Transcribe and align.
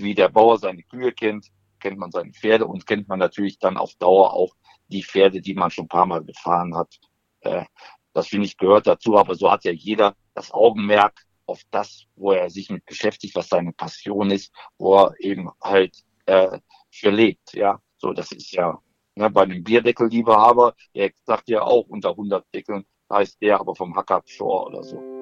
wie 0.00 0.14
der 0.14 0.28
Bauer 0.28 0.58
seine 0.58 0.82
Kühe 0.82 1.12
kennt, 1.12 1.46
kennt 1.80 1.98
man 1.98 2.10
seine 2.10 2.32
Pferde 2.32 2.66
und 2.66 2.86
kennt 2.86 3.08
man 3.08 3.18
natürlich 3.18 3.58
dann 3.58 3.76
auf 3.76 3.94
Dauer 3.94 4.32
auch 4.32 4.54
die 4.88 5.02
Pferde, 5.02 5.40
die 5.40 5.54
man 5.54 5.70
schon 5.70 5.86
ein 5.86 5.88
paar 5.88 6.06
Mal 6.06 6.24
gefahren 6.24 6.76
hat. 6.76 6.98
Äh, 7.40 7.64
das 8.12 8.28
finde 8.28 8.46
ich 8.46 8.56
gehört 8.56 8.86
dazu, 8.86 9.16
aber 9.16 9.34
so 9.34 9.50
hat 9.50 9.64
ja 9.64 9.72
jeder 9.72 10.14
das 10.34 10.50
Augenmerk 10.52 11.26
auf 11.46 11.60
das, 11.70 12.06
wo 12.16 12.32
er 12.32 12.50
sich 12.50 12.70
mit 12.70 12.84
beschäftigt, 12.86 13.34
was 13.34 13.48
seine 13.48 13.72
Passion 13.72 14.30
ist, 14.30 14.52
wo 14.78 14.96
er 14.96 15.14
eben 15.20 15.50
halt 15.62 15.96
äh, 16.26 16.58
für 16.90 17.10
lebt. 17.10 17.52
Ja, 17.54 17.80
so 17.98 18.12
das 18.12 18.32
ist 18.32 18.52
ja 18.52 18.78
ne, 19.14 19.30
bei 19.30 19.42
einem 19.42 19.62
Bierdeckel-Liebehaber, 19.62 20.74
der 20.94 21.12
sagt 21.24 21.48
ja 21.48 21.62
auch 21.62 21.86
unter 21.88 22.10
100 22.10 22.44
Deckeln, 22.54 22.84
heißt 23.12 23.40
der 23.40 23.60
aber 23.60 23.74
vom 23.74 23.94
Hackab 23.94 24.28
Shore 24.28 24.66
oder 24.66 24.82
so. 24.82 25.15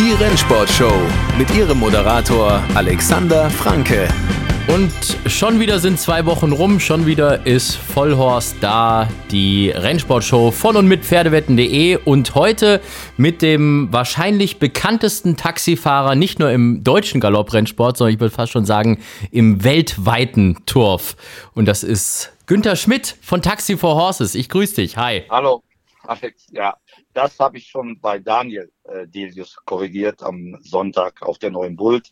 Die 0.00 0.12
Rennsportshow 0.12 0.94
mit 1.36 1.54
ihrem 1.54 1.78
Moderator 1.78 2.62
Alexander 2.74 3.50
Franke. 3.50 4.08
Und 4.66 4.90
schon 5.26 5.60
wieder 5.60 5.78
sind 5.78 6.00
zwei 6.00 6.24
Wochen 6.24 6.52
rum, 6.52 6.80
schon 6.80 7.04
wieder 7.04 7.44
ist 7.44 7.74
Vollhorst 7.74 8.56
da, 8.62 9.10
die 9.30 9.68
Rennsportshow 9.68 10.52
von 10.52 10.76
und 10.76 10.86
mit 10.86 11.04
Pferdewetten.de 11.04 11.98
und 12.02 12.34
heute 12.34 12.80
mit 13.18 13.42
dem 13.42 13.88
wahrscheinlich 13.90 14.58
bekanntesten 14.58 15.36
Taxifahrer, 15.36 16.14
nicht 16.14 16.38
nur 16.38 16.50
im 16.50 16.82
deutschen 16.82 17.20
Galopprennsport, 17.20 17.98
sondern 17.98 18.14
ich 18.14 18.20
würde 18.20 18.34
fast 18.34 18.52
schon 18.52 18.64
sagen 18.64 19.02
im 19.30 19.64
weltweiten 19.64 20.64
Turf. 20.64 21.14
Und 21.54 21.66
das 21.66 21.82
ist 21.82 22.32
Günther 22.46 22.76
Schmidt 22.76 23.16
von 23.20 23.42
Taxi 23.42 23.76
for 23.76 23.96
Horses. 23.96 24.34
Ich 24.34 24.48
grüße 24.48 24.76
dich. 24.76 24.96
Hi. 24.96 25.24
Hallo, 25.28 25.62
Alex. 26.04 26.46
Ja, 26.52 26.74
das 27.12 27.38
habe 27.38 27.58
ich 27.58 27.66
schon 27.66 28.00
bei 28.00 28.18
Daniel 28.18 28.70
äh, 28.84 29.06
Delius 29.06 29.56
korrigiert 29.64 30.22
am 30.22 30.56
Sonntag 30.60 31.22
auf 31.22 31.38
der 31.38 31.50
neuen 31.50 31.76
Bult. 31.76 32.10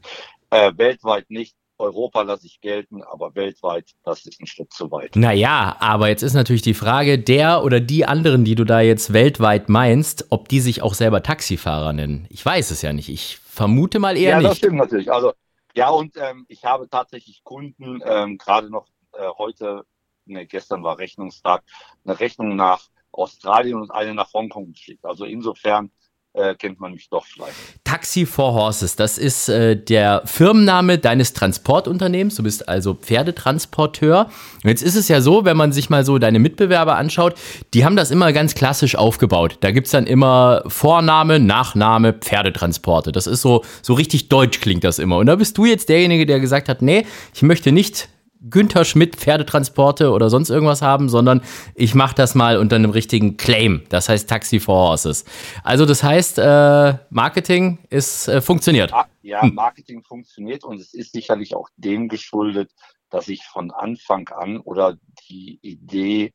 Äh, 0.50 0.72
weltweit 0.76 1.30
nicht. 1.30 1.54
Europa 1.78 2.22
lasse 2.22 2.46
ich 2.46 2.60
gelten, 2.60 3.02
aber 3.04 3.36
weltweit, 3.36 3.92
das 4.02 4.26
ist 4.26 4.40
ein 4.40 4.46
Stück 4.46 4.72
zu 4.72 4.90
weit. 4.90 5.14
Naja, 5.14 5.76
aber 5.78 6.08
jetzt 6.08 6.22
ist 6.22 6.34
natürlich 6.34 6.62
die 6.62 6.74
Frage, 6.74 7.20
der 7.20 7.62
oder 7.62 7.78
die 7.78 8.04
anderen, 8.04 8.44
die 8.44 8.56
du 8.56 8.64
da 8.64 8.80
jetzt 8.80 9.12
weltweit 9.12 9.68
meinst, 9.68 10.26
ob 10.30 10.48
die 10.48 10.58
sich 10.58 10.82
auch 10.82 10.94
selber 10.94 11.22
Taxifahrer 11.22 11.92
nennen. 11.92 12.26
Ich 12.30 12.44
weiß 12.44 12.72
es 12.72 12.82
ja 12.82 12.92
nicht. 12.92 13.08
Ich 13.08 13.38
vermute 13.38 14.00
mal 14.00 14.16
eher 14.16 14.30
ja, 14.30 14.36
nicht. 14.38 14.44
Ja, 14.44 14.48
das 14.48 14.58
stimmt 14.58 14.76
natürlich. 14.76 15.12
Also, 15.12 15.32
ja, 15.74 15.88
und 15.90 16.16
ähm, 16.16 16.46
ich 16.48 16.64
habe 16.64 16.88
tatsächlich 16.90 17.44
Kunden, 17.44 18.00
ähm, 18.04 18.38
gerade 18.38 18.70
noch 18.70 18.88
äh, 19.12 19.28
heute, 19.38 19.84
ne, 20.26 20.46
gestern 20.46 20.82
war 20.82 20.98
Rechnungstag, 20.98 21.62
eine 22.04 22.18
Rechnung 22.18 22.56
nach 22.56 22.88
Australien 23.12 23.80
und 23.80 23.90
eine 23.90 24.14
nach 24.14 24.32
Hongkong 24.32 24.72
geschickt. 24.72 25.04
Also 25.04 25.24
insofern 25.24 25.90
äh, 26.34 26.54
kennt 26.54 26.78
man 26.78 26.92
mich 26.92 27.08
doch 27.08 27.24
vielleicht. 27.24 27.54
Taxi 27.84 28.26
for 28.26 28.54
Horses, 28.54 28.96
das 28.96 29.18
ist 29.18 29.48
äh, 29.48 29.76
der 29.76 30.22
Firmenname 30.24 30.98
deines 30.98 31.32
Transportunternehmens. 31.32 32.36
Du 32.36 32.42
bist 32.42 32.68
also 32.68 32.94
Pferdetransporteur. 32.94 34.26
Und 34.62 34.68
jetzt 34.68 34.82
ist 34.82 34.94
es 34.94 35.08
ja 35.08 35.20
so, 35.20 35.44
wenn 35.44 35.56
man 35.56 35.72
sich 35.72 35.90
mal 35.90 36.04
so 36.04 36.18
deine 36.18 36.38
Mitbewerber 36.38 36.96
anschaut, 36.96 37.34
die 37.74 37.84
haben 37.84 37.96
das 37.96 38.10
immer 38.10 38.32
ganz 38.32 38.54
klassisch 38.54 38.94
aufgebaut. 38.94 39.58
Da 39.60 39.70
gibt 39.70 39.86
es 39.86 39.92
dann 39.92 40.06
immer 40.06 40.62
Vorname, 40.66 41.40
Nachname, 41.40 42.12
Pferdetransporte. 42.12 43.10
Das 43.10 43.26
ist 43.26 43.42
so, 43.42 43.64
so 43.82 43.94
richtig 43.94 44.28
deutsch 44.28 44.60
klingt 44.60 44.84
das 44.84 44.98
immer. 44.98 45.16
Und 45.16 45.26
da 45.26 45.36
bist 45.36 45.58
du 45.58 45.64
jetzt 45.64 45.88
derjenige, 45.88 46.26
der 46.26 46.40
gesagt 46.40 46.68
hat, 46.68 46.82
nee, 46.82 47.06
ich 47.34 47.42
möchte 47.42 47.72
nicht 47.72 48.08
Günther 48.48 48.84
Schmidt 48.84 49.16
Pferdetransporte 49.16 50.12
oder 50.12 50.30
sonst 50.30 50.50
irgendwas 50.50 50.82
haben, 50.82 51.08
sondern 51.08 51.42
ich 51.74 51.94
mache 51.94 52.14
das 52.14 52.34
mal 52.34 52.58
unter 52.58 52.76
einem 52.76 52.90
richtigen 52.90 53.36
Claim. 53.36 53.82
Das 53.88 54.08
heißt 54.08 54.28
Taxi 54.28 54.60
for 54.60 54.90
Horses. 54.90 55.24
Also 55.64 55.86
das 55.86 56.02
heißt, 56.02 56.38
äh, 56.38 56.94
Marketing 57.10 57.78
ist 57.90 58.28
äh, 58.28 58.40
funktioniert. 58.40 58.92
Ja, 59.22 59.44
Marketing 59.44 60.02
funktioniert 60.02 60.64
und 60.64 60.80
es 60.80 60.94
ist 60.94 61.12
sicherlich 61.12 61.54
auch 61.54 61.68
dem 61.76 62.08
geschuldet, 62.08 62.70
dass 63.10 63.28
ich 63.28 63.44
von 63.44 63.70
Anfang 63.70 64.28
an 64.28 64.58
oder 64.58 64.96
die 65.28 65.58
Idee 65.62 66.32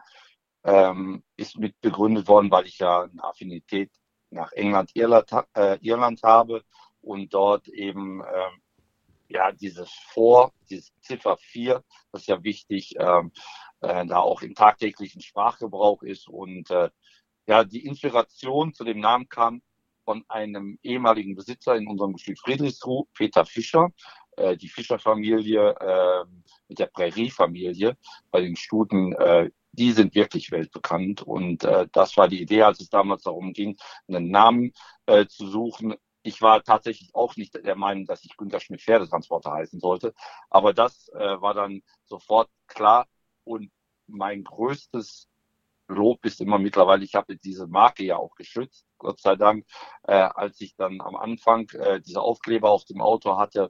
ähm, 0.64 1.24
ist 1.38 1.58
mit 1.58 1.80
begründet 1.82 2.28
worden, 2.28 2.52
weil 2.52 2.66
ich 2.66 2.80
ja 2.80 3.04
eine 3.04 3.24
Affinität 3.24 3.92
nach 4.30 4.52
England, 4.54 4.92
Irland, 4.94 5.30
äh, 5.56 5.78
Irland 5.82 6.22
habe 6.24 6.64
und 7.02 7.34
dort 7.34 7.68
eben 7.68 8.22
ähm, 8.22 8.62
ja, 9.34 9.52
dieses 9.52 9.92
Vor, 10.10 10.54
dieses 10.70 10.94
Ziffer 11.02 11.38
4, 11.38 11.84
das 12.12 12.22
ist 12.22 12.28
ja 12.28 12.44
wichtig, 12.44 12.94
ähm, 13.00 13.32
äh, 13.82 14.06
da 14.06 14.20
auch 14.20 14.42
im 14.42 14.54
tagtäglichen 14.54 15.22
Sprachgebrauch 15.22 16.04
ist. 16.04 16.28
Und 16.28 16.70
äh, 16.70 16.90
ja, 17.48 17.64
die 17.64 17.86
Inspiration 17.86 18.74
zu 18.74 18.84
dem 18.84 19.00
Namen 19.00 19.28
kam 19.28 19.62
von 20.06 20.24
einem 20.28 20.78
ehemaligen 20.84 21.36
Besitzer 21.36 21.76
in 21.76 21.88
unserem 21.88 22.14
Gestüt 22.14 22.40
Friedrichsruh, 22.40 23.06
Peter 23.16 23.46
Fischer, 23.46 23.90
äh, 24.38 24.56
die 24.56 24.70
Fischer-Familie 24.70 25.76
äh, 25.80 26.26
mit 26.68 26.80
der 26.80 26.88
Prärie-Familie 26.88 27.98
bei 28.30 28.42
den 28.42 28.56
Stuten. 28.56 29.14
Äh, 29.14 29.50
die 29.72 29.92
sind 29.92 30.14
wirklich 30.14 30.52
weltbekannt 30.52 31.24
und 31.24 31.64
äh, 31.64 31.88
das 31.92 32.16
war 32.16 32.28
die 32.28 32.42
Idee, 32.42 32.62
als 32.62 32.80
es 32.80 32.90
damals 32.90 33.24
darum 33.24 33.54
ging, 33.54 33.76
einen 34.08 34.30
Namen 34.30 34.72
äh, 35.08 35.26
zu 35.26 35.48
suchen, 35.48 35.96
ich 36.24 36.42
war 36.42 36.64
tatsächlich 36.64 37.14
auch 37.14 37.36
nicht 37.36 37.54
der 37.54 37.76
Meinung, 37.76 38.06
dass 38.06 38.24
ich 38.24 38.38
Günter 38.38 38.60
Schmidt 38.60 38.82
Pferdetransporter 38.82 39.52
heißen 39.52 39.80
sollte. 39.80 40.14
Aber 40.50 40.74
das 40.74 41.10
äh, 41.10 41.42
war 41.42 41.54
dann 41.54 41.84
sofort 42.06 42.50
klar. 42.68 43.08
Und 43.44 43.72
mein 44.08 44.44
größtes 44.44 45.28
Lob 45.90 46.26
ist 46.26 46.40
immer 46.40 46.58
mittlerweile, 46.60 47.04
ich 47.04 47.16
habe 47.16 47.36
diese 47.38 47.68
Marke 47.68 48.04
ja 48.06 48.18
auch 48.18 48.36
geschützt, 48.36 48.86
Gott 48.98 49.20
sei 49.20 49.36
Dank, 49.36 49.66
äh, 50.04 50.14
als 50.14 50.60
ich 50.62 50.76
dann 50.76 51.02
am 51.02 51.16
Anfang 51.18 51.70
äh, 51.72 52.00
diese 52.02 52.22
Aufkleber 52.22 52.70
auf 52.70 52.86
dem 52.86 53.02
Auto 53.02 53.38
hatte 53.38 53.70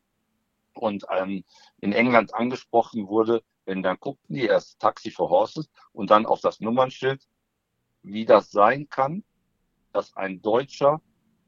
und 0.75 1.05
ähm, 1.09 1.43
in 1.79 1.91
England 1.91 2.35
angesprochen 2.35 3.07
wurde, 3.07 3.43
wenn 3.65 3.81
dann 3.81 3.97
guckten 3.99 4.35
die 4.35 4.45
erst 4.45 4.79
Taxi 4.79 5.09
for 5.09 5.29
Horses 5.29 5.69
und 5.91 6.11
dann 6.11 6.27
auf 6.27 6.41
das 6.41 6.59
Nummernschild, 6.59 7.27
wie 8.03 8.25
das 8.25 8.51
sein 8.51 8.89
kann, 8.89 9.23
dass 9.91 10.15
ein 10.15 10.41
Deutscher 10.41 11.01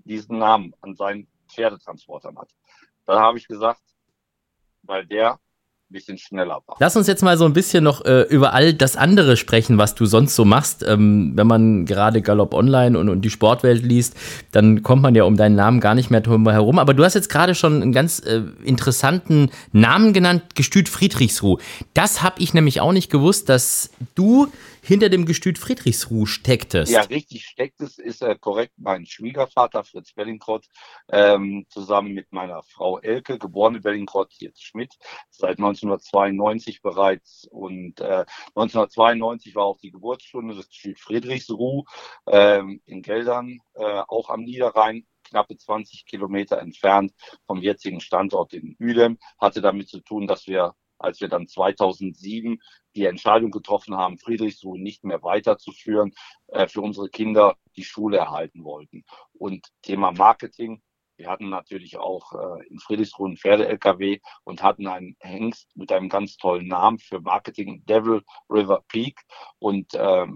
diesen 0.05 0.37
Namen 0.37 0.73
an 0.81 0.95
seinen 0.95 1.27
Pferdetransportern 1.49 2.37
hat. 2.37 2.49
Da 3.05 3.19
habe 3.19 3.37
ich 3.37 3.47
gesagt, 3.47 3.81
weil 4.83 5.05
der 5.05 5.39
ein 5.89 5.93
bisschen 5.93 6.17
schneller 6.17 6.61
war. 6.65 6.77
Lass 6.79 6.95
uns 6.95 7.05
jetzt 7.05 7.21
mal 7.21 7.37
so 7.37 7.45
ein 7.45 7.53
bisschen 7.53 7.83
noch 7.83 8.03
äh, 8.05 8.21
über 8.23 8.53
all 8.53 8.73
das 8.73 8.97
andere 8.97 9.37
sprechen, 9.37 9.77
was 9.77 9.93
du 9.93 10.05
sonst 10.05 10.35
so 10.35 10.43
machst. 10.43 10.83
Ähm, 10.83 11.33
wenn 11.35 11.45
man 11.45 11.85
gerade 11.85 12.21
Galopp 12.21 12.55
Online 12.55 12.97
und, 12.97 13.07
und, 13.09 13.21
die 13.21 13.29
Sportwelt 13.29 13.83
liest, 13.83 14.15
dann 14.51 14.81
kommt 14.81 15.03
man 15.03 15.13
ja 15.13 15.25
um 15.25 15.37
deinen 15.37 15.55
Namen 15.55 15.79
gar 15.79 15.93
nicht 15.93 16.09
mehr 16.09 16.21
drum 16.21 16.49
herum. 16.49 16.79
Aber 16.79 16.95
du 16.95 17.03
hast 17.03 17.13
jetzt 17.13 17.29
gerade 17.29 17.53
schon 17.53 17.81
einen 17.81 17.91
ganz 17.91 18.19
äh, 18.19 18.41
interessanten 18.63 19.51
Namen 19.73 20.13
genannt, 20.13 20.55
Gestüt 20.55 20.89
Friedrichsruh. 20.89 21.59
Das 21.93 22.23
habe 22.23 22.41
ich 22.41 22.53
nämlich 22.55 22.81
auch 22.81 22.91
nicht 22.91 23.11
gewusst, 23.11 23.49
dass 23.49 23.91
du 24.15 24.47
hinter 24.85 25.09
dem 25.09 25.25
Gestüt 25.25 25.57
Friedrichsruh 25.57 26.25
stecktest. 26.25 26.91
Ja, 26.91 27.01
richtig 27.01 27.45
stecktest 27.45 27.99
ist 27.99 28.21
äh, 28.21 28.35
korrekt 28.39 28.73
mein 28.77 29.05
Schwiegervater 29.05 29.83
Fritz 29.83 30.13
Bellingrott 30.13 30.65
ähm, 31.11 31.65
zusammen 31.69 32.13
mit 32.13 32.31
meiner 32.31 32.61
Frau 32.63 32.99
Elke, 32.99 33.39
geborene 33.39 33.81
Bellingrott, 33.81 34.33
jetzt 34.37 34.63
Schmidt, 34.63 34.93
seit 35.31 35.57
1992 35.57 36.81
bereits. 36.81 37.47
Und 37.49 37.99
äh, 37.99 38.25
1992 38.55 39.55
war 39.55 39.65
auch 39.65 39.79
die 39.79 39.91
Geburtsstunde 39.91 40.55
des 40.55 40.69
Gestüt 40.69 40.99
Friedrichsruh 40.99 41.83
ähm, 42.27 42.81
in 42.85 43.01
Geldern, 43.01 43.59
äh, 43.73 44.03
auch 44.07 44.29
am 44.29 44.41
Niederrhein 44.41 45.07
knappe 45.25 45.57
20 45.57 46.05
Kilometer 46.05 46.59
entfernt 46.59 47.11
vom 47.47 47.59
jetzigen 47.59 47.99
Standort 47.99 48.53
in 48.53 48.75
Uedem, 48.79 49.17
hatte 49.39 49.59
damit 49.59 49.89
zu 49.89 50.01
tun, 50.01 50.27
dass 50.27 50.45
wir 50.45 50.75
als 50.97 51.21
wir 51.21 51.27
dann 51.27 51.47
2007 51.47 52.59
die 52.95 53.05
Entscheidung 53.05 53.51
getroffen 53.51 53.95
haben, 53.95 54.17
Friedrichsruhe 54.17 54.79
nicht 54.79 55.03
mehr 55.03 55.21
weiterzuführen, 55.23 56.13
äh, 56.47 56.67
für 56.67 56.81
unsere 56.81 57.09
Kinder 57.09 57.57
die 57.75 57.83
Schule 57.83 58.17
erhalten 58.17 58.63
wollten. 58.63 59.03
Und 59.33 59.67
Thema 59.81 60.11
Marketing, 60.11 60.81
wir 61.17 61.29
hatten 61.29 61.49
natürlich 61.49 61.97
auch 61.97 62.33
äh, 62.33 62.67
in 62.67 62.79
Friedrichsruhe 62.79 63.27
einen 63.27 63.37
Pferde-LKW 63.37 64.19
und 64.43 64.63
hatten 64.63 64.87
einen 64.87 65.15
Hengst 65.19 65.69
mit 65.75 65.91
einem 65.91 66.09
ganz 66.09 66.37
tollen 66.37 66.67
Namen 66.67 66.99
für 66.99 67.21
Marketing, 67.21 67.85
Devil 67.85 68.21
River 68.49 68.83
Peak. 68.87 69.19
Und 69.59 69.91
ähm, 69.95 70.35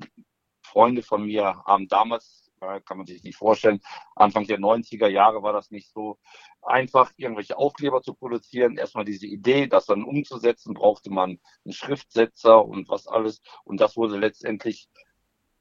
Freunde 0.63 1.01
von 1.01 1.25
mir 1.25 1.63
haben 1.65 1.87
damals 1.87 2.38
kann 2.59 2.97
man 2.97 3.05
sich 3.05 3.23
nicht 3.23 3.37
vorstellen. 3.37 3.81
Anfang 4.15 4.45
der 4.45 4.59
90er 4.59 5.07
Jahre 5.07 5.41
war 5.43 5.53
das 5.53 5.71
nicht 5.71 5.91
so 5.91 6.19
einfach, 6.61 7.11
irgendwelche 7.17 7.57
Aufkleber 7.57 8.01
zu 8.01 8.13
produzieren. 8.13 8.77
Erstmal 8.77 9.05
diese 9.05 9.25
Idee, 9.25 9.67
das 9.67 9.85
dann 9.85 10.03
umzusetzen, 10.03 10.73
brauchte 10.73 11.09
man 11.09 11.39
einen 11.65 11.73
Schriftsetzer 11.73 12.65
und 12.65 12.89
was 12.89 13.07
alles. 13.07 13.41
Und 13.63 13.79
das 13.81 13.97
wurde 13.97 14.17
letztendlich 14.17 14.89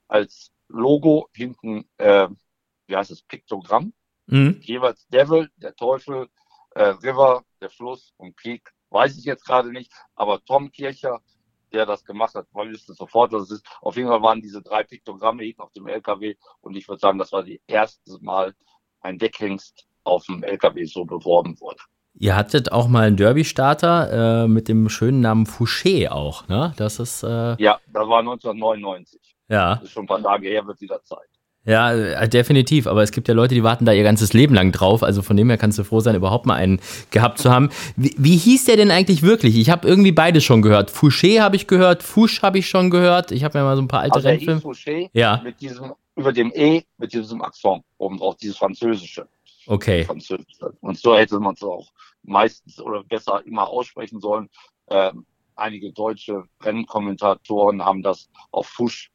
als 0.08 0.52
Logo 0.68 1.28
hinten, 1.34 1.88
äh, 1.98 2.28
wie 2.86 2.96
heißt 2.96 3.10
es, 3.10 3.22
Piktogramm. 3.22 3.92
Mhm. 4.26 4.60
Jeweils 4.60 5.06
Devil, 5.08 5.50
der 5.56 5.74
Teufel, 5.74 6.28
äh, 6.70 6.82
River, 6.82 7.44
der 7.60 7.70
Fluss 7.70 8.12
und 8.16 8.36
Peak, 8.36 8.72
weiß 8.90 9.16
ich 9.16 9.24
jetzt 9.24 9.44
gerade 9.44 9.72
nicht. 9.72 9.92
Aber 10.14 10.44
Tom 10.44 10.70
Kircher, 10.70 11.20
der 11.73 11.87
das 11.87 12.05
gemacht 12.05 12.35
hat, 12.35 12.47
man 12.53 12.69
wüsste 12.69 12.94
sofort, 12.94 13.32
was 13.32 13.44
es 13.44 13.50
ist. 13.53 13.67
Auf 13.81 13.97
jeden 13.97 14.09
Fall 14.09 14.23
waren 14.23 14.41
diese 14.41 14.62
drei 14.62 14.82
Piktogramme 14.82 15.44
hinten 15.44 15.62
auf 15.62 15.73
dem 15.73 15.87
LKW 15.87 16.35
und 16.61 16.76
ich 16.76 16.88
würde 16.88 17.00
sagen, 17.00 17.19
das 17.19 17.32
war 17.32 17.43
das 17.43 17.56
erste 17.67 18.19
Mal 18.20 18.55
ein 19.00 19.19
Deckhengst 19.19 19.87
auf 20.05 20.26
dem 20.26 20.43
LKW 20.43 20.85
so 20.85 21.05
beworben 21.05 21.59
wurde. 21.61 21.79
Ihr 22.20 22.35
hattet 22.35 22.73
auch 22.73 22.88
mal 22.88 23.06
einen 23.06 23.17
Derby-Starter 23.17 24.44
äh, 24.44 24.49
mit 24.49 24.67
dem 24.69 24.88
schönen 24.88 25.20
Namen 25.20 25.47
Fouché 25.47 26.09
auch, 26.09 26.49
ne? 26.49 26.73
Das 26.76 26.99
ist. 26.99 27.23
Äh 27.23 27.55
ja, 27.62 27.79
das 27.87 28.09
war 28.09 28.19
1999. 28.19 29.37
Ja. 29.49 29.76
Das 29.76 29.85
ist 29.85 29.93
schon 29.93 30.05
ein 30.05 30.09
paar 30.09 30.23
Tage 30.23 30.49
her, 30.49 30.67
wird 30.67 30.81
wieder 30.81 31.03
Zeit. 31.05 31.29
Ja, 31.69 31.93
äh, 31.93 32.29
definitiv. 32.29 32.87
Aber 32.87 33.03
es 33.03 33.12
gibt 33.12 33.29
ja 33.29 33.35
Leute, 33.35 33.55
die 33.55 33.62
warten 33.62 33.85
da 33.85 33.93
ihr 33.93 34.03
ganzes 34.03 34.32
Leben 34.32 34.55
lang 34.55 34.73
drauf. 34.73 35.03
Also 35.03 35.20
von 35.20 35.37
dem 35.37 35.50
her 35.50 35.59
kannst 35.59 35.79
du 35.79 35.85
froh 35.85 36.00
sein, 36.00 36.15
überhaupt 36.17 36.47
mal 36.47 36.55
einen 36.55 36.81
gehabt 37.11 37.38
zu 37.38 37.50
haben. 37.50 37.69
Wie, 37.94 38.15
wie 38.17 38.38
hieß 38.38 38.65
der 38.65 38.76
denn 38.76 38.91
eigentlich 38.91 39.23
wirklich? 39.23 39.56
Ich 39.59 39.69
habe 39.69 39.87
irgendwie 39.87 40.12
beides 40.12 40.44
schon 40.44 40.62
gehört. 40.62 40.91
Fouché 40.91 41.41
habe 41.43 41.56
ich 41.56 41.67
gehört, 41.67 42.03
Fouche 42.03 42.41
habe 42.41 42.59
ich 42.59 42.69
schon 42.70 42.88
gehört. 42.88 43.32
Ich 43.32 43.44
habe 43.44 43.59
ja 43.59 43.65
mal 43.65 43.76
so 43.76 43.82
ein 43.82 43.88
paar 43.88 44.00
alte 44.00 44.15
also 44.17 44.29
Rennfilme. 44.29 44.62
Fouché 44.62 45.11
Ja. 45.12 45.43
mit 45.44 45.61
diesem, 45.61 45.93
über 46.17 46.32
dem 46.32 46.50
E, 46.55 46.85
mit 46.97 47.12
diesem 47.12 47.43
Akzent 47.43 47.85
oben 47.99 48.17
drauf, 48.17 48.37
dieses 48.37 48.56
Französische. 48.56 49.29
Okay. 49.67 50.05
Französische. 50.05 50.73
Und 50.81 50.97
so 50.97 51.15
hätte 51.19 51.38
man 51.38 51.53
es 51.53 51.62
auch 51.62 51.88
meistens 52.23 52.81
oder 52.81 53.05
besser 53.05 53.43
immer 53.44 53.69
aussprechen 53.69 54.20
sollen. 54.20 54.49
Ähm, 54.88 55.26
einige 55.55 55.93
deutsche 55.93 56.44
Rennkommentatoren 56.62 57.85
haben 57.85 58.03
das 58.03 58.31
auf 58.53 58.69
Fusch 58.69 59.11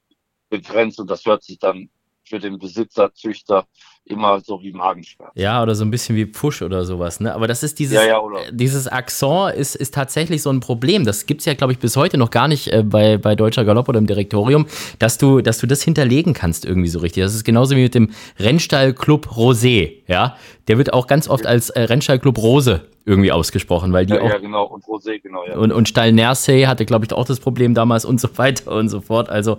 begrenzt 0.52 1.00
und 1.00 1.10
das 1.10 1.26
hört 1.26 1.44
sich 1.44 1.58
dann 1.58 1.90
für 2.26 2.40
den 2.40 2.58
Besitzer, 2.58 3.14
Züchter 3.14 3.68
immer 4.06 4.42
so 4.42 4.62
wie 4.62 4.74
Magenschmerz. 4.74 5.32
Ja, 5.36 5.64
oder 5.64 5.76
so 5.76 5.86
ein 5.86 5.92
bisschen 5.92 6.16
wie 6.16 6.26
Pfusch 6.26 6.62
oder 6.62 6.84
sowas, 6.86 7.20
ne? 7.20 7.34
Aber 7.34 7.48
das 7.48 7.64
ist 7.64 7.80
dieses, 7.80 7.96
Ja, 7.96 8.04
ja, 8.04 8.22
dieses 8.52 8.88
Akzent 8.88 9.56
ist, 9.56 9.76
ist 9.76 9.94
tatsächlich 9.94 10.42
so 10.42 10.50
ein 10.50 10.60
Problem. 10.60 11.06
Das 11.06 11.26
gibt's 11.26 11.46
ja, 11.46 11.54
glaube 11.54 11.74
ich, 11.74 11.80
bis 11.80 11.96
heute 11.96 12.18
noch 12.18 12.30
gar 12.30 12.48
nicht 12.48 12.68
äh, 12.68 12.84
bei, 12.84 13.18
bei 13.18 13.36
Deutscher 13.36 13.64
Galopp 13.64 13.88
oder 13.88 14.00
im 14.00 14.08
Direktorium, 14.08 14.66
dass 15.00 15.18
du, 15.18 15.42
dass 15.42 15.60
du 15.60 15.68
das 15.68 15.82
hinterlegen 15.82 16.34
kannst 16.34 16.66
irgendwie 16.66 16.90
so 16.90 17.00
richtig. 17.00 17.24
Das 17.24 17.34
ist 17.34 17.46
genauso 17.46 17.76
wie 17.76 17.84
mit 17.84 17.96
dem 17.96 18.12
Rennstallclub 18.40 19.28
Rosé, 19.28 19.94
ja? 20.08 20.36
Der 20.68 20.78
wird 20.78 20.94
auch 20.94 21.08
ganz 21.08 21.28
oft 21.30 21.46
als 21.46 21.70
äh, 21.70 21.82
Rennstallclub 21.82 22.38
Rose 22.38 22.82
irgendwie 23.06 23.32
ausgesprochen, 23.34 23.92
weil 23.92 24.06
die 24.06 24.14
Ja, 24.14 24.22
auch 24.22 24.30
ja, 24.30 24.38
genau. 24.38 24.66
Und 24.66 24.86
Rosé, 24.86 25.22
genau, 25.22 25.44
ja. 25.46 25.58
und, 25.58 25.74
und 25.74 25.90
Stall 25.90 26.14
Nersey 26.14 26.64
hatte, 26.64 26.86
glaube 26.86 27.06
ich, 27.06 27.12
auch 27.12 27.26
das 27.26 27.40
Problem 27.40 27.74
damals 27.74 28.06
und 28.06 28.22
so 28.22 28.30
weiter 28.38 28.72
und 28.72 28.88
so 28.88 29.02
fort. 29.02 29.30
Also 29.30 29.58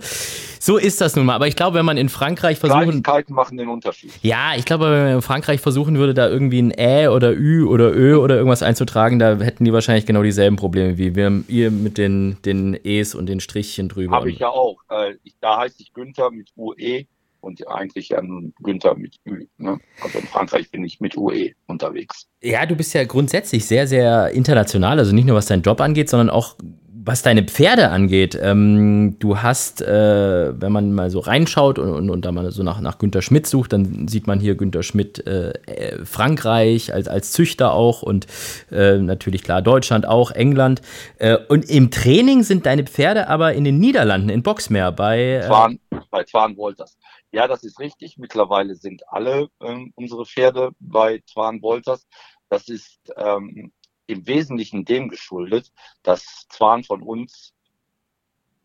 so 0.59 0.79
ist 0.79 1.03
das 1.03 1.15
nun 1.15 1.27
mal. 1.27 1.35
Aber 1.35 1.47
ich 1.47 1.57
glaube, 1.57 1.77
wenn 1.77 1.85
man 1.85 1.99
in 1.99 2.09
Frankreich 2.09 2.59
versuchen, 2.59 2.85
Kleinigkeiten 2.85 3.35
machen 3.35 3.59
den 3.59 3.69
Unterschied. 3.69 4.13
ja, 4.23 4.34
ich 4.57 4.65
glaube, 4.65 4.91
wenn 4.91 5.05
man 5.05 5.15
in 5.15 5.23
Frankreich 5.23 5.61
versuchen 5.61 5.99
würde, 5.99 6.15
da 6.15 6.29
irgendwie 6.29 6.63
ein 6.63 6.73
Ä 6.73 7.09
oder 7.09 7.33
Ü 7.33 7.65
oder 7.65 7.95
Ö 7.95 8.17
oder 8.17 8.37
irgendwas 8.37 8.63
einzutragen, 8.63 9.19
da 9.19 9.39
hätten 9.39 9.65
die 9.65 9.73
wahrscheinlich 9.73 10.07
genau 10.07 10.23
dieselben 10.23 10.57
Probleme 10.57 10.99
wie 10.99 11.15
wir 11.15 11.45
ihr 11.49 11.71
mit 11.71 11.99
den, 11.99 12.39
den 12.45 12.79
E's 12.85 13.15
und 13.15 13.27
den 13.27 13.41
Strichchen 13.41 13.89
drüber. 13.89 14.17
Habe 14.17 14.31
ich 14.31 14.39
ja 14.39 14.49
auch. 14.49 14.79
Äh, 14.89 15.15
da 15.41 15.59
heißt 15.59 15.81
ich 15.81 15.93
Günther 15.93 16.31
mit 16.31 16.51
UE 16.57 17.05
und 17.41 17.69
eigentlich 17.69 18.09
ja 18.09 18.23
nun 18.23 18.55
Günther 18.63 18.95
mit 18.97 19.17
Ü. 19.27 19.47
Ne? 19.59 19.79
Also 20.01 20.19
in 20.19 20.27
Frankreich 20.27 20.71
bin 20.71 20.85
ich 20.85 21.01
mit 21.01 21.17
UE 21.17 21.53
unterwegs. 21.67 22.27
Ja, 22.43 22.67
du 22.67 22.75
bist 22.75 22.95
ja 22.95 23.05
grundsätzlich 23.05 23.67
sehr, 23.67 23.87
sehr 23.87 24.31
international, 24.31 24.99
also 24.99 25.15
nicht 25.15 25.27
nur 25.27 25.37
was 25.37 25.47
deinen 25.47 25.63
Job 25.63 25.81
angeht, 25.81 26.09
sondern 26.09 26.31
auch 26.31 26.57
was 27.07 27.23
deine 27.23 27.45
Pferde 27.45 27.91
angeht. 27.91 28.39
Ähm, 28.41 29.19
du 29.19 29.39
hast, 29.39 29.83
äh, 29.83 30.61
wenn 30.61 30.73
man 30.73 30.93
mal 30.93 31.11
so 31.11 31.19
reinschaut 31.21 31.79
und, 31.79 31.93
und, 31.93 32.11
und 32.11 32.25
da 32.25 32.33
mal 32.33 32.51
so 32.51 32.63
nach, 32.63 32.81
nach 32.81 32.99
Günter 32.99 33.21
Schmidt 33.21 33.47
sucht, 33.47 33.75
dann 33.75 34.09
sieht 34.09 34.27
man 34.27 34.41
hier 34.41 34.55
Günter 34.55 34.83
Schmidt 34.83 35.27
äh, 35.27 35.51
äh, 35.67 36.05
Frankreich 36.05 36.95
als, 36.95 37.07
als 37.07 37.33
Züchter 37.33 37.75
auch 37.75 38.03
und 38.03 38.27
äh, 38.71 38.97
natürlich 38.99 39.43
klar 39.43 39.61
Deutschland 39.61 40.07
auch, 40.07 40.31
England. 40.31 40.81
Äh, 41.19 41.37
und 41.49 41.69
im 41.69 41.91
Training 41.91 42.43
sind 42.43 42.65
deine 42.65 42.85
Pferde 42.85 43.29
aber 43.29 43.53
in 43.53 43.65
den 43.65 43.79
Niederlanden, 43.79 44.31
in 44.31 44.43
Boxmeer 44.43 44.91
bei. 44.91 45.35
Äh, 45.35 45.47
Zwan, 45.47 45.79
bei 46.11 46.25
Zwan 46.25 46.57
Wolters. 46.57 46.97
Ja, 47.33 47.47
das 47.49 47.65
ist 47.65 47.81
richtig. 47.81 48.17
Mittlerweile 48.17 48.77
sind 48.77 49.03
alle 49.09 49.49
ähm, 49.61 49.93
unsere 49.97 50.25
Pferde 50.25 50.71
bei 50.79 51.21
Zwan 51.27 51.61
Wolters. 51.61 52.07
Das 52.49 52.69
ist 52.69 52.99
ähm, 53.17 53.73
im 54.07 54.27
Wesentlichen 54.27 54.85
dem 54.85 55.09
geschuldet, 55.09 55.73
dass 56.03 56.47
Zwan 56.49 56.85
von 56.85 57.03
uns 57.03 57.55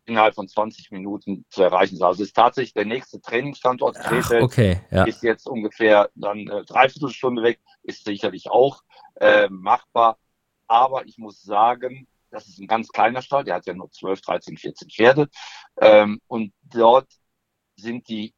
innerhalb 0.04 0.34
von 0.34 0.48
20 0.48 0.90
Minuten 0.90 1.44
zu 1.50 1.62
erreichen 1.62 1.94
ist. 1.94 2.02
Also 2.02 2.22
es 2.22 2.30
ist 2.30 2.36
tatsächlich 2.36 2.74
der 2.74 2.84
nächste 2.84 3.20
Trainingsstandort 3.20 3.96
ach, 4.00 4.30
okay, 4.40 4.80
ja. 4.90 5.04
ist 5.04 5.22
jetzt 5.22 5.46
ungefähr 5.46 6.10
dann 6.14 6.48
äh, 6.48 6.64
dreiviertel 6.64 7.10
Stunde 7.10 7.42
weg, 7.42 7.60
ist 7.82 8.04
sicherlich 8.04 8.50
auch 8.50 8.82
äh, 9.16 9.48
machbar. 9.48 10.18
Aber 10.66 11.06
ich 11.06 11.18
muss 11.18 11.42
sagen, 11.42 12.08
das 12.30 12.48
ist 12.48 12.58
ein 12.58 12.66
ganz 12.66 12.88
kleiner 12.88 13.22
Stall, 13.22 13.44
der 13.44 13.56
hat 13.56 13.66
ja 13.66 13.74
nur 13.74 13.90
12, 13.90 14.20
13, 14.20 14.56
14 14.56 14.90
Pferde. 14.90 15.28
Ähm, 15.80 16.20
und 16.26 16.52
dort 16.62 17.08
sind 17.76 18.08
die 18.08 18.34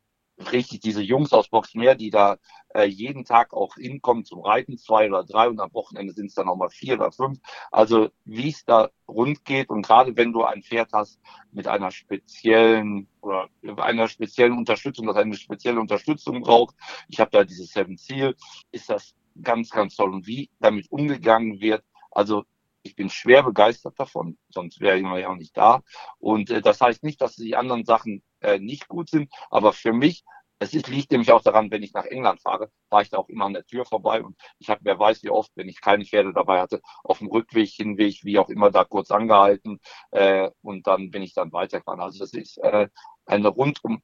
richtig 0.50 0.81
diese 0.81 1.02
Jungs 1.02 1.32
aus 1.32 1.49
Boxmeer, 1.49 1.94
die 1.94 2.11
da 2.11 2.38
äh, 2.75 2.84
jeden 2.84 3.25
Tag 3.25 3.52
auch 3.52 3.75
hinkommen 3.76 4.25
zum 4.25 4.40
Reiten, 4.40 4.79
zwei 4.79 5.08
oder 5.08 5.25
drei 5.25 5.49
und 5.49 5.61
am 5.61 5.73
Wochenende 5.73 6.12
sind 6.12 6.26
es 6.26 6.34
dann 6.34 6.49
auch 6.49 6.56
mal 6.56 6.70
vier 6.70 6.94
oder 6.94 7.12
fünf. 7.12 7.38
Also 7.70 8.11
wie 8.25 8.49
es 8.49 8.64
da 8.64 8.90
rund 9.06 9.44
geht 9.44 9.69
und 9.69 9.82
gerade 9.82 10.17
wenn 10.17 10.32
du 10.32 10.43
ein 10.43 10.62
Pferd 10.62 10.93
hast 10.93 11.20
mit 11.52 11.69
einer 11.69 11.90
speziellen 11.90 13.08
oder 13.20 13.49
einer 13.76 14.08
speziellen 14.08 14.56
Unterstützung, 14.56 15.06
das 15.06 15.17
eine 15.17 15.34
spezielle 15.37 15.81
Unterstützung 15.81 16.40
braucht, 16.40 16.75
ich 17.08 17.20
habe 17.20 17.31
da 17.31 17.44
dieses 17.44 17.70
Seven 17.70 17.96
Seal, 17.96 18.34
ist 18.70 18.88
das 18.88 19.14
ganz, 19.40 19.70
ganz 19.70 19.96
toll. 19.96 20.12
Und 20.12 20.26
wie 20.26 20.50
damit 20.61 20.90
umgegangen 20.90 21.61
wird, 21.61 21.84
also 22.11 22.44
ich 22.82 22.96
bin 22.96 23.11
schwer 23.11 23.43
begeistert 23.43 23.99
davon, 23.99 24.38
sonst 24.49 24.81
wäre 24.81 24.99
ich 24.99 25.05
ja 25.05 25.29
auch 25.29 25.37
nicht 25.37 25.56
da. 25.56 25.82
Und 26.19 26.50
äh, 26.50 26.61
das 26.61 26.81
heißt 26.81 27.02
nicht, 27.02 27.20
dass 27.20 27.37
die 27.37 27.56
anderen 27.56 27.84
Sachen 27.84 28.23
äh, 28.40 28.58
nicht 28.58 28.88
gut 28.88 29.08
sind, 29.11 29.32
aber 29.50 29.73
für 29.73 29.93
mich, 29.93 30.25
es 30.58 30.75
ist, 30.75 30.88
liegt 30.88 31.11
nämlich 31.11 31.32
auch 31.32 31.43
daran, 31.43 31.70
wenn 31.73 31.82
ich 31.82 31.93
nach 31.93 32.05
England 32.05 32.40
fahre, 32.40 32.70
fahre 32.88 33.02
ich 33.02 33.11
da 33.11 33.19
auch 33.19 33.29
immer 33.29 33.46
an 33.46 33.52
der 33.55 33.67
Tür 33.67 33.84
vorbei 33.84 34.23
und 34.23 34.37
ich 34.58 34.70
habe, 34.70 34.81
wer 34.84 34.99
weiß 34.99 35.23
wie 35.25 35.31
oft, 35.31 35.50
wenn 35.56 35.69
ich 35.69 35.81
keine 35.81 36.05
Pferde 36.05 36.32
dabei 36.32 36.61
hatte, 36.61 36.81
auf 37.02 37.19
dem 37.19 37.29
Rückweg, 37.29 37.70
Hinweg, 37.70 38.20
wie 38.23 38.38
auch 38.38 38.49
immer, 38.49 38.70
da 38.70 38.84
kurz 38.84 39.11
angehalten 39.11 39.81
äh, 40.12 40.50
und 40.62 40.87
dann 40.87 41.11
bin 41.11 41.23
ich 41.23 41.34
dann 41.34 41.52
weitergefahren. 41.52 42.00
Also 42.00 42.20
das 42.20 42.32
ist 42.32 42.58
äh, 42.58 42.88
eine 43.26 43.49
rundum 43.49 44.02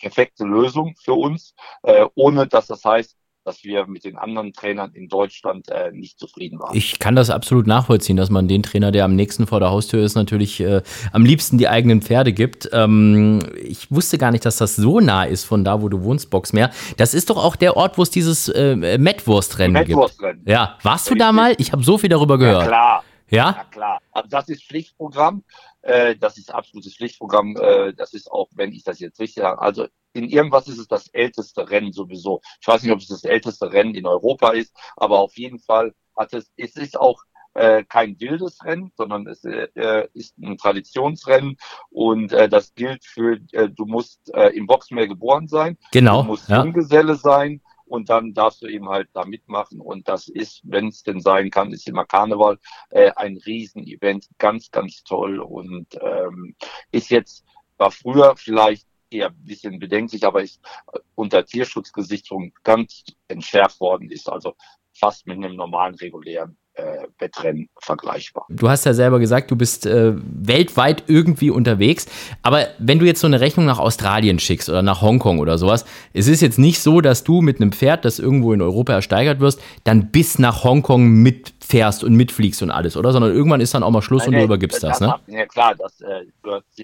perfekte 0.00 0.44
Lösung 0.44 0.94
für 1.00 1.14
uns, 1.14 1.54
äh, 1.84 2.06
ohne 2.16 2.48
dass 2.48 2.66
das 2.66 2.84
heißt, 2.84 3.16
dass 3.44 3.64
wir 3.64 3.86
mit 3.86 4.04
den 4.04 4.16
anderen 4.16 4.52
Trainern 4.52 4.92
in 4.94 5.08
Deutschland 5.08 5.68
äh, 5.70 5.90
nicht 5.92 6.18
zufrieden 6.18 6.58
waren. 6.60 6.76
Ich 6.76 6.98
kann 6.98 7.16
das 7.16 7.30
absolut 7.30 7.66
nachvollziehen, 7.66 8.16
dass 8.16 8.30
man 8.30 8.48
den 8.48 8.62
Trainer, 8.62 8.90
der 8.92 9.04
am 9.04 9.14
nächsten 9.16 9.46
vor 9.46 9.60
der 9.60 9.70
Haustür 9.70 10.02
ist, 10.02 10.14
natürlich 10.14 10.60
äh, 10.60 10.82
am 11.12 11.24
liebsten 11.24 11.58
die 11.58 11.68
eigenen 11.68 12.02
Pferde 12.02 12.32
gibt. 12.32 12.68
Ähm, 12.72 13.40
ich 13.62 13.90
wusste 13.90 14.18
gar 14.18 14.30
nicht, 14.30 14.44
dass 14.44 14.56
das 14.56 14.76
so 14.76 15.00
nah 15.00 15.24
ist 15.24 15.44
von 15.44 15.64
da, 15.64 15.82
wo 15.82 15.88
du 15.88 16.02
wohnst, 16.02 16.30
Boxmeer. 16.30 16.70
Das 16.96 17.14
ist 17.14 17.30
doch 17.30 17.36
auch 17.42 17.56
der 17.56 17.76
Ort, 17.76 17.98
wo 17.98 18.02
es 18.02 18.10
dieses 18.10 18.48
äh, 18.48 18.76
Mettwurstrennen 18.98 19.74
gibt. 19.84 19.88
Mettwurstrennen. 19.88 20.42
Ja, 20.46 20.78
warst 20.82 21.10
du 21.10 21.14
da 21.14 21.32
mal? 21.32 21.54
Ich 21.58 21.72
habe 21.72 21.82
so 21.82 21.98
viel 21.98 22.10
darüber 22.10 22.34
Ja, 22.34 22.38
gehört. 22.38 22.66
klar. 22.68 23.04
Ja? 23.28 23.54
Ja, 23.56 23.64
klar. 23.70 23.98
Also 24.12 24.28
das 24.28 24.48
ist 24.50 24.64
Pflichtprogramm. 24.64 25.42
Äh, 25.80 26.16
das 26.16 26.36
ist 26.38 26.52
absolutes 26.52 26.94
Pflichtprogramm. 26.96 27.56
Äh, 27.56 27.94
das 27.94 28.12
ist 28.12 28.30
auch, 28.30 28.48
wenn 28.54 28.72
ich 28.72 28.84
das 28.84 29.00
jetzt 29.00 29.18
richtig 29.18 29.42
sage, 29.42 29.60
also 29.60 29.86
in 30.12 30.28
irgendwas 30.28 30.68
ist 30.68 30.78
es 30.78 30.88
das 30.88 31.08
älteste 31.08 31.68
Rennen 31.70 31.92
sowieso. 31.92 32.40
Ich 32.60 32.66
weiß 32.66 32.82
nicht, 32.82 32.92
ob 32.92 32.98
es 32.98 33.08
das 33.08 33.24
älteste 33.24 33.72
Rennen 33.72 33.94
in 33.94 34.06
Europa 34.06 34.50
ist, 34.50 34.74
aber 34.96 35.20
auf 35.20 35.36
jeden 35.36 35.58
Fall 35.58 35.94
hat 36.16 36.34
es, 36.34 36.50
es 36.56 36.76
ist 36.76 36.98
auch 36.98 37.22
äh, 37.54 37.84
kein 37.84 38.18
wildes 38.18 38.64
Rennen, 38.64 38.92
sondern 38.96 39.26
es 39.26 39.44
äh, 39.44 40.08
ist 40.14 40.38
ein 40.38 40.56
Traditionsrennen 40.56 41.56
und 41.90 42.32
äh, 42.32 42.48
das 42.48 42.74
gilt 42.74 43.04
für, 43.04 43.38
äh, 43.52 43.68
du 43.68 43.84
musst 43.86 44.32
äh, 44.34 44.48
im 44.56 44.66
Boxmeer 44.66 45.08
geboren 45.08 45.48
sein, 45.48 45.76
Genau. 45.92 46.22
Du 46.22 46.28
musst 46.28 46.48
Ja. 46.48 46.64
Junggeselle 46.64 47.14
sein 47.14 47.60
und 47.84 48.08
dann 48.08 48.32
darfst 48.32 48.62
du 48.62 48.66
eben 48.68 48.88
halt 48.88 49.08
da 49.12 49.26
mitmachen. 49.26 49.80
Und 49.80 50.08
das 50.08 50.28
ist, 50.28 50.62
wenn 50.64 50.88
es 50.88 51.02
denn 51.02 51.20
sein 51.20 51.50
kann, 51.50 51.72
ist 51.72 51.86
immer 51.86 52.06
Karneval 52.06 52.58
äh, 52.88 53.10
ein 53.16 53.36
Riesenevent, 53.36 54.28
ganz, 54.38 54.70
ganz 54.70 55.02
toll 55.04 55.38
und 55.38 55.88
ähm, 56.00 56.56
ist 56.90 57.10
jetzt, 57.10 57.44
war 57.76 57.90
früher 57.90 58.34
vielleicht 58.36 58.86
eher 59.12 59.28
ein 59.28 59.44
bisschen 59.44 59.78
bedenklich, 59.78 60.24
aber 60.24 60.42
ist 60.42 60.60
äh, 60.92 60.98
unter 61.14 61.44
Tierschutzgesichtspunkt 61.44 62.62
ganz 62.64 63.04
entschärft 63.28 63.80
worden, 63.80 64.10
ist 64.10 64.28
also 64.28 64.54
fast 64.94 65.26
mit 65.26 65.36
einem 65.36 65.56
normalen, 65.56 65.94
regulären 65.94 66.56
äh, 66.74 67.06
Wettrennen 67.18 67.68
vergleichbar. 67.80 68.46
Du 68.48 68.68
hast 68.68 68.84
ja 68.84 68.94
selber 68.94 69.18
gesagt, 69.18 69.50
du 69.50 69.56
bist 69.56 69.84
äh, 69.86 70.14
weltweit 70.16 71.04
irgendwie 71.06 71.50
unterwegs. 71.50 72.06
Aber 72.42 72.66
wenn 72.78 72.98
du 72.98 73.04
jetzt 73.04 73.20
so 73.20 73.26
eine 73.26 73.40
Rechnung 73.40 73.66
nach 73.66 73.78
Australien 73.78 74.38
schickst 74.38 74.68
oder 74.68 74.82
nach 74.82 75.02
Hongkong 75.02 75.38
oder 75.38 75.58
sowas, 75.58 75.84
es 76.12 76.28
ist 76.28 76.40
jetzt 76.40 76.58
nicht 76.58 76.80
so, 76.80 77.00
dass 77.00 77.24
du 77.24 77.40
mit 77.40 77.60
einem 77.60 77.72
Pferd, 77.72 78.04
das 78.04 78.18
irgendwo 78.18 78.52
in 78.52 78.62
Europa 78.62 78.94
ersteigert 78.94 79.40
wirst, 79.40 79.60
dann 79.84 80.10
bis 80.10 80.38
nach 80.38 80.64
Hongkong 80.64 81.08
mitfährst 81.22 82.04
und 82.04 82.14
mitfliegst 82.14 82.62
und 82.62 82.70
alles, 82.70 82.96
oder? 82.96 83.12
Sondern 83.12 83.32
irgendwann 83.32 83.60
ist 83.60 83.74
dann 83.74 83.82
auch 83.82 83.90
mal 83.90 84.02
Schluss 84.02 84.26
und 84.26 84.34
du 84.34 84.42
übergibst 84.42 84.82
das, 84.82 85.00
ne? 85.00 85.14
Ja 85.26 85.46
klar, 85.46 85.74
das 85.74 86.00
äh, 86.00 86.26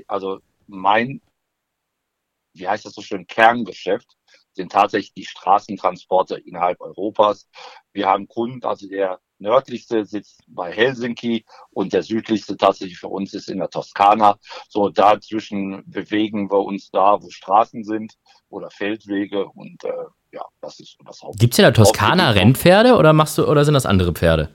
also 0.07 0.41
mein, 0.67 1.21
wie 2.59 2.69
heißt 2.69 2.85
das 2.85 2.95
so 2.95 3.03
schön, 3.03 3.27
Kerngeschäft 3.27 4.17
sind 4.53 4.73
tatsächlich 4.73 5.15
die 5.15 5.25
Straßentransporte 5.25 6.37
innerhalb 6.37 6.81
Europas. 6.81 7.49
Wir 7.93 8.09
haben 8.09 8.27
Kunden, 8.29 8.65
also 8.65 8.89
der 8.89 9.21
nördlichste 9.39 10.05
sitzt 10.05 10.43
bei 10.49 10.73
Helsinki 10.73 11.45
und 11.71 11.93
der 11.93 12.03
südlichste 12.03 12.57
tatsächlich 12.57 12.99
für 12.99 13.09
uns 13.09 13.35
ist 13.35 13.49
in 13.49 13.59
der 13.59 13.71
Toskana. 13.71 14.37
So 14.69 14.89
dazwischen 14.89 15.85
bewegen 15.87 16.51
wir 16.51 16.59
uns 16.65 16.91
da, 16.91 17.23
wo 17.23 17.31
Straßen 17.31 17.85
sind 17.85 18.15
oder 18.49 18.71
Feldwege 18.71 19.47
und 19.47 19.85
äh, 19.85 19.93
ja, 20.33 20.43
das 20.61 20.81
ist 20.81 20.99
das 21.07 21.23
Haupt. 21.23 21.39
Gibt 21.39 21.55
es 21.55 21.59
in 21.59 21.63
der 21.63 21.73
Toskana 21.73 22.31
Rennpferde 22.31 22.97
oder 22.97 23.13
machst 23.13 23.39
du 23.39 23.47
oder 23.47 23.65
sind 23.65 23.75
das 23.75 23.87
andere 23.87 24.13
Pferde? 24.13 24.51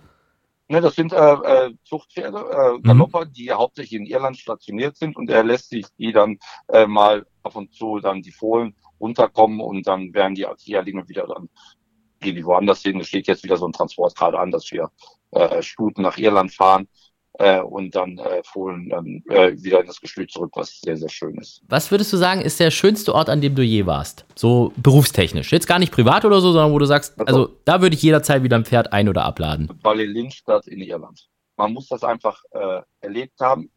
Ne, 0.68 0.82
das 0.82 0.96
sind 0.96 1.14
äh, 1.14 1.18
äh, 1.18 1.74
Zuchtpferde, 1.84 2.38
äh, 2.38 2.78
mhm. 2.78 2.84
Galopper, 2.84 3.26
mhm. 3.26 3.34
die 3.34 3.52
hauptsächlich 3.52 4.00
in 4.00 4.06
Irland 4.06 4.38
stationiert 4.38 4.98
sind 4.98 5.16
und 5.16 5.30
er 5.30 5.44
lässt 5.44 5.70
sich 5.70 5.86
die 5.98 6.12
dann 6.12 6.40
äh, 6.68 6.86
mal 6.86 7.26
ab 7.44 7.56
und 7.56 7.74
zu 7.74 8.00
dann 8.00 8.22
die 8.22 8.32
Fohlen 8.32 8.76
runterkommen 9.00 9.60
und 9.60 9.86
dann 9.88 10.14
werden 10.14 10.36
die 10.36 10.46
Jährlinge 10.60 11.08
wieder 11.08 11.28
dann 11.28 11.50
gehen 12.24 12.36
die 12.36 12.46
woanders 12.46 12.82
hin. 12.82 13.00
Es 13.00 13.08
steht 13.08 13.28
jetzt 13.28 13.44
wieder 13.44 13.58
so 13.58 13.68
ein 13.68 13.74
Transport 13.74 14.16
gerade 14.16 14.40
an, 14.40 14.50
dass 14.50 14.72
wir 14.72 14.90
äh, 15.32 15.62
Stuten 15.62 16.02
nach 16.02 16.18
Irland 16.18 16.54
fahren 16.54 16.88
äh, 17.34 17.60
und 17.60 17.96
dann 17.96 18.18
äh, 18.18 18.42
Fohlen 18.44 18.90
dann 18.90 19.24
äh, 19.30 19.52
wieder 19.62 19.82
in 19.82 19.88
das 19.88 20.00
Gestüt 20.00 20.32
zurück, 20.32 20.52
was 20.56 20.80
sehr, 20.80 20.98
sehr 20.98 21.10
schön 21.10 21.36
ist. 21.38 21.62
Was 21.68 21.92
würdest 21.92 22.14
du 22.14 22.18
sagen, 22.18 22.42
ist 22.42 22.60
der 22.60 22.72
schönste 22.72 23.14
Ort, 23.14 23.30
an 23.30 23.42
dem 23.42 23.56
du 23.56 23.62
je 23.62 23.86
warst? 23.86 24.26
So 24.36 24.72
berufstechnisch. 24.78 25.52
Jetzt 25.52 25.68
gar 25.68 25.80
nicht 25.80 25.92
privat 25.92 26.26
oder 26.26 26.42
so, 26.42 26.52
sondern 26.52 26.72
wo 26.72 26.80
du 26.80 26.86
sagst, 26.86 27.20
also, 27.20 27.42
also 27.42 27.58
da 27.66 27.82
würde 27.82 27.96
ich 27.96 28.02
jederzeit 28.02 28.44
wieder 28.44 28.58
ein 28.58 28.66
Pferd 28.66 28.94
ein- 28.94 29.10
oder 29.10 29.26
abladen. 29.26 29.70
Ballillinstadt 29.82 30.68
in 30.68 30.80
Irland. 30.80 31.28
Man 31.58 31.74
muss 31.74 31.88
das 31.88 32.04
einfach 32.04 32.42
äh, 32.52 32.82
erlebt 33.02 33.40
haben. 33.40 33.70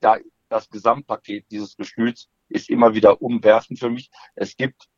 Da 0.00 0.16
das 0.48 0.68
Gesamtpaket 0.70 1.46
dieses 1.50 1.76
Gestüts 1.76 2.28
ist 2.48 2.70
immer 2.70 2.94
wieder 2.94 3.20
umwerfend 3.22 3.78
für 3.78 3.90
mich. 3.90 4.10
Es 4.34 4.56
gibt, 4.56 4.88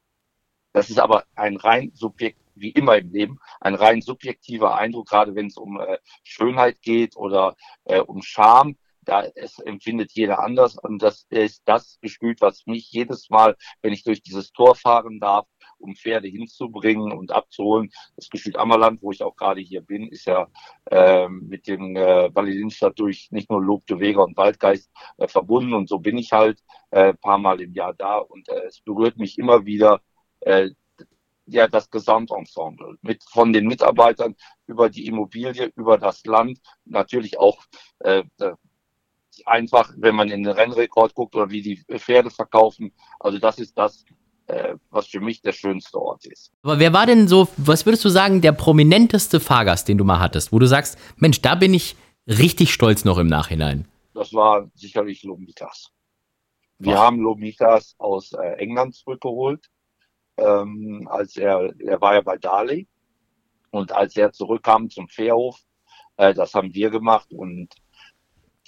das 0.72 0.90
ist 0.90 0.98
aber 0.98 1.24
ein 1.34 1.56
rein 1.56 1.92
subjekt, 1.94 2.40
wie 2.54 2.70
immer 2.70 2.96
im 2.96 3.10
Leben, 3.12 3.38
ein 3.60 3.74
rein 3.74 4.02
subjektiver 4.02 4.76
Eindruck, 4.76 5.08
gerade 5.08 5.34
wenn 5.34 5.46
es 5.46 5.56
um 5.56 5.80
äh, 5.80 5.98
Schönheit 6.24 6.82
geht 6.82 7.16
oder 7.16 7.56
äh, 7.84 8.00
um 8.00 8.22
Charme. 8.22 8.76
Da 9.02 9.24
es 9.34 9.58
empfindet 9.60 10.12
jeder 10.12 10.40
anders 10.40 10.76
und 10.76 11.00
das 11.02 11.26
ist 11.30 11.62
das 11.64 11.98
Gestüt, 12.02 12.42
was 12.42 12.66
mich 12.66 12.90
jedes 12.90 13.30
Mal, 13.30 13.56
wenn 13.80 13.94
ich 13.94 14.04
durch 14.04 14.20
dieses 14.20 14.52
Tor 14.52 14.74
fahren 14.74 15.18
darf, 15.18 15.46
um 15.78 15.94
Pferde 15.94 16.28
hinzubringen 16.28 17.12
und 17.12 17.32
abzuholen. 17.32 17.90
Das 18.16 18.28
Gestüt 18.28 18.56
Ammerland, 18.56 19.02
wo 19.02 19.12
ich 19.12 19.22
auch 19.22 19.36
gerade 19.36 19.60
hier 19.60 19.80
bin, 19.80 20.08
ist 20.08 20.26
ja 20.26 20.48
äh, 20.90 21.28
mit 21.28 21.66
dem 21.66 21.96
äh, 21.96 22.34
Wallilinstadt 22.34 22.98
durch 22.98 23.28
nicht 23.30 23.50
nur 23.50 23.62
Lob 23.62 23.86
de 23.86 23.98
Weger 24.00 24.24
und 24.24 24.36
Waldgeist 24.36 24.90
äh, 25.18 25.28
verbunden 25.28 25.74
und 25.74 25.88
so 25.88 25.98
bin 25.98 26.18
ich 26.18 26.32
halt 26.32 26.62
äh, 26.90 27.14
paar 27.14 27.38
Mal 27.38 27.60
im 27.60 27.74
Jahr 27.74 27.94
da 27.94 28.18
und 28.18 28.48
äh, 28.48 28.66
es 28.66 28.80
berührt 28.80 29.18
mich 29.18 29.38
immer 29.38 29.64
wieder, 29.66 30.00
äh, 30.40 30.70
ja 31.48 31.66
das 31.66 31.90
Gesamtensemble 31.90 32.98
mit 33.02 33.24
von 33.24 33.52
den 33.52 33.66
Mitarbeitern 33.66 34.36
über 34.66 34.88
die 34.90 35.06
Immobilie, 35.06 35.72
über 35.76 35.98
das 35.98 36.24
Land, 36.26 36.60
natürlich 36.84 37.38
auch 37.38 37.64
äh, 38.00 38.22
äh, 38.38 38.52
einfach, 39.46 39.92
wenn 39.96 40.14
man 40.14 40.30
in 40.30 40.42
den 40.42 40.52
Rennrekord 40.52 41.14
guckt 41.14 41.34
oder 41.34 41.50
wie 41.50 41.62
die 41.62 41.84
Pferde 41.98 42.30
verkaufen. 42.30 42.92
Also 43.20 43.38
das 43.38 43.58
ist 43.58 43.76
das, 43.78 44.04
äh, 44.48 44.74
was 44.90 45.06
für 45.06 45.20
mich 45.20 45.40
der 45.40 45.52
schönste 45.52 45.98
Ort 45.98 46.26
ist. 46.26 46.52
Aber 46.62 46.78
wer 46.78 46.92
war 46.92 47.06
denn 47.06 47.28
so, 47.28 47.48
was 47.56 47.86
würdest 47.86 48.04
du 48.04 48.08
sagen, 48.08 48.40
der 48.40 48.52
prominenteste 48.52 49.40
Fahrgast, 49.40 49.88
den 49.88 49.98
du 49.98 50.04
mal 50.04 50.20
hattest, 50.20 50.52
wo 50.52 50.58
du 50.58 50.66
sagst, 50.66 50.98
Mensch, 51.16 51.40
da 51.40 51.54
bin 51.54 51.72
ich 51.72 51.96
richtig 52.26 52.72
stolz 52.72 53.04
noch 53.04 53.18
im 53.18 53.26
Nachhinein? 53.26 53.86
Das 54.14 54.32
war 54.34 54.68
sicherlich 54.74 55.22
Lomitas. 55.22 55.90
Wir 56.78 56.94
Boah. 56.94 57.04
haben 57.04 57.20
Lomitas 57.20 57.94
aus 57.98 58.32
äh, 58.32 58.54
England 58.58 58.94
zurückgeholt 58.94 59.68
ähm, 60.38 61.08
als 61.10 61.36
er, 61.36 61.72
er 61.80 62.00
war 62.00 62.14
ja 62.14 62.20
bei 62.20 62.38
Dali 62.38 62.86
und 63.70 63.92
als 63.92 64.16
er 64.16 64.32
zurückkam 64.32 64.88
zum 64.88 65.08
Fährhof, 65.08 65.58
äh, 66.16 66.32
das 66.32 66.54
haben 66.54 66.72
wir 66.74 66.90
gemacht 66.90 67.32
und 67.32 67.74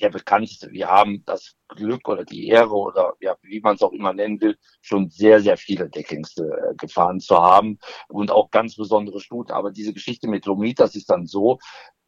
der 0.00 0.11
bekannteste, 0.11 0.71
wir 0.71 0.88
haben 0.88 1.25
das 1.25 1.57
Glück 1.69 2.09
oder 2.09 2.25
die 2.25 2.49
Ehre 2.49 2.75
oder 2.75 3.14
ja, 3.21 3.37
wie 3.42 3.61
man 3.61 3.76
es 3.76 3.83
auch 3.83 3.92
immer 3.92 4.12
nennen 4.12 4.40
will, 4.40 4.59
schon 4.80 5.11
sehr, 5.11 5.40
sehr 5.40 5.57
viele 5.57 5.88
Deckingste 5.88 6.45
äh, 6.45 6.75
gefahren 6.76 7.21
zu 7.21 7.37
haben 7.37 7.78
und 8.09 8.30
auch 8.30 8.50
ganz 8.50 8.76
besondere 8.76 9.21
Stuten. 9.21 9.52
Aber 9.52 9.71
diese 9.71 9.92
Geschichte 9.92 10.28
mit 10.28 10.47
Lomit, 10.47 10.80
das 10.80 10.97
ist 10.97 11.11
dann 11.11 11.26
so, 11.26 11.59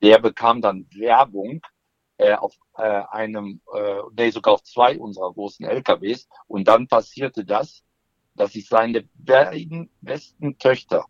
der 0.03 0.19
bekam 0.19 0.61
dann 0.61 0.87
Werbung 0.95 1.61
äh, 2.19 2.35
auf 2.35 2.55
äh, 2.77 3.03
einem, 3.11 3.61
äh, 3.75 4.01
nee, 4.17 4.31
sogar 4.31 4.55
auf 4.55 4.63
zwei 4.63 4.99
unserer 4.99 5.33
großen 5.33 5.67
LKWs 5.67 6.29
und 6.47 6.69
dann 6.69 6.89
passierte 6.89 7.45
das, 7.45 7.83
dass 8.35 8.55
ich 8.55 8.69
seine 8.69 9.09
beiden 9.15 9.91
besten 10.01 10.59
Töchter 10.59 11.07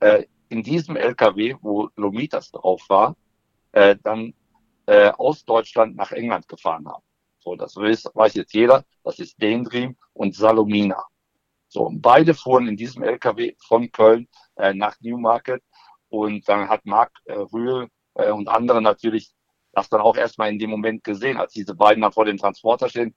äh, 0.00 0.24
in 0.48 0.62
diesem 0.62 0.96
LKW, 0.96 1.56
wo 1.60 1.88
Lomitas 1.96 2.50
drauf 2.50 2.82
war, 2.88 3.16
äh, 3.72 3.96
dann 4.02 4.34
äh, 4.90 5.12
aus 5.16 5.44
Deutschland 5.44 5.94
nach 5.94 6.10
England 6.10 6.48
gefahren 6.48 6.88
habe. 6.88 7.04
So, 7.38 7.54
das 7.54 7.76
weiß, 7.76 8.10
weiß 8.12 8.34
jetzt 8.34 8.52
jeder. 8.52 8.84
Das 9.04 9.20
ist 9.20 9.40
Daydream 9.40 9.96
und 10.14 10.34
Salomina. 10.34 11.04
So, 11.68 11.86
und 11.86 12.02
beide 12.02 12.34
fuhren 12.34 12.66
in 12.66 12.76
diesem 12.76 13.04
LKW 13.04 13.54
von 13.64 13.92
Köln 13.92 14.26
äh, 14.56 14.74
nach 14.74 14.96
Newmarket 15.00 15.62
und 16.08 16.48
dann 16.48 16.68
hat 16.68 16.84
Marc 16.86 17.12
äh, 17.26 17.34
Rühl 17.34 17.86
äh, 18.14 18.32
und 18.32 18.48
andere 18.48 18.82
natürlich 18.82 19.30
das 19.72 19.88
dann 19.88 20.00
auch 20.00 20.16
erstmal 20.16 20.50
in 20.50 20.58
dem 20.58 20.70
Moment 20.70 21.04
gesehen, 21.04 21.36
als 21.36 21.52
diese 21.52 21.76
beiden 21.76 22.02
dann 22.02 22.10
vor 22.10 22.24
dem 22.24 22.36
Transporter 22.36 22.88
stehen. 22.88 23.14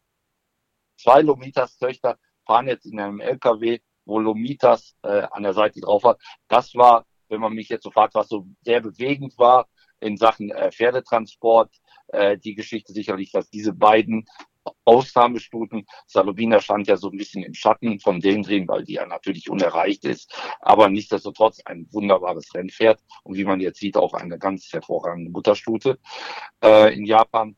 Zwei 0.98 1.22
Lomitas 1.22 1.80
Töchter 1.80 2.20
fahren 2.46 2.68
jetzt 2.68 2.86
in 2.86 3.00
einem 3.00 3.20
LKW, 3.20 3.80
wo 4.06 4.20
Lomitas 4.20 4.96
äh, 5.02 5.24
an 5.32 5.42
der 5.42 5.56
Seite 5.56 5.82
drauf 5.82 6.04
hat. 6.04 6.22
Das 6.48 6.76
war, 6.76 7.08
wenn 7.30 7.42
man 7.42 7.54
mich 7.54 7.70
jetzt 7.70 7.84
so 7.84 7.90
fragt, 7.90 8.14
was 8.14 8.30
so 8.30 8.46
sehr 8.62 8.80
bewegend 8.80 9.40
war 9.40 9.68
in 10.04 10.18
Sachen 10.18 10.52
äh, 10.52 10.72
Pferdetransport, 10.72 11.72
äh, 12.08 12.38
die 12.38 12.56
Geschichte 12.56 12.94
sicherlich, 12.94 13.32
dass 13.32 13.50
diese 13.50 13.74
beiden 13.74 14.26
Ausnahmestuten, 14.86 15.86
Salobina 16.08 16.62
stand 16.62 16.88
ja 16.88 16.96
so 16.96 17.10
ein 17.10 17.18
bisschen 17.18 17.44
im 17.44 17.54
Schatten 17.54 18.00
von 18.00 18.20
dem 18.20 18.44
drin, 18.44 18.68
weil 18.68 18.84
die 18.84 18.94
ja 18.94 19.06
natürlich 19.06 19.50
unerreicht 19.50 20.06
ist, 20.06 20.34
aber 20.62 20.90
nichtsdestotrotz 20.90 21.62
ein 21.66 21.88
wunderbares 21.92 22.54
Rennpferd 22.54 23.02
und 23.24 23.36
wie 23.36 23.44
man 23.44 23.60
jetzt 23.60 23.80
sieht, 23.80 23.98
auch 23.98 24.14
eine 24.14 24.38
ganz 24.38 24.72
hervorragende 24.72 25.32
Mutterstute 25.32 26.00
äh, 26.64 26.94
in 26.94 27.06
Japan. 27.06 27.56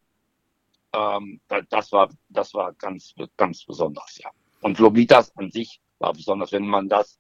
Ähm, 0.94 1.42
das 1.70 1.92
war, 1.92 2.10
das 2.30 2.54
war 2.54 2.74
ganz, 2.74 3.14
ganz 3.38 3.64
besonders, 3.66 4.18
ja. 4.18 4.30
Und 4.62 4.80
Lomitas 4.80 5.36
an 5.38 5.52
sich 5.52 5.82
war 6.00 6.14
besonders, 6.14 6.52
wenn 6.52 6.66
man 6.66 6.90
das 6.90 7.20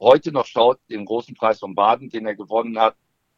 heute 0.00 0.32
noch 0.32 0.46
schaut, 0.46 0.78
den 0.88 1.04
großen 1.04 1.34
Preis 1.34 1.58
von 1.58 1.74
Baden, 1.74 2.08
den 2.08 2.26
er 2.26 2.34
gewonnen 2.34 2.78
hat, 2.78 2.96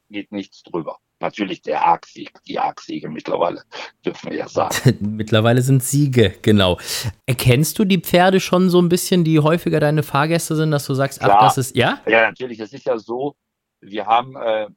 geht 0.08 0.30
nichts 0.30 0.62
drüber. 0.62 0.98
Natürlich 1.20 1.60
der 1.62 1.84
Arc-Sieg, 1.84 2.32
die 2.46 2.58
Arc-Siege 2.58 3.08
mittlerweile, 3.08 3.62
dürfen 4.04 4.30
wir 4.30 4.38
ja 4.38 4.48
sagen. 4.48 4.96
mittlerweile 5.16 5.62
sind 5.62 5.82
Siege, 5.82 6.34
genau. 6.42 6.78
Erkennst 7.26 7.78
du 7.78 7.84
die 7.84 8.00
Pferde 8.00 8.40
schon 8.40 8.70
so 8.70 8.80
ein 8.80 8.88
bisschen, 8.88 9.22
die 9.22 9.38
häufiger 9.38 9.80
deine 9.80 10.02
Fahrgäste 10.02 10.56
sind, 10.56 10.70
dass 10.70 10.86
du 10.86 10.94
sagst, 10.94 11.20
Klar. 11.20 11.36
ach, 11.38 11.44
das 11.44 11.58
ist, 11.58 11.76
ja? 11.76 12.00
Ja, 12.06 12.22
natürlich. 12.22 12.58
Es 12.58 12.72
ist 12.72 12.86
ja 12.86 12.98
so, 12.98 13.36
wir 13.80 14.06
haben, 14.06 14.34
äh, 14.36 14.68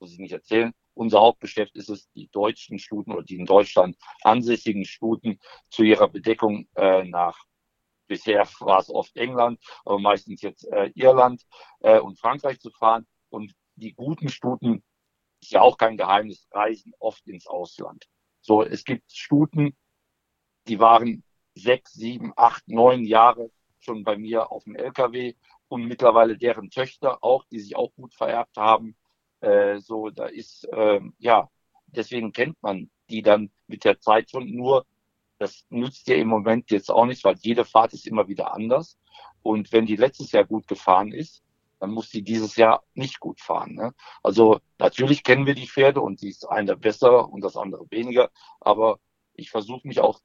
muss 0.00 0.12
ich 0.12 0.18
nicht 0.18 0.32
erzählen, 0.32 0.72
unser 0.94 1.20
Hauptgeschäft 1.20 1.74
ist 1.74 1.88
es, 1.88 2.10
die 2.12 2.28
deutschen 2.30 2.78
Stuten 2.78 3.12
oder 3.12 3.22
die 3.22 3.36
in 3.36 3.46
Deutschland 3.46 3.96
ansässigen 4.22 4.84
Stuten 4.84 5.38
zu 5.70 5.82
ihrer 5.82 6.08
Bedeckung 6.08 6.68
äh, 6.76 7.04
nach 7.04 7.36
Bisher 8.08 8.46
war 8.60 8.80
es 8.80 8.90
oft 8.90 9.16
England, 9.16 9.58
aber 9.84 9.98
meistens 9.98 10.42
jetzt 10.42 10.70
äh, 10.70 10.90
Irland 10.94 11.42
äh, 11.80 11.98
und 11.98 12.18
Frankreich 12.18 12.60
zu 12.60 12.70
fahren. 12.70 13.06
Und 13.30 13.54
die 13.76 13.94
guten 13.94 14.28
Stuten, 14.28 14.82
ist 15.42 15.52
ja 15.52 15.60
auch 15.60 15.76
kein 15.76 15.96
Geheimnis, 15.96 16.48
reisen 16.52 16.92
oft 16.98 17.26
ins 17.26 17.46
Ausland. 17.46 18.06
So, 18.40 18.62
es 18.62 18.84
gibt 18.84 19.10
Stuten, 19.12 19.76
die 20.68 20.80
waren 20.80 21.24
sechs, 21.54 21.92
sieben, 21.92 22.32
acht, 22.36 22.66
neun 22.66 23.04
Jahre 23.04 23.50
schon 23.80 24.04
bei 24.04 24.16
mir 24.16 24.50
auf 24.50 24.64
dem 24.64 24.76
LKW 24.76 25.34
und 25.68 25.84
mittlerweile 25.84 26.38
deren 26.38 26.70
Töchter 26.70 27.22
auch, 27.22 27.44
die 27.50 27.60
sich 27.60 27.76
auch 27.76 27.92
gut 27.94 28.14
vererbt 28.14 28.56
haben. 28.56 28.96
Äh, 29.40 29.78
so, 29.78 30.10
da 30.10 30.26
ist, 30.26 30.64
äh, 30.72 31.00
ja, 31.18 31.50
deswegen 31.86 32.32
kennt 32.32 32.62
man 32.62 32.90
die 33.10 33.22
dann 33.22 33.50
mit 33.66 33.84
der 33.84 34.00
Zeit 34.00 34.30
schon 34.30 34.50
nur 34.50 34.86
das 35.42 35.66
nützt 35.70 36.06
dir 36.06 36.18
im 36.18 36.28
Moment 36.28 36.70
jetzt 36.70 36.88
auch 36.88 37.04
nicht, 37.04 37.24
weil 37.24 37.34
jede 37.40 37.64
Fahrt 37.64 37.92
ist 37.94 38.06
immer 38.06 38.28
wieder 38.28 38.54
anders. 38.54 38.96
Und 39.42 39.72
wenn 39.72 39.86
die 39.86 39.96
letztes 39.96 40.30
Jahr 40.30 40.44
gut 40.44 40.68
gefahren 40.68 41.10
ist, 41.10 41.42
dann 41.82 41.90
muss 41.90 42.10
die 42.10 42.22
dieses 42.22 42.54
Jahr 42.54 42.84
nicht 42.94 43.18
gut 43.18 43.40
fahren. 43.40 43.74
Ne? 43.74 43.92
Also 44.22 44.60
natürlich 44.78 45.24
kennen 45.24 45.46
wir 45.46 45.56
die 45.56 45.66
Pferde 45.66 46.00
und 46.00 46.22
die 46.22 46.28
ist 46.28 46.48
eine 46.48 46.76
besser 46.76 47.28
und 47.28 47.40
das 47.40 47.56
andere 47.56 47.90
weniger. 47.90 48.30
Aber 48.60 49.00
ich 49.34 49.50
versuche 49.50 49.88
mich 49.88 49.98
auch 49.98 50.20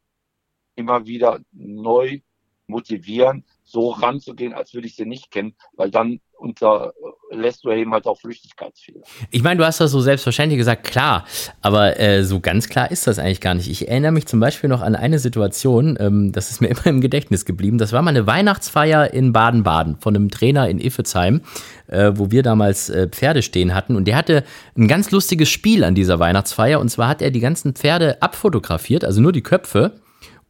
immer 0.76 1.08
wieder 1.08 1.40
neu 1.52 2.20
motivieren, 2.68 3.44
so 3.64 3.90
ranzugehen, 3.90 4.54
als 4.54 4.76
würde 4.76 4.86
ich 4.86 4.96
sie 4.96 5.08
nicht 5.08 5.32
kennen, 5.32 5.56
weil 5.74 5.90
dann 5.90 6.22
und 6.38 6.62
da 6.62 6.92
lässt 7.32 7.64
du 7.64 7.72
eben 7.72 7.92
halt 7.94 8.06
auch 8.06 8.20
Flüchtigkeitsfehler. 8.20 9.02
Ich 9.32 9.44
meine, 9.44 9.58
du 9.58 9.66
hast 9.66 9.80
das 9.80 9.92
so 9.92 10.00
selbstverständlich 10.00 10.58
gesagt, 10.58 10.84
klar, 10.84 11.26
aber 11.62 12.00
äh, 12.00 12.24
so 12.24 12.40
ganz 12.40 12.70
klar 12.70 12.90
ist 12.92 13.08
das 13.08 13.20
eigentlich 13.20 13.42
gar 13.42 13.54
nicht. 13.54 13.70
Ich 13.70 13.88
erinnere 13.88 14.12
mich 14.12 14.28
zum 14.28 14.40
Beispiel 14.40 14.70
noch 14.70 14.82
an 14.82 14.96
eine 14.96 15.20
Situation, 15.20 15.98
ähm, 16.00 16.32
das 16.32 16.52
ist 16.52 16.62
mir 16.62 16.68
immer 16.70 16.86
im 16.86 17.02
Gedächtnis 17.02 17.46
geblieben. 17.46 17.78
Das 17.78 17.92
war 17.92 18.02
mal 18.02 18.12
eine 18.12 18.28
Weihnachtsfeier 18.28 19.14
in 19.14 19.34
Baden-Baden 19.34 19.98
von 20.00 20.16
einem 20.16 20.30
Trainer 20.30 20.70
in 20.70 20.80
Iffezheim, 20.80 21.42
äh, 21.88 22.12
wo 22.16 22.32
wir 22.32 22.44
damals 22.44 22.90
äh, 22.90 23.08
Pferde 23.08 23.42
stehen 23.42 23.74
hatten. 23.74 23.96
Und 23.96 24.06
der 24.06 24.16
hatte 24.16 24.44
ein 24.78 24.88
ganz 24.88 25.12
lustiges 25.12 25.50
Spiel 25.50 25.84
an 25.84 25.96
dieser 25.96 26.20
Weihnachtsfeier. 26.20 26.80
Und 26.80 26.90
zwar 26.90 27.10
hat 27.10 27.22
er 27.22 27.32
die 27.32 27.40
ganzen 27.40 27.74
Pferde 27.74 28.22
abfotografiert, 28.22 29.04
also 29.04 29.22
nur 29.22 29.32
die 29.32 29.44
Köpfe 29.44 29.94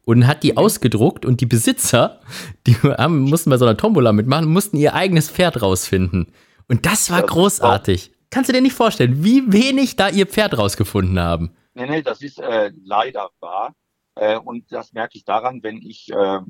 und 0.08 0.26
hat 0.26 0.42
die 0.42 0.56
ausgedruckt 0.56 1.26
und 1.26 1.42
die 1.42 1.46
Besitzer, 1.46 2.20
die 2.66 2.74
haben, 2.76 3.20
mussten 3.20 3.50
bei 3.50 3.58
so 3.58 3.66
einer 3.66 3.76
Tombola 3.76 4.14
mitmachen, 4.14 4.50
mussten 4.50 4.78
ihr 4.78 4.94
eigenes 4.94 5.30
Pferd 5.30 5.60
rausfinden. 5.60 6.32
Und 6.66 6.86
das 6.86 7.10
war 7.10 7.22
großartig. 7.22 8.10
Kannst 8.30 8.48
du 8.48 8.54
dir 8.54 8.62
nicht 8.62 8.72
vorstellen, 8.72 9.22
wie 9.22 9.52
wenig 9.52 9.96
da 9.96 10.08
ihr 10.08 10.26
Pferd 10.26 10.56
rausgefunden 10.56 11.20
haben? 11.20 11.54
Nee, 11.74 11.86
nee, 11.88 12.00
das 12.00 12.22
ist 12.22 12.38
äh, 12.38 12.72
leider 12.82 13.28
wahr. 13.40 13.74
Äh, 14.14 14.38
und 14.38 14.72
das 14.72 14.94
merke 14.94 15.18
ich 15.18 15.26
daran, 15.26 15.62
wenn 15.62 15.76
ich 15.76 16.10
äh, 16.10 16.40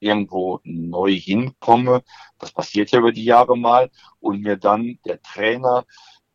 irgendwo 0.00 0.60
neu 0.64 1.12
hinkomme. 1.12 2.02
Das 2.38 2.52
passiert 2.52 2.90
ja 2.90 2.98
über 2.98 3.12
die 3.12 3.24
Jahre 3.24 3.56
mal. 3.56 3.90
Und 4.20 4.42
mir 4.42 4.58
dann 4.58 4.98
der 5.06 5.22
Trainer 5.22 5.86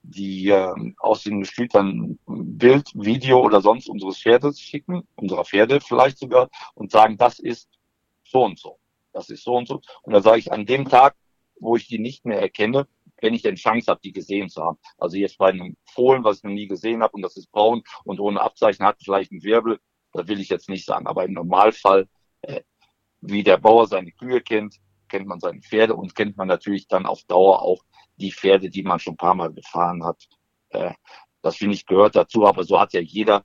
die 0.10 0.50
äh, 0.50 0.94
aus 0.98 1.24
den 1.24 1.42
Gestütern 1.42 2.20
Bild, 2.26 2.92
Video 2.94 3.42
oder 3.42 3.62
sonst 3.62 3.90
unseres 3.90 4.20
Pferdes 4.20 4.60
schicken, 4.60 5.08
unserer 5.16 5.46
Pferde 5.46 5.80
vielleicht 5.82 6.18
sogar, 6.18 6.50
und 6.74 6.92
sagen, 6.92 7.18
das 7.18 7.40
ist 7.40 7.70
so 8.24 8.44
und 8.44 8.60
so. 8.60 8.80
Das 9.14 9.30
ist 9.30 9.44
so 9.44 9.56
und 9.56 9.68
so. 9.68 9.82
Und 10.04 10.14
da 10.14 10.22
sage 10.22 10.40
ich, 10.40 10.52
an 10.52 10.66
dem 10.66 10.86
Tag, 10.86 11.16
wo 11.60 11.76
ich 11.76 11.88
die 11.88 12.00
nicht 12.00 12.26
mehr 12.26 12.40
erkenne, 12.40 12.88
wenn 13.22 13.34
ich 13.34 13.42
denn 13.42 13.56
Chance 13.56 13.92
habe, 13.92 14.00
die 14.04 14.14
gesehen 14.14 14.50
zu 14.50 14.64
haben. 14.64 14.78
Also 14.98 15.18
jetzt 15.18 15.38
bei 15.38 15.50
einem 15.50 15.76
Fohlen, 15.86 16.24
was 16.24 16.38
ich 16.38 16.44
noch 16.44 16.52
nie 16.52 16.68
gesehen 16.68 17.04
habe, 17.04 17.14
und 17.14 17.22
das 17.22 17.38
ist 17.38 17.52
braun 17.52 17.84
und 18.06 18.20
ohne 18.20 18.42
Abzeichen 18.42 18.86
hat 18.86 18.98
vielleicht 19.04 19.32
einen 19.32 19.44
Wirbel, 19.44 19.80
das 20.14 20.28
will 20.28 20.40
ich 20.40 20.50
jetzt 20.50 20.70
nicht 20.70 20.86
sagen. 20.86 21.08
Aber 21.08 21.26
im 21.26 21.34
Normalfall, 21.34 22.08
äh, 22.42 22.62
wie 23.22 23.44
der 23.44 23.58
Bauer 23.58 23.88
seine 23.88 24.12
Kühe 24.12 24.42
kennt, 24.42 24.78
kennt 25.10 25.28
man 25.28 25.40
seine 25.40 25.62
Pferde 25.62 25.96
und 25.96 26.16
kennt 26.16 26.38
man 26.38 26.48
natürlich 26.48 26.88
dann 26.88 27.06
auf 27.06 27.24
Dauer 27.24 27.62
auch 27.62 27.84
die 28.18 28.32
Pferde, 28.32 28.70
die 28.70 28.84
man 28.84 29.00
schon 29.00 29.14
ein 29.14 29.18
paar 29.18 29.36
Mal 29.36 29.54
gefahren 29.54 30.04
hat. 30.04 30.28
Äh, 30.70 30.94
das 31.42 31.58
finde 31.58 31.76
ich 31.76 31.86
gehört 31.86 32.16
dazu, 32.16 32.46
aber 32.46 32.64
so 32.64 32.80
hat 32.80 32.94
ja 32.94 33.02
jeder 33.02 33.44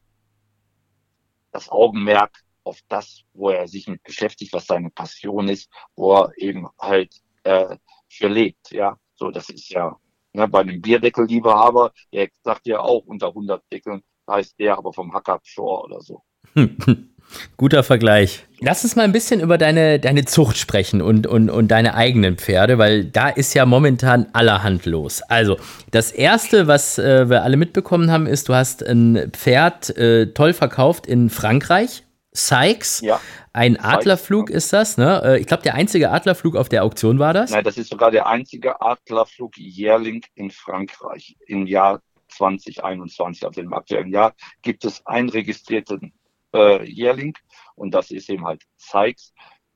das 1.53 1.69
Augenmerk 1.69 2.43
auf 2.65 2.81
das, 2.89 3.23
wo 3.33 3.51
er 3.51 3.69
sich 3.69 3.87
mit 3.87 4.03
beschäftigt, 4.03 4.53
was 4.53 4.67
seine 4.67 4.91
Passion 4.91 5.49
ist, 5.49 5.71
wo 5.95 6.15
er 6.15 6.33
eben 6.39 6.69
halt 6.79 7.15
äh, 7.45 7.77
für 8.09 8.29
lebt. 8.29 8.71
Ja, 8.73 8.99
so 9.15 9.31
das 9.31 9.49
ist 9.51 9.69
ja 9.69 9.97
ne, 10.33 10.49
bei 10.49 10.61
einem 10.61 10.81
Bierdeckel-Liebehaber, 10.81 11.93
der 12.13 12.29
sagt 12.43 12.67
ja 12.67 12.81
auch 12.81 13.05
unter 13.07 13.29
100 13.29 13.63
Deckeln, 13.73 14.03
heißt 14.29 14.59
der 14.59 14.77
aber 14.77 14.93
vom 14.93 15.13
Hacker 15.13 15.41
Shore 15.43 15.85
oder 15.85 16.01
so. 16.01 16.23
Guter 17.57 17.83
Vergleich. 17.83 18.45
Lass 18.61 18.83
uns 18.85 18.97
mal 18.97 19.03
ein 19.03 19.13
bisschen 19.13 19.41
über 19.41 19.59
deine, 19.59 20.01
deine 20.01 20.25
Zucht 20.25 20.57
sprechen 20.57 21.03
und, 21.03 21.27
und, 21.27 21.51
und 21.51 21.69
deine 21.69 21.95
eigenen 21.95 22.37
Pferde, 22.37 22.79
weil 22.79 23.05
da 23.05 23.29
ist 23.29 23.53
ja 23.55 23.67
momentan 23.67 24.27
allerhand 24.33 24.87
los. 24.87 25.23
Also, 25.23 25.59
das 25.91 26.11
erste, 26.13 26.67
was 26.67 26.99
äh, 26.99 27.29
wir 27.29 27.43
alle 27.43 27.57
mitbekommen 27.57 28.11
haben, 28.11 28.27
ist, 28.27 28.49
du 28.49 28.55
hast 28.55 28.83
ein 28.83 29.31
Pferd 29.33 29.97
äh, 29.97 30.33
toll 30.33 30.55
verkauft 30.55 31.07
in 31.07 31.31
Frankreich. 31.31 32.05
Sykes, 32.37 33.01
ja. 33.03 33.21
ein 33.53 33.79
Adlerflug 33.79 34.51
ist 34.51 34.73
das, 34.73 34.97
ne? 34.97 35.23
Äh, 35.25 35.41
ich 35.41 35.47
glaube, 35.47 35.63
der 35.63 35.75
einzige 35.75 36.11
Adlerflug 36.11 36.57
auf 36.57 36.69
der 36.69 36.83
Auktion 36.83 37.21
war 37.21 37.33
das. 37.33 37.53
Nein, 37.53 37.63
das 37.63 37.77
ist 37.77 37.91
sogar 37.91 38.11
der 38.11 38.27
einzige 38.27 38.81
Adlerflug 38.81 39.57
jährling 39.57 40.25
in 40.35 40.51
Frankreich. 40.51 41.37
Im 41.47 41.67
Jahr 41.67 42.01
2021, 42.31 43.47
also 43.47 43.61
im 43.61 43.73
aktuellen 43.73 44.09
Jahr, 44.09 44.35
gibt 44.63 44.85
es 44.85 45.07
einen 45.07 45.29
registrierten 45.29 46.13
äh, 46.55 46.85
Jährling 46.85 47.37
und 47.75 47.93
das 47.93 48.11
ist 48.11 48.31
eben 48.31 48.45
halt 48.47 48.63
Sykes, 48.77 49.35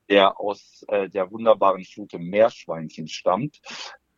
der 0.09 0.39
aus 0.39 0.83
äh, 0.87 1.09
der 1.09 1.29
wunderbaren 1.31 1.83
Stute 1.83 2.17
Meerschweinchen 2.17 3.07
stammt, 3.07 3.61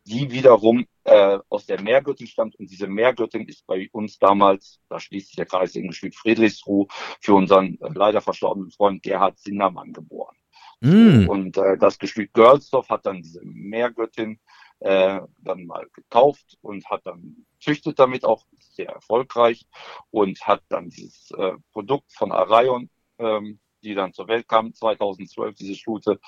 die 0.04 0.30
wiederum 0.30 0.86
äh, 1.04 1.38
aus 1.48 1.66
der 1.66 1.80
Meergöttin 1.80 2.26
stammt 2.26 2.56
und 2.56 2.70
diese 2.70 2.86
Meergöttin 2.86 3.46
ist 3.46 3.66
bei 3.66 3.88
uns 3.92 4.18
damals, 4.18 4.80
da 4.88 4.98
schließt 4.98 5.28
sich 5.28 5.36
der 5.36 5.46
Kreis 5.46 5.74
in 5.76 5.88
Gestüt 5.88 6.16
Friedrichsruh, 6.16 6.86
für 7.20 7.34
unseren 7.34 7.78
äh, 7.80 7.90
leider 7.94 8.20
verstorbenen 8.20 8.70
Freund 8.70 9.02
Gerhard 9.02 9.38
Sindermann 9.38 9.92
geboren. 9.92 10.36
Mm. 10.80 11.28
Und 11.28 11.56
äh, 11.56 11.78
das 11.78 11.98
Gestüt 11.98 12.32
Görlsdorf 12.32 12.88
hat 12.88 13.06
dann 13.06 13.22
diese 13.22 13.40
Meergöttin 13.44 14.40
äh, 14.82 15.20
dann 15.38 15.66
mal 15.66 15.88
gekauft 15.92 16.58
und 16.60 16.84
hat 16.90 17.06
dann 17.06 17.46
züchtet 17.60 18.00
damit 18.00 18.24
auch 18.24 18.44
sehr 18.58 18.88
erfolgreich 18.88 19.64
und 20.10 20.44
hat 20.44 20.64
dann 20.68 20.90
dieses 20.90 21.30
äh, 21.32 21.52
Produkt 21.72 22.12
von 22.12 22.32
Arion, 22.32 22.90
ähm, 23.18 23.60
die 23.84 23.94
dann 23.94 24.12
zur 24.12 24.26
Welt 24.26 24.48
kam 24.48 24.74
2012, 24.74 25.54
diese 25.54 25.76
Stute. 25.76 26.18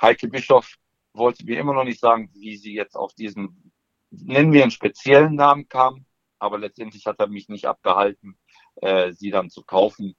Heike 0.00 0.26
Bischoff 0.28 0.74
wollte 1.12 1.44
mir 1.44 1.60
immer 1.60 1.74
noch 1.74 1.84
nicht 1.84 2.00
sagen, 2.00 2.30
wie 2.34 2.56
sie 2.56 2.74
jetzt 2.74 2.96
auf 2.96 3.14
diesen, 3.14 3.72
nennen 4.10 4.52
wir 4.52 4.62
einen 4.62 4.72
speziellen 4.72 5.36
Namen 5.36 5.68
kam, 5.68 6.06
aber 6.40 6.58
letztendlich 6.58 7.06
hat 7.06 7.20
er 7.20 7.28
mich 7.28 7.48
nicht 7.48 7.66
abgehalten, 7.66 8.36
äh, 8.76 9.12
sie 9.12 9.30
dann 9.30 9.50
zu 9.50 9.62
kaufen, 9.62 10.16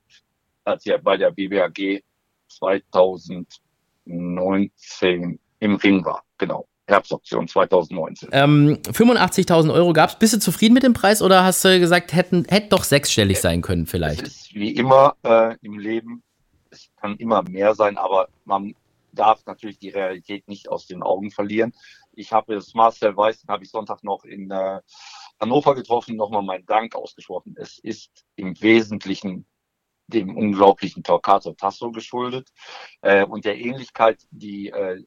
als 0.64 0.86
er 0.86 1.00
bei 1.00 1.18
der 1.18 1.32
BBAG 1.32 2.04
2019 2.48 5.40
im 5.60 5.76
Ring 5.76 6.06
war. 6.06 6.24
Genau. 6.38 6.70
Herbstauktion 6.92 7.48
2019. 7.48 8.30
Ähm, 8.32 8.80
85.000 8.84 9.74
Euro 9.74 9.94
gab 9.94 10.10
es. 10.12 10.16
Bist 10.18 10.34
du 10.34 10.40
zufrieden 10.40 10.74
mit 10.74 10.84
dem 10.84 10.94
Preis 10.94 11.22
oder 11.22 11.44
hast 11.44 11.66
du 11.66 11.80
gesagt, 11.80 12.14
hätten, 12.14 12.46
hätte 12.48 12.70
doch 12.70 12.84
sechsstellig 12.84 13.40
sein 13.40 13.62
können 13.62 13.88
vielleicht? 13.88 14.28
Es 14.28 14.36
ist 14.36 14.54
wie 14.54 14.72
immer 14.72 15.16
äh, 15.24 15.56
im 15.62 15.80
Leben, 15.80 16.24
es 16.70 16.90
kann 16.98 17.16
immer 17.18 17.44
mehr 17.44 17.74
sein, 17.76 17.98
aber 17.98 18.28
man 18.46 18.76
darf 19.14 19.46
natürlich 19.46 19.80
die 19.80 19.90
Realität 19.90 20.48
nicht 20.48 20.70
aus 20.70 20.86
den 20.86 21.04
Augen 21.04 21.32
verlieren. 21.32 21.74
Ich 22.14 22.32
habe 22.32 22.56
das 22.56 22.74
Marcel 22.74 23.16
Weiß, 23.16 23.44
habe 23.48 23.64
ich 23.64 23.72
Sonntag 23.72 24.04
noch 24.04 24.24
in 24.24 24.52
äh, 24.52 24.80
Hannover 25.40 25.76
getroffen, 25.76 26.16
nochmal 26.16 26.44
meinen 26.44 26.66
Dank 26.66 26.96
ausgesprochen. 26.96 27.56
Es 27.58 27.80
ist 27.80 28.26
im 28.36 28.60
Wesentlichen 28.62 29.46
dem 30.08 30.36
unglaublichen 30.36 31.04
Torquato 31.04 31.54
Tasso 31.54 31.92
geschuldet 31.92 32.50
äh, 33.02 33.26
und 33.26 33.46
der 33.46 33.58
Ähnlichkeit, 33.58 34.26
die 34.30 34.70
äh, 34.70 35.04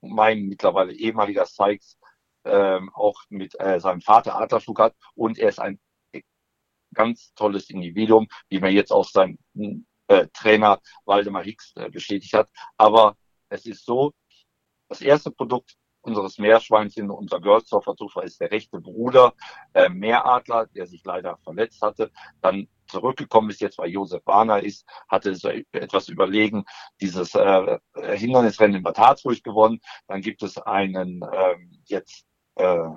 mein 0.00 0.46
mittlerweile 0.46 0.92
ehemaliger 0.92 1.46
Sykes 1.46 1.98
ähm, 2.44 2.90
auch 2.94 3.22
mit 3.28 3.58
äh, 3.60 3.80
seinem 3.80 4.00
Vater 4.00 4.36
Adlerflug 4.36 4.78
hat 4.78 4.94
und 5.14 5.38
er 5.38 5.48
ist 5.48 5.60
ein 5.60 5.80
ganz 6.94 7.32
tolles 7.34 7.70
Individuum, 7.70 8.28
wie 8.48 8.60
mir 8.60 8.70
jetzt 8.70 8.92
auch 8.92 9.04
sein 9.04 9.38
äh, 10.08 10.26
Trainer 10.32 10.80
Waldemar 11.04 11.44
Hicks 11.44 11.72
äh, 11.76 11.90
bestätigt 11.90 12.32
hat. 12.32 12.48
Aber 12.76 13.16
es 13.50 13.66
ist 13.66 13.84
so, 13.84 14.12
das 14.88 15.02
erste 15.02 15.30
Produkt 15.30 15.76
unseres 16.00 16.38
Meerschweinchen, 16.38 17.10
unser 17.10 17.40
Görzdorfer 17.40 17.94
Zufall 17.96 18.24
ist 18.24 18.40
der 18.40 18.50
rechte 18.50 18.80
Bruder, 18.80 19.34
äh, 19.74 19.88
Meeradler, 19.88 20.66
der 20.66 20.86
sich 20.86 21.04
leider 21.04 21.38
verletzt 21.44 21.82
hatte, 21.82 22.10
dann 22.40 22.68
zurückgekommen 22.88 23.50
ist, 23.50 23.60
jetzt 23.60 23.78
weil 23.78 23.90
Josef 23.90 24.22
Warner 24.26 24.62
ist, 24.62 24.86
hatte 25.08 25.34
so 25.34 25.48
etwas 25.72 26.08
überlegen, 26.08 26.64
dieses 27.00 27.34
äh, 27.34 27.78
Hindernisrennen 27.94 28.76
in 28.76 28.82
Bad 28.82 28.98
Harzburg 28.98 29.42
gewonnen. 29.42 29.80
Dann 30.06 30.20
gibt 30.20 30.42
es 30.42 30.58
einen 30.58 31.22
ähm, 31.32 31.82
jetzt 31.84 32.24
äh, 32.56 32.90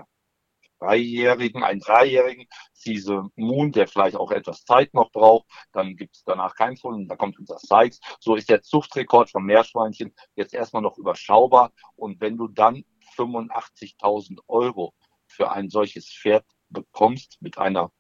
Dreijährigen, 0.82 1.64
einen 1.64 1.80
Dreijährigen, 1.80 2.48
diese 2.86 3.30
Moon, 3.36 3.72
der 3.72 3.88
vielleicht 3.88 4.16
auch 4.16 4.32
etwas 4.32 4.66
Zeit 4.66 4.94
noch 4.96 5.12
braucht. 5.12 5.46
Dann 5.72 5.96
gibt 5.96 6.16
es 6.16 6.24
danach 6.24 6.56
keinen 6.56 6.78
Fund, 6.78 7.10
da 7.10 7.16
kommt 7.16 7.38
unser 7.38 7.60
Sykes. 7.60 8.00
So 8.20 8.36
ist 8.36 8.50
der 8.50 8.64
Zuchtrekord 8.64 9.30
vom 9.30 9.46
Meerschweinchen 9.46 10.14
jetzt 10.36 10.56
erstmal 10.56 10.82
noch 10.82 10.98
überschaubar. 10.98 11.72
Und 11.96 12.20
wenn 12.20 12.38
du 12.38 12.48
dann 12.48 12.84
85.000 13.16 14.40
Euro 14.48 14.94
für 15.28 15.52
ein 15.52 15.70
solches 15.70 16.10
Pferd 16.10 16.46
bekommst 16.70 17.38
mit 17.42 17.60
einer 17.60 17.92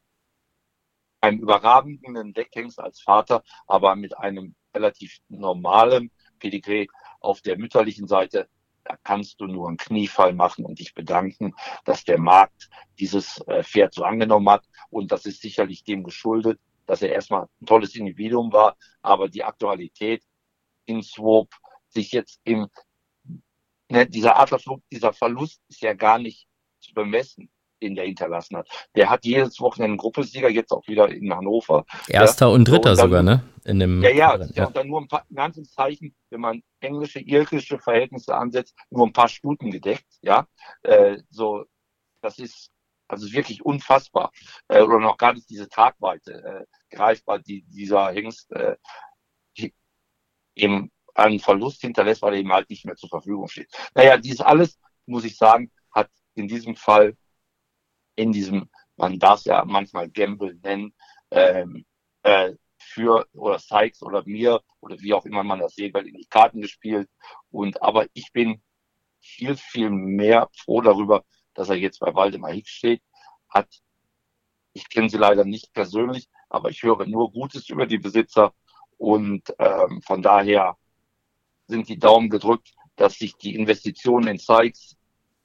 einem 1.21 1.39
überragenden 1.39 2.33
Deckhengst 2.33 2.79
als 2.79 3.01
Vater, 3.01 3.43
aber 3.67 3.95
mit 3.95 4.17
einem 4.17 4.55
relativ 4.73 5.19
normalen 5.29 6.11
Pedigree 6.39 6.87
auf 7.19 7.41
der 7.41 7.57
mütterlichen 7.57 8.07
Seite, 8.07 8.49
da 8.83 8.97
kannst 9.03 9.39
du 9.39 9.45
nur 9.45 9.67
einen 9.67 9.77
Kniefall 9.77 10.33
machen 10.33 10.65
und 10.65 10.79
dich 10.79 10.93
bedanken, 10.95 11.53
dass 11.85 12.03
der 12.03 12.19
Markt 12.19 12.69
dieses 12.99 13.37
äh, 13.47 13.63
Pferd 13.63 13.93
so 13.93 14.03
angenommen 14.03 14.49
hat. 14.49 14.65
Und 14.89 15.11
das 15.11 15.25
ist 15.25 15.41
sicherlich 15.41 15.83
dem 15.83 16.03
geschuldet, 16.03 16.59
dass 16.87 17.03
er 17.03 17.11
erstmal 17.11 17.47
ein 17.61 17.65
tolles 17.67 17.95
Individuum 17.95 18.51
war, 18.51 18.75
aber 19.03 19.29
die 19.29 19.43
Aktualität 19.43 20.23
in 20.85 21.03
Swope 21.03 21.55
sich 21.89 22.11
jetzt 22.11 22.41
im, 22.43 22.67
ne, 23.89 24.07
dieser 24.07 24.39
Adlerflug, 24.39 24.81
dieser 24.91 25.13
Verlust 25.13 25.61
ist 25.69 25.81
ja 25.81 25.93
gar 25.93 26.17
nicht 26.17 26.47
zu 26.79 26.93
bemessen 26.93 27.51
den 27.81 27.95
der 27.95 28.05
hinterlassen 28.05 28.57
hat. 28.57 28.67
Der 28.95 29.09
hat 29.09 29.25
jedes 29.25 29.59
Wochenende 29.59 29.91
einen 29.91 29.97
Gruppensieger, 29.97 30.49
jetzt 30.49 30.71
auch 30.71 30.87
wieder 30.87 31.09
in 31.09 31.33
Hannover. 31.33 31.85
Erster 32.07 32.47
ja. 32.47 32.53
und 32.53 32.67
Dritter 32.67 32.91
und 32.91 32.97
dann, 32.97 33.09
sogar, 33.09 33.23
ne? 33.23 33.43
In 33.63 33.81
einem 33.81 34.01
ja, 34.01 34.09
ja, 34.09 34.37
das 34.37 34.49
ist 34.49 34.57
ja, 34.57 34.63
ja. 34.65 34.69
dann 34.69 34.87
nur 34.87 35.01
ein 35.01 35.07
paar, 35.07 35.25
in 35.29 35.39
Anführungszeichen, 35.39 36.15
wenn 36.29 36.41
man 36.41 36.63
englische, 36.79 37.19
irische 37.19 37.79
Verhältnisse 37.79 38.35
ansetzt, 38.35 38.75
nur 38.89 39.05
ein 39.05 39.13
paar 39.13 39.29
Stuten 39.29 39.71
gedeckt, 39.71 40.05
ja. 40.21 40.47
Äh, 40.83 41.17
so, 41.29 41.65
das 42.21 42.39
ist 42.39 42.71
also 43.07 43.31
wirklich 43.31 43.63
unfassbar. 43.63 44.31
Äh, 44.67 44.81
oder 44.81 44.99
noch 44.99 45.17
gar 45.17 45.33
nicht 45.33 45.49
diese 45.49 45.69
Tragweite 45.69 46.67
äh, 46.91 46.95
greifbar, 46.95 47.39
die 47.39 47.63
dieser 47.63 48.11
Hengst 48.11 48.51
äh, 48.53 48.75
eben 50.55 50.91
einen 51.13 51.39
Verlust 51.39 51.81
hinterlässt, 51.81 52.21
weil 52.21 52.33
er 52.33 52.39
eben 52.39 52.53
halt 52.53 52.69
nicht 52.69 52.85
mehr 52.85 52.95
zur 52.95 53.09
Verfügung 53.09 53.47
steht. 53.47 53.69
Naja, 53.95 54.17
dies 54.17 54.41
alles, 54.41 54.79
muss 55.05 55.25
ich 55.25 55.37
sagen, 55.37 55.71
hat 55.91 56.09
in 56.35 56.47
diesem 56.47 56.75
Fall, 56.75 57.17
in 58.15 58.31
diesem, 58.31 58.69
man 58.97 59.19
darf 59.19 59.39
es 59.39 59.45
ja 59.45 59.63
manchmal 59.65 60.09
Gamble 60.09 60.55
nennen, 60.63 60.93
ähm, 61.31 61.85
äh, 62.23 62.53
für 62.77 63.27
oder 63.33 63.59
Sykes 63.59 64.01
oder 64.01 64.23
mir 64.25 64.61
oder 64.79 64.99
wie 64.99 65.13
auch 65.13 65.25
immer 65.25 65.43
man 65.43 65.59
das 65.59 65.75
sieht, 65.75 65.93
weil 65.93 66.07
in 66.07 66.17
die 66.17 66.25
Karten 66.25 66.61
gespielt. 66.61 67.09
Und 67.51 67.81
aber 67.81 68.07
ich 68.13 68.31
bin 68.33 68.61
viel, 69.21 69.55
viel 69.55 69.89
mehr 69.89 70.49
froh 70.55 70.81
darüber, 70.81 71.23
dass 71.53 71.69
er 71.69 71.75
jetzt 71.75 71.99
bei 71.99 72.13
Waldemar 72.13 72.51
Hicks 72.51 72.71
steht. 72.71 73.01
Hat, 73.49 73.67
ich 74.73 74.89
kenne 74.89 75.09
sie 75.09 75.17
leider 75.17 75.45
nicht 75.45 75.73
persönlich, 75.73 76.27
aber 76.49 76.69
ich 76.69 76.81
höre 76.83 77.05
nur 77.05 77.31
Gutes 77.31 77.69
über 77.69 77.85
die 77.85 77.99
Besitzer. 77.99 78.53
Und 78.97 79.53
ähm, 79.59 80.01
von 80.01 80.21
daher 80.21 80.77
sind 81.67 81.87
die 81.89 81.99
Daumen 81.99 82.29
gedrückt, 82.29 82.73
dass 82.95 83.15
sich 83.15 83.35
die 83.35 83.55
Investition 83.55 84.27
in 84.27 84.37
Sykes 84.37 84.97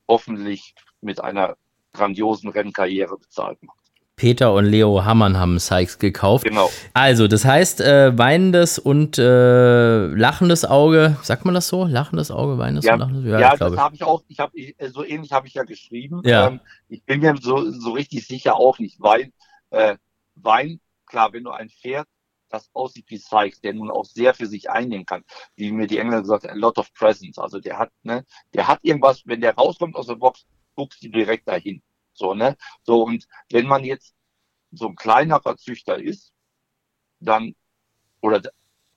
hoffentlich 0.09 0.75
mit 1.01 1.21
einer 1.23 1.57
grandiosen 1.97 2.51
Rennkarriere 2.51 3.17
bezahlt 3.19 3.63
macht. 3.63 3.87
Peter 4.17 4.55
und 4.55 4.65
Leo 4.65 5.05
Hammann 5.05 5.37
haben 5.37 5.59
Sykes 5.59 5.99
gekauft. 5.99 6.45
Genau. 6.45 6.71
Also, 6.95 7.29
das 7.29 7.45
heißt, 7.45 7.83
äh, 7.83 8.17
weinendes 8.17 8.79
und 8.79 9.19
äh, 9.19 10.07
lachendes 10.07 10.65
Auge, 10.65 11.19
sagt 11.23 11.45
man 11.45 11.53
das 11.53 11.69
so? 11.69 11.85
Lachendes 11.85 12.31
Auge, 12.31 12.57
weinendes 12.57 12.87
ja, 12.87 12.95
und 12.95 13.01
lachendes 13.01 13.31
Ja, 13.31 13.41
ja 13.41 13.57
das 13.57 13.77
habe 13.77 13.95
ich 13.95 14.03
auch, 14.03 14.23
ich 14.29 14.41
habe 14.41 14.53
so 14.89 15.05
ähnlich 15.05 15.33
habe 15.33 15.47
ich 15.49 15.55
ja 15.55 15.65
geschrieben. 15.65 16.23
Ja. 16.25 16.47
Ähm, 16.47 16.61
ich 16.89 17.05
bin 17.05 17.21
mir 17.21 17.37
so, 17.39 17.71
so 17.71 17.91
richtig 17.91 18.27
sicher 18.27 18.57
auch 18.57 18.79
nicht, 18.79 19.01
weil 19.01 19.33
äh, 19.69 19.97
Wein, 20.37 20.81
klar, 21.05 21.35
wenn 21.35 21.45
du 21.45 21.51
ein 21.51 21.69
Pferd 21.69 22.07
das 22.49 22.71
aussieht 22.73 23.07
wie 23.09 23.19
Sykes, 23.19 23.61
der 23.61 23.75
nun 23.75 23.91
auch 23.91 24.05
sehr 24.05 24.33
für 24.33 24.47
sich 24.47 24.71
einnehmen 24.71 25.05
kann, 25.05 25.25
wie 25.57 25.73
mir 25.73 25.87
die 25.87 25.99
Engländer 25.99 26.23
gesagt 26.23 26.45
haben, 26.45 26.53
a 26.53 26.55
lot 26.55 26.79
of 26.79 26.93
presence. 26.95 27.39
Also 27.39 27.61
der 27.61 27.79
hat, 27.79 27.91
ne, 28.03 28.25
der 28.55 28.69
hat 28.69 28.79
irgendwas, 28.83 29.23
wenn 29.27 29.41
der 29.41 29.55
rauskommt 29.55 29.97
aus 29.97 30.07
der 30.07 30.15
Box, 30.15 30.47
guckst 30.75 31.03
du 31.03 31.09
direkt 31.09 31.49
dahin. 31.49 31.83
So, 32.17 32.35
ne? 32.35 32.57
So, 32.83 33.03
und 33.05 33.27
wenn 33.51 33.67
man 33.67 33.85
jetzt 33.85 34.15
so 34.73 34.89
ein 34.89 34.97
kleinerer 34.97 35.57
Züchter 35.57 35.99
ist, 35.99 36.33
dann, 37.21 37.55
oder 38.21 38.43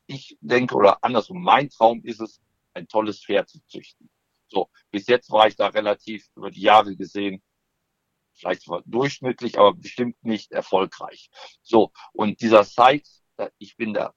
ich 0.07 0.37
denke, 0.41 0.75
oder 0.75 1.03
andersrum, 1.03 1.43
mein 1.43 1.69
Traum 1.69 2.03
ist 2.03 2.21
es, 2.21 2.41
ein 2.73 2.87
tolles 2.87 3.23
Pferd 3.23 3.49
zu 3.49 3.59
züchten. 3.67 4.09
So, 4.47 4.69
bis 4.91 5.07
jetzt 5.07 5.31
war 5.31 5.47
ich 5.47 5.55
da 5.55 5.67
relativ 5.67 6.27
über 6.35 6.49
die 6.49 6.61
Jahre 6.61 6.95
gesehen, 6.95 7.41
vielleicht 8.33 8.63
zwar 8.63 8.81
durchschnittlich, 8.85 9.59
aber 9.59 9.73
bestimmt 9.73 10.23
nicht 10.23 10.51
erfolgreich. 10.51 11.29
So, 11.61 11.91
und 12.13 12.41
dieser 12.41 12.63
Sykes, 12.63 13.23
ich 13.57 13.75
bin 13.75 13.93
da 13.93 14.13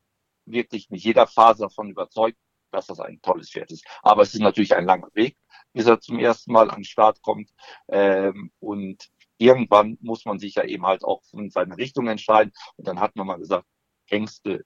wirklich 0.47 0.91
mit 0.91 1.03
jeder 1.03 1.27
Phase 1.27 1.63
davon 1.63 1.91
überzeugt, 1.91 2.39
dass 2.73 2.87
das 2.87 3.01
ein 3.01 3.21
tolles 3.23 3.51
Pferd 3.51 3.71
ist. 3.71 3.87
Aber 4.03 4.23
es 4.23 4.35
ist 4.35 4.41
natürlich 4.41 4.75
ein 4.75 4.87
langer 4.87 5.09
Weg 5.15 5.37
bis 5.73 5.87
er 5.87 6.01
zum 6.01 6.19
ersten 6.19 6.53
Mal 6.53 6.71
an 6.71 6.81
den 6.81 6.85
Start 6.85 7.23
kommt. 7.23 7.51
Ähm, 7.89 8.53
und 8.61 9.11
irgendwann 9.39 9.99
muss 10.01 10.25
man 10.25 10.39
sich 10.39 10.55
ja 10.55 10.65
eben 10.65 10.87
halt 10.87 11.05
auch 11.05 11.23
in 11.33 11.51
seine 11.51 11.77
Richtung 11.77 12.07
entscheiden. 12.09 12.53
Und 12.77 12.87
dann 12.87 13.01
hat 13.01 13.17
man 13.17 13.27
mal 13.27 13.39
gesagt, 13.39 13.67
Hengste 14.07 14.65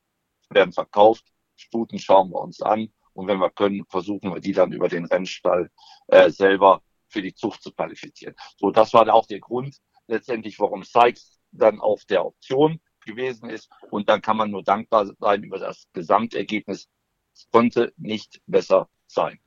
werden 0.50 0.72
verkauft, 0.72 1.24
Stuten 1.56 1.98
schauen 1.98 2.30
wir 2.30 2.40
uns 2.40 2.60
an. 2.60 2.92
Und 3.12 3.28
wenn 3.28 3.38
wir 3.38 3.50
können, 3.50 3.84
versuchen 3.88 4.32
wir 4.32 4.40
die 4.40 4.52
dann 4.52 4.72
über 4.72 4.88
den 4.88 5.06
Rennstall 5.06 5.70
äh, 6.08 6.30
selber 6.30 6.82
für 7.08 7.22
die 7.22 7.34
Zucht 7.34 7.62
zu 7.62 7.72
qualifizieren. 7.72 8.34
So, 8.56 8.70
das 8.70 8.92
war 8.92 9.12
auch 9.12 9.26
der 9.26 9.40
Grund 9.40 9.78
letztendlich, 10.06 10.58
warum 10.58 10.82
Sykes 10.82 11.40
dann 11.52 11.80
auf 11.80 12.04
der 12.04 12.26
Option 12.26 12.80
gewesen 13.06 13.48
ist. 13.48 13.70
Und 13.90 14.08
dann 14.10 14.20
kann 14.20 14.36
man 14.36 14.50
nur 14.50 14.62
dankbar 14.62 15.06
sein 15.18 15.44
über 15.44 15.58
das 15.58 15.88
Gesamtergebnis. 15.92 16.88
Konnte 17.50 17.92
nicht 17.96 18.40
besser 18.46 18.88
sein. 19.06 19.38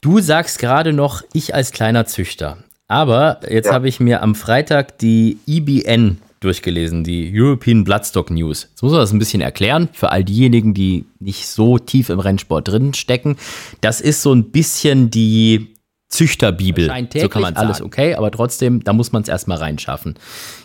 Du 0.00 0.20
sagst 0.20 0.58
gerade 0.58 0.92
noch, 0.92 1.22
ich 1.32 1.54
als 1.54 1.72
kleiner 1.72 2.06
Züchter. 2.06 2.58
Aber 2.86 3.40
jetzt 3.48 3.66
ja. 3.66 3.72
habe 3.72 3.88
ich 3.88 4.00
mir 4.00 4.22
am 4.22 4.34
Freitag 4.34 4.98
die 4.98 5.38
IBN 5.46 6.18
durchgelesen, 6.40 7.04
die 7.04 7.30
European 7.34 7.84
Bloodstock 7.84 8.30
News. 8.30 8.68
Jetzt 8.70 8.82
muss 8.82 8.92
man 8.92 9.00
das 9.00 9.12
ein 9.12 9.18
bisschen 9.18 9.40
erklären 9.40 9.88
für 9.92 10.10
all 10.10 10.24
diejenigen, 10.24 10.72
die 10.72 11.04
nicht 11.18 11.46
so 11.48 11.78
tief 11.78 12.08
im 12.10 12.20
Rennsport 12.20 12.68
drin 12.68 12.94
stecken. 12.94 13.36
Das 13.80 14.00
ist 14.00 14.22
so 14.22 14.32
ein 14.32 14.50
bisschen 14.50 15.10
die 15.10 15.74
Züchterbibel. 16.08 16.90
So 17.14 17.28
kann 17.28 17.42
man 17.42 17.56
alles 17.56 17.82
okay, 17.82 18.14
aber 18.14 18.30
trotzdem, 18.30 18.82
da 18.84 18.92
muss 18.92 19.12
man 19.12 19.22
es 19.22 19.28
erstmal 19.28 19.58
reinschaffen. 19.58 20.14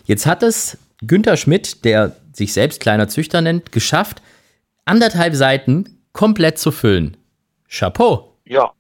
Jetzt 0.06 0.26
hat 0.26 0.44
es 0.44 0.78
Günther 1.06 1.38
Schmidt, 1.38 1.84
der 1.84 2.16
sich 2.32 2.54
selbst 2.54 2.80
kleiner 2.80 3.10
Züchter 3.10 3.42
nennt, 3.42 3.72
geschafft, 3.72 4.22
anderthalb 4.86 5.36
Seiten 5.36 6.03
komplett 6.14 6.58
zu 6.58 6.72
füllen. 6.72 7.18
Chapeau. 7.68 8.38
Ja, 8.46 8.72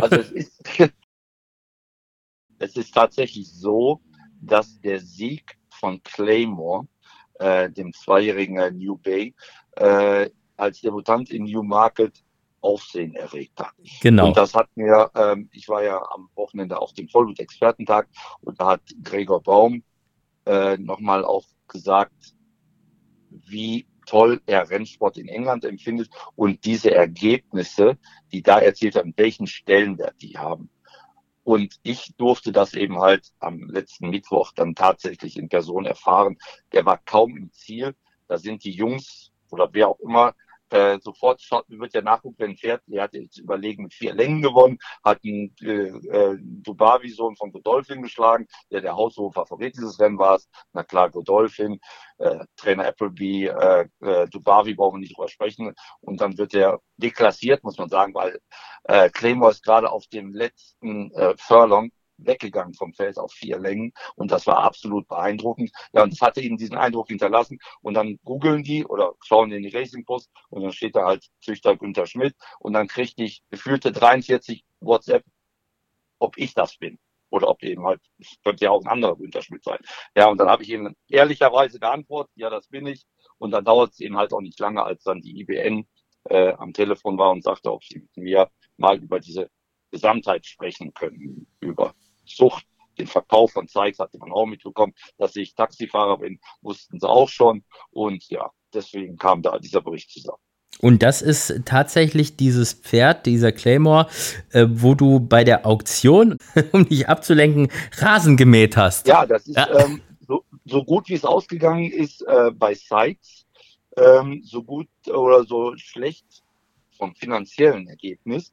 also 0.00 0.16
es 0.16 0.30
ist, 0.30 0.62
es 2.58 2.76
ist 2.76 2.94
tatsächlich 2.94 3.52
so, 3.52 4.00
dass 4.40 4.80
der 4.80 5.00
Sieg 5.00 5.58
von 5.68 6.02
Claymore, 6.02 6.86
äh, 7.38 7.70
dem 7.70 7.92
zweijährigen 7.92 8.76
New 8.78 8.96
Bay, 8.96 9.34
äh, 9.76 10.30
als 10.56 10.80
Debutant 10.80 11.30
in 11.30 11.44
Newmarket 11.44 12.22
Aufsehen 12.62 13.14
erregt 13.14 13.58
hat. 13.58 13.72
Genau. 14.02 14.28
Und 14.28 14.36
das 14.36 14.54
hat 14.54 14.68
mir, 14.74 15.10
ähm, 15.14 15.48
ich 15.52 15.66
war 15.68 15.82
ja 15.82 15.98
am 16.12 16.28
Wochenende 16.34 16.78
auf 16.78 16.92
dem 16.92 17.08
Vollblut-Expertentag 17.08 18.06
und 18.42 18.60
da 18.60 18.72
hat 18.72 18.82
Gregor 19.02 19.42
Baum 19.42 19.82
äh, 20.44 20.76
nochmal 20.76 21.24
auch 21.24 21.46
gesagt, 21.68 22.34
wie 23.30 23.86
toll 24.10 24.42
er 24.46 24.68
Rennsport 24.68 25.18
in 25.18 25.28
England 25.28 25.64
empfindet 25.64 26.10
und 26.34 26.64
diese 26.64 26.92
Ergebnisse, 26.92 27.96
die 28.32 28.42
da 28.42 28.58
erzielt 28.58 28.96
werden, 28.96 29.14
welchen 29.16 29.46
Stellenwert 29.46 30.20
die 30.20 30.36
haben. 30.36 30.68
Und 31.44 31.76
ich 31.84 32.16
durfte 32.16 32.50
das 32.50 32.74
eben 32.74 32.98
halt 32.98 33.30
am 33.38 33.70
letzten 33.70 34.10
Mittwoch 34.10 34.52
dann 34.52 34.74
tatsächlich 34.74 35.36
in 35.36 35.48
Person 35.48 35.86
erfahren. 35.86 36.38
Der 36.72 36.84
war 36.84 36.98
kaum 36.98 37.36
im 37.36 37.52
Ziel. 37.52 37.94
Da 38.26 38.36
sind 38.36 38.64
die 38.64 38.72
Jungs 38.72 39.30
oder 39.48 39.68
wer 39.72 39.88
auch 39.88 40.00
immer 40.00 40.34
äh, 40.70 40.98
sofort 41.00 41.40
schaut, 41.40 41.64
wird 41.68 41.94
ja 41.94 42.02
nachgucken, 42.02 42.36
wenn 42.38 42.56
Pferd, 42.56 42.82
der 42.86 43.02
hat 43.04 43.14
jetzt 43.14 43.38
überlegen 43.38 43.84
mit 43.84 43.94
vier 43.94 44.14
Längen 44.14 44.42
gewonnen, 44.42 44.78
hat 45.04 45.20
einen 45.24 45.54
äh, 45.62 45.88
äh, 45.88 46.38
Dubavi-Sohn 46.40 47.36
von 47.36 47.52
Godolphin 47.52 48.02
geschlagen, 48.02 48.46
der 48.70 48.80
der 48.80 48.96
haushohe 48.96 49.32
Favorit 49.32 49.76
dieses 49.76 49.98
Rennen 50.00 50.18
war. 50.18 50.40
Na 50.72 50.82
klar, 50.84 51.10
Godolphin, 51.10 51.80
äh, 52.18 52.44
Trainer 52.56 52.86
Appleby, 52.86 53.46
äh, 53.46 53.88
äh, 54.00 54.28
Dubavi 54.28 54.74
brauchen 54.74 54.96
wir 54.96 55.00
nicht 55.00 55.16
drüber 55.16 55.28
sprechen. 55.28 55.74
Und 56.00 56.20
dann 56.20 56.38
wird 56.38 56.54
er 56.54 56.80
deklassiert, 56.96 57.64
muss 57.64 57.78
man 57.78 57.88
sagen, 57.88 58.14
weil 58.14 58.38
äh, 58.84 59.10
Claymore 59.10 59.50
ist 59.50 59.64
gerade 59.64 59.90
auf 59.90 60.06
dem 60.06 60.32
letzten 60.32 61.10
äh, 61.12 61.34
Furlong 61.36 61.90
weggegangen 62.26 62.74
vom 62.74 62.92
Feld 62.94 63.18
auf 63.18 63.32
vier 63.32 63.58
Längen 63.58 63.92
und 64.16 64.30
das 64.30 64.46
war 64.46 64.58
absolut 64.58 65.08
beeindruckend. 65.08 65.70
Ja, 65.92 66.02
und 66.02 66.12
das 66.12 66.20
hatte 66.20 66.40
ihnen 66.40 66.56
diesen 66.56 66.76
Eindruck 66.76 67.08
hinterlassen 67.08 67.58
und 67.82 67.94
dann 67.94 68.18
googeln 68.24 68.62
die 68.62 68.84
oder 68.84 69.14
schauen 69.24 69.52
in 69.52 69.62
die 69.62 69.76
Racing 69.76 70.04
Post 70.04 70.30
und 70.48 70.62
dann 70.62 70.72
steht 70.72 70.96
da 70.96 71.06
halt 71.06 71.26
Züchter 71.40 71.76
Günther 71.76 72.06
Schmidt 72.06 72.34
und 72.58 72.72
dann 72.72 72.88
kriegte 72.88 73.22
ich 73.22 73.42
gefühlte 73.50 73.92
43 73.92 74.64
WhatsApp, 74.80 75.24
ob 76.18 76.36
ich 76.38 76.54
das 76.54 76.76
bin 76.76 76.98
oder 77.30 77.48
ob 77.48 77.62
eben 77.62 77.84
halt, 77.84 78.00
könnte 78.44 78.64
ja 78.64 78.70
auch 78.70 78.82
ein 78.82 78.90
anderer 78.90 79.16
Günther 79.16 79.42
Schmidt 79.42 79.64
sein. 79.64 79.78
Ja, 80.16 80.28
und 80.28 80.38
dann 80.38 80.48
habe 80.48 80.62
ich 80.62 80.70
eben 80.70 80.94
ehrlicherweise 81.08 81.78
geantwortet, 81.78 82.32
ja, 82.34 82.50
das 82.50 82.68
bin 82.68 82.86
ich. 82.86 83.06
Und 83.38 83.52
dann 83.52 83.64
dauert 83.64 83.92
es 83.92 84.00
eben 84.00 84.16
halt 84.16 84.32
auch 84.32 84.40
nicht 84.40 84.58
lange, 84.58 84.82
als 84.82 85.02
dann 85.04 85.20
die 85.20 85.40
IBN 85.40 85.86
äh, 86.24 86.52
am 86.52 86.72
Telefon 86.72 87.16
war 87.18 87.30
und 87.30 87.42
sagte, 87.42 87.72
ob 87.72 87.84
sie 87.84 88.00
mit 88.00 88.16
mir 88.16 88.50
mal 88.76 88.98
über 88.98 89.20
diese 89.20 89.50
Gesamtheit 89.90 90.46
sprechen 90.46 90.92
können, 90.92 91.46
über 91.60 91.94
Zucht, 92.34 92.64
den 92.98 93.06
Verkauf 93.06 93.52
von 93.52 93.68
Zykes 93.68 93.98
hatte 93.98 94.18
man 94.18 94.32
auch 94.32 94.46
mitbekommen. 94.46 94.94
Dass 95.18 95.36
ich 95.36 95.54
Taxifahrer 95.54 96.18
bin, 96.18 96.40
wussten 96.60 97.00
sie 97.00 97.08
auch 97.08 97.28
schon. 97.28 97.64
Und 97.90 98.28
ja, 98.28 98.50
deswegen 98.74 99.16
kam 99.16 99.42
da 99.42 99.58
dieser 99.58 99.80
Bericht 99.80 100.10
zusammen. 100.10 100.42
Und 100.80 101.02
das 101.02 101.20
ist 101.20 101.62
tatsächlich 101.66 102.36
dieses 102.36 102.72
Pferd, 102.72 103.26
dieser 103.26 103.52
Claymore, 103.52 104.06
äh, 104.50 104.66
wo 104.68 104.94
du 104.94 105.20
bei 105.20 105.44
der 105.44 105.66
Auktion, 105.66 106.38
um 106.72 106.88
dich 106.88 107.08
abzulenken, 107.08 107.68
Rasen 107.98 108.36
gemäht 108.36 108.76
hast. 108.76 109.06
Ja, 109.06 109.26
das 109.26 109.46
ist 109.46 109.56
ja. 109.56 109.68
Ähm, 109.78 110.00
so, 110.26 110.44
so, 110.64 110.84
gut, 110.84 111.08
wie 111.08 111.14
es 111.14 111.24
ausgegangen 111.24 111.90
ist 111.90 112.22
äh, 112.22 112.50
bei 112.52 112.74
Sykes, 112.74 113.46
ähm, 113.96 114.42
so 114.44 114.62
gut 114.62 114.88
oder 115.08 115.44
so 115.44 115.76
schlecht 115.76 116.24
vom 116.96 117.14
finanziellen 117.14 117.88
Ergebnis. 117.88 118.52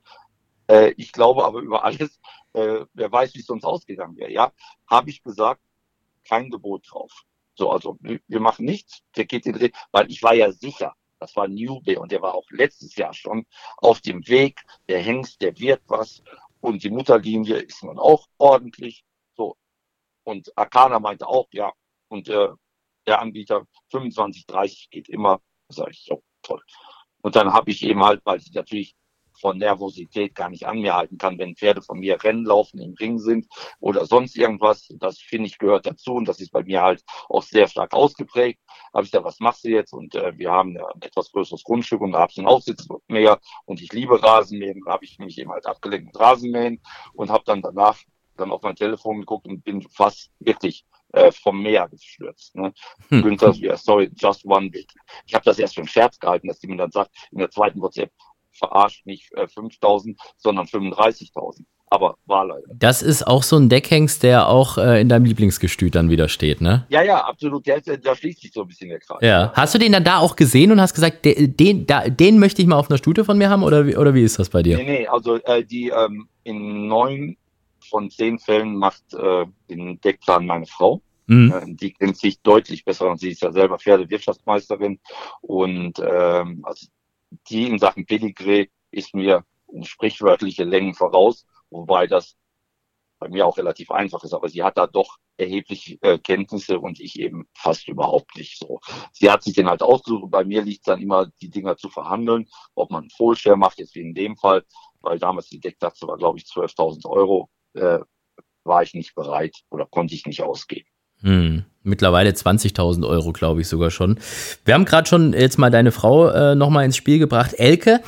Äh, 0.67 0.93
ich 0.97 1.11
glaube 1.11 1.45
aber 1.45 1.59
über 1.59 1.85
alles, 1.85 2.19
äh, 2.57 2.85
wer 2.93 3.11
weiß, 3.11 3.35
wie 3.35 3.39
es 3.39 3.45
sonst 3.45 3.65
ausgegangen 3.65 4.17
wäre, 4.17 4.31
ja, 4.31 4.51
habe 4.89 5.09
ich 5.09 5.21
gesagt, 5.21 5.61
kein 6.23 6.49
Gebot 6.49 6.85
drauf. 6.89 7.23
So, 7.55 7.71
also 7.71 7.97
wir 8.01 8.39
machen 8.39 8.65
nichts, 8.65 9.01
der 9.15 9.25
geht 9.25 9.45
den 9.45 9.53
Dreh, 9.53 9.71
weil 9.91 10.09
ich 10.11 10.21
war 10.23 10.33
ja 10.33 10.51
sicher, 10.51 10.93
Das 11.19 11.35
war 11.35 11.47
Newby 11.47 11.97
und 11.97 12.11
der 12.11 12.21
war 12.21 12.35
auch 12.35 12.45
letztes 12.51 12.95
Jahr 12.95 13.13
schon 13.13 13.45
auf 13.77 14.01
dem 14.01 14.27
Weg. 14.27 14.61
Der 14.87 14.99
Hengst, 15.01 15.41
der 15.41 15.57
wird 15.57 15.81
was. 15.87 16.21
Und 16.61 16.83
die 16.83 16.91
Mutterlinie 16.91 17.57
ist 17.57 17.83
nun 17.83 17.97
auch 17.97 18.27
ordentlich. 18.37 19.03
So. 19.35 19.55
Und 20.23 20.55
Akana 20.55 20.99
meinte 20.99 21.25
auch, 21.27 21.47
ja. 21.51 21.73
Und 22.09 22.29
äh, 22.29 22.49
der 23.07 23.19
Anbieter 23.19 23.65
25, 23.89 24.45
30 24.45 24.89
geht 24.91 25.09
immer. 25.09 25.41
Sage 25.69 25.91
ich, 25.91 26.05
ja, 26.05 26.17
toll. 26.43 26.61
Und 27.21 27.35
dann 27.35 27.51
habe 27.51 27.71
ich 27.71 27.81
eben 27.83 28.03
halt, 28.03 28.21
weil 28.23 28.39
ich 28.39 28.53
natürlich 28.53 28.95
von 29.39 29.57
Nervosität 29.57 30.35
gar 30.35 30.49
nicht 30.49 30.65
an 30.65 30.79
mir 30.79 30.95
halten 30.95 31.17
kann, 31.17 31.37
wenn 31.37 31.55
Pferde 31.55 31.81
von 31.81 31.99
mir 31.99 32.21
Rennen 32.23 32.45
laufen, 32.45 32.79
im 32.79 32.93
Ring 32.93 33.19
sind 33.19 33.47
oder 33.79 34.05
sonst 34.05 34.37
irgendwas. 34.37 34.87
Das 34.99 35.19
finde 35.19 35.47
ich 35.47 35.57
gehört 35.57 35.85
dazu 35.85 36.13
und 36.13 36.27
das 36.27 36.39
ist 36.39 36.51
bei 36.51 36.63
mir 36.63 36.81
halt 36.81 37.03
auch 37.29 37.43
sehr 37.43 37.67
stark 37.67 37.93
ausgeprägt. 37.93 38.59
Habe 38.93 39.05
ich 39.05 39.11
da, 39.11 39.23
was 39.23 39.39
machst 39.39 39.63
du 39.63 39.69
jetzt? 39.69 39.93
Und 39.93 40.15
äh, 40.15 40.37
wir 40.37 40.51
haben 40.51 40.77
ein 40.77 41.01
etwas 41.01 41.31
größeres 41.31 41.63
Grundstück 41.63 42.01
und 42.01 42.13
da 42.13 42.19
habe 42.19 42.31
ich 42.31 42.37
einen 42.37 42.47
Aufsitzmäher 42.47 43.39
und 43.65 43.81
ich 43.81 43.91
liebe 43.93 44.21
Rasenmähen. 44.21 44.81
Da 44.85 44.93
habe 44.93 45.05
ich 45.05 45.19
mich 45.19 45.37
eben 45.37 45.51
halt 45.51 45.65
abgelenkt 45.65 46.07
mit 46.07 46.19
Rasenmähen 46.19 46.81
und 47.13 47.29
habe 47.29 47.43
dann 47.45 47.61
danach 47.61 47.97
dann 48.37 48.51
auf 48.51 48.61
mein 48.61 48.75
Telefon 48.75 49.19
geguckt 49.19 49.47
und 49.47 49.63
bin 49.63 49.81
fast 49.81 50.31
wirklich 50.39 50.85
äh, 51.13 51.31
vom 51.31 51.61
Meer 51.61 51.87
gestürzt. 51.89 52.55
Ne? 52.55 52.73
Hm. 53.09 53.21
Günther, 53.23 53.53
yeah, 53.55 53.77
sorry, 53.77 54.11
just 54.15 54.45
one 54.45 54.69
bit. 54.69 54.93
Ich 55.25 55.33
habe 55.33 55.45
das 55.45 55.59
erst 55.59 55.75
für 55.75 55.81
einen 55.81 55.87
Scherz 55.87 56.19
gehalten, 56.19 56.47
dass 56.47 56.59
die 56.59 56.67
mir 56.67 56.77
dann 56.77 56.91
sagt, 56.91 57.11
in 57.31 57.39
der 57.39 57.49
zweiten 57.49 57.81
WhatsApp, 57.81 58.11
verarscht 58.57 59.05
nicht 59.05 59.31
äh, 59.33 59.43
5.000, 59.43 60.15
sondern 60.37 60.65
35.000. 60.65 61.63
Aber 61.89 62.17
war 62.25 62.45
leider. 62.45 62.67
Das 62.73 63.01
ist 63.01 63.25
auch 63.25 63.43
so 63.43 63.55
ein 63.55 63.69
Deckhengst, 63.69 64.21
der 64.21 64.49
auch 64.49 64.77
äh, 64.77 64.99
in 64.99 65.07
deinem 65.07 65.23
Lieblingsgestüt 65.23 65.95
dann 65.95 66.09
wieder 66.09 66.27
steht, 66.27 66.59
ne? 66.59 66.85
Ja, 66.89 67.01
ja, 67.01 67.23
absolut. 67.23 67.65
Der, 67.65 67.79
da 67.79 68.13
schließt 68.13 68.41
sich 68.41 68.51
so 68.51 68.63
ein 68.63 68.67
bisschen 68.67 68.89
der 68.89 68.99
Kreis. 68.99 69.19
Ja. 69.21 69.53
Hast 69.55 69.73
du 69.73 69.79
den 69.79 69.93
dann 69.93 70.03
da 70.03 70.17
auch 70.17 70.35
gesehen 70.35 70.73
und 70.73 70.81
hast 70.81 70.93
gesagt, 70.93 71.23
den, 71.23 71.55
den, 71.55 71.87
da, 71.87 72.09
den 72.09 72.39
möchte 72.39 72.61
ich 72.61 72.67
mal 72.67 72.75
auf 72.75 72.89
einer 72.89 72.97
Stute 72.97 73.23
von 73.23 73.37
mir 73.37 73.49
haben 73.49 73.63
oder 73.63 73.87
wie, 73.87 73.95
oder 73.95 74.13
wie 74.13 74.23
ist 74.23 74.37
das 74.37 74.49
bei 74.49 74.63
dir? 74.63 74.75
Nee, 74.77 74.83
nee, 74.83 75.07
also 75.07 75.35
äh, 75.35 75.63
die 75.63 75.87
ähm, 75.87 76.27
in 76.43 76.87
neun 76.87 77.37
von 77.89 78.09
zehn 78.09 78.37
Fällen 78.37 78.75
macht 78.75 79.13
äh, 79.13 79.45
den 79.69 80.01
Deckplan 80.01 80.45
meine 80.45 80.65
Frau. 80.65 81.01
Mhm. 81.27 81.53
Äh, 81.53 81.75
die 81.75 81.93
kennt 81.93 82.17
sich 82.17 82.41
deutlich 82.41 82.83
besser 82.83 83.09
und 83.09 83.19
sie 83.19 83.29
ist 83.29 83.41
ja 83.41 83.51
selber 83.51 83.79
Pferdewirtschaftsmeisterin. 83.79 84.99
Und 85.41 85.99
ähm, 85.99 86.61
also 86.63 86.87
die 87.49 87.67
in 87.67 87.79
Sachen 87.79 88.05
Pedigree 88.05 88.67
ist 88.91 89.13
mir 89.13 89.45
um 89.65 89.83
sprichwörtliche 89.83 90.63
Längen 90.63 90.93
voraus, 90.93 91.45
wobei 91.69 92.07
das 92.07 92.37
bei 93.19 93.29
mir 93.29 93.45
auch 93.45 93.57
relativ 93.57 93.91
einfach 93.91 94.23
ist, 94.23 94.33
aber 94.33 94.49
sie 94.49 94.63
hat 94.63 94.77
da 94.77 94.87
doch 94.87 95.17
erhebliche 95.37 95.97
äh, 96.01 96.17
Kenntnisse 96.17 96.79
und 96.79 96.99
ich 96.99 97.19
eben 97.19 97.47
fast 97.53 97.87
überhaupt 97.87 98.35
nicht 98.35 98.59
so. 98.59 98.79
Sie 99.11 99.29
hat 99.29 99.43
sich 99.43 99.55
den 99.55 99.67
halt 99.67 99.81
ausgesucht 99.81 100.31
bei 100.31 100.43
mir 100.43 100.61
liegt 100.61 100.87
dann 100.87 101.01
immer, 101.01 101.27
die 101.41 101.49
Dinger 101.49 101.77
zu 101.77 101.89
verhandeln, 101.89 102.47
ob 102.75 102.91
man 102.91 103.03
einen 103.03 103.09
Fullshare 103.09 103.57
macht, 103.57 103.79
jetzt 103.79 103.95
wie 103.95 104.01
in 104.01 104.13
dem 104.13 104.35
Fall, 104.37 104.65
weil 105.01 105.19
damals 105.19 105.47
die 105.49 105.59
Deckdatze 105.59 106.07
war, 106.07 106.17
glaube 106.17 106.39
ich, 106.39 106.45
12.000 106.45 107.07
Euro, 107.09 107.49
äh, 107.73 107.99
war 108.63 108.83
ich 108.83 108.93
nicht 108.93 109.15
bereit 109.15 109.63
oder 109.69 109.85
konnte 109.85 110.13
ich 110.13 110.25
nicht 110.25 110.41
ausgeben. 110.41 110.87
Hm. 111.21 111.65
Mittlerweile 111.87 112.31
20.000 112.31 113.07
Euro, 113.07 113.31
glaube 113.31 113.61
ich 113.61 113.67
sogar 113.67 113.91
schon. 113.91 114.19
Wir 114.65 114.73
haben 114.73 114.85
gerade 114.85 115.07
schon 115.07 115.33
jetzt 115.33 115.57
mal 115.57 115.69
deine 115.69 115.91
Frau 115.91 116.29
äh, 116.29 116.55
nochmal 116.55 116.85
ins 116.85 116.97
Spiel 116.97 117.17
gebracht. 117.17 117.53
Elke, 117.57 118.01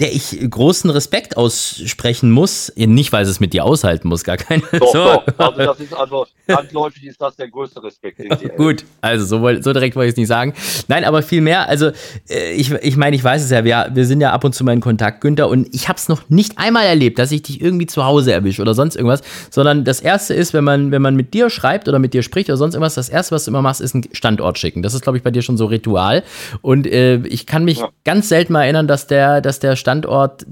der 0.00 0.12
ich 0.14 0.38
großen 0.48 0.90
Respekt 0.90 1.36
aussprechen 1.36 2.30
muss. 2.30 2.72
Nicht, 2.76 3.12
weil 3.12 3.24
es 3.24 3.40
mit 3.40 3.52
dir 3.52 3.64
aushalten 3.64 4.08
muss, 4.08 4.22
gar 4.22 4.36
keine 4.36 4.62
doch, 4.78 4.92
Sorge. 4.92 5.34
Doch. 5.36 5.48
Also 5.48 5.58
das 5.58 5.80
ist 5.80 5.94
also 5.94 6.26
landläufig 6.46 7.04
ist 7.04 7.20
das 7.20 7.34
der 7.34 7.48
größte 7.48 7.82
Respekt. 7.82 8.20
Gut, 8.56 8.84
also 9.00 9.26
so, 9.26 9.60
so 9.60 9.72
direkt 9.72 9.96
wollte 9.96 10.08
ich 10.08 10.12
es 10.12 10.16
nicht 10.16 10.28
sagen. 10.28 10.54
Nein, 10.86 11.04
aber 11.04 11.22
viel 11.22 11.40
mehr. 11.40 11.68
Also 11.68 11.90
äh, 12.28 12.52
ich, 12.52 12.70
ich 12.70 12.96
meine, 12.96 13.16
ich 13.16 13.24
weiß 13.24 13.42
es 13.42 13.50
ja, 13.50 13.64
wir, 13.64 13.90
wir 13.92 14.06
sind 14.06 14.20
ja 14.20 14.32
ab 14.32 14.44
und 14.44 14.54
zu 14.54 14.62
mal 14.62 14.72
in 14.72 14.80
Kontakt, 14.80 15.20
Günther, 15.20 15.48
und 15.48 15.74
ich 15.74 15.88
habe 15.88 15.98
es 15.98 16.08
noch 16.08 16.28
nicht 16.28 16.58
einmal 16.58 16.86
erlebt, 16.86 17.18
dass 17.18 17.32
ich 17.32 17.42
dich 17.42 17.60
irgendwie 17.60 17.86
zu 17.86 18.04
Hause 18.04 18.32
erwische 18.32 18.62
oder 18.62 18.74
sonst 18.74 18.94
irgendwas, 18.94 19.22
sondern 19.50 19.84
das 19.84 20.00
Erste 20.00 20.32
ist, 20.32 20.54
wenn 20.54 20.64
man, 20.64 20.92
wenn 20.92 21.02
man 21.02 21.16
mit 21.16 21.34
dir 21.34 21.50
schreibt 21.50 21.88
oder 21.88 21.98
mit 21.98 22.14
dir 22.14 22.22
spricht 22.22 22.48
oder 22.48 22.56
sonst 22.56 22.74
irgendwas, 22.74 22.94
das 22.94 23.08
Erste, 23.08 23.34
was 23.34 23.44
du 23.44 23.50
immer 23.50 23.62
machst, 23.62 23.80
ist 23.80 23.94
einen 23.94 24.04
Standort 24.12 24.58
schicken. 24.58 24.82
Das 24.82 24.94
ist, 24.94 25.02
glaube 25.02 25.18
ich, 25.18 25.24
bei 25.24 25.32
dir 25.32 25.42
schon 25.42 25.56
so 25.56 25.66
Ritual. 25.66 26.22
Und 26.62 26.86
äh, 26.86 27.16
ich 27.26 27.46
kann 27.46 27.64
mich 27.64 27.78
ja. 27.78 27.88
ganz 28.04 28.28
selten 28.28 28.52
mal 28.52 28.62
erinnern, 28.62 28.86
dass 28.86 29.08
der, 29.08 29.40
dass 29.40 29.58
der 29.58 29.74
Standort 29.74 29.87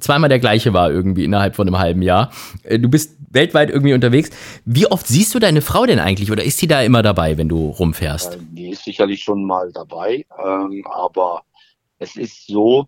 zweimal 0.00 0.28
der 0.28 0.38
gleiche 0.38 0.72
war 0.72 0.90
irgendwie 0.90 1.24
innerhalb 1.24 1.56
von 1.56 1.66
einem 1.66 1.78
halben 1.78 2.02
Jahr. 2.02 2.30
Äh, 2.62 2.78
du 2.78 2.88
bist 2.88 3.16
weltweit 3.30 3.70
irgendwie 3.70 3.94
unterwegs. 3.94 4.30
Wie 4.64 4.86
oft 4.86 5.06
siehst 5.06 5.34
du 5.34 5.38
deine 5.38 5.62
Frau 5.62 5.86
denn 5.86 5.98
eigentlich 5.98 6.30
oder 6.30 6.44
ist 6.44 6.58
sie 6.58 6.66
da 6.66 6.82
immer 6.82 7.02
dabei, 7.02 7.36
wenn 7.38 7.48
du 7.48 7.70
rumfährst? 7.70 8.34
Äh, 8.34 8.38
die 8.40 8.70
ist 8.70 8.84
sicherlich 8.84 9.22
schon 9.22 9.44
mal 9.44 9.70
dabei, 9.72 10.24
ähm, 10.42 10.84
aber 10.90 11.42
es 11.98 12.16
ist 12.16 12.46
so, 12.46 12.86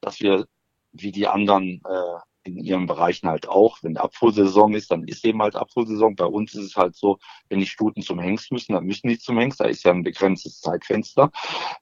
dass 0.00 0.20
wir 0.20 0.46
wie 0.92 1.12
die 1.12 1.26
anderen 1.26 1.82
äh, 1.84 2.18
in 2.46 2.58
ihren 2.58 2.86
Bereichen 2.86 3.28
halt 3.28 3.48
auch. 3.48 3.78
Wenn 3.82 3.96
Abfuhrsaison 3.96 4.74
ist, 4.74 4.90
dann 4.90 5.04
ist 5.04 5.24
eben 5.24 5.42
halt 5.42 5.56
Abfuhrsaison. 5.56 6.16
Bei 6.16 6.26
uns 6.26 6.54
ist 6.54 6.64
es 6.64 6.76
halt 6.76 6.96
so, 6.96 7.18
wenn 7.48 7.60
die 7.60 7.66
Stuten 7.66 8.02
zum 8.02 8.18
Hengst 8.18 8.52
müssen, 8.52 8.74
dann 8.74 8.84
müssen 8.84 9.08
die 9.08 9.18
zum 9.18 9.38
Hengst. 9.38 9.60
Da 9.60 9.64
ist 9.64 9.84
ja 9.84 9.92
ein 9.92 10.02
begrenztes 10.02 10.60
Zeitfenster. 10.60 11.30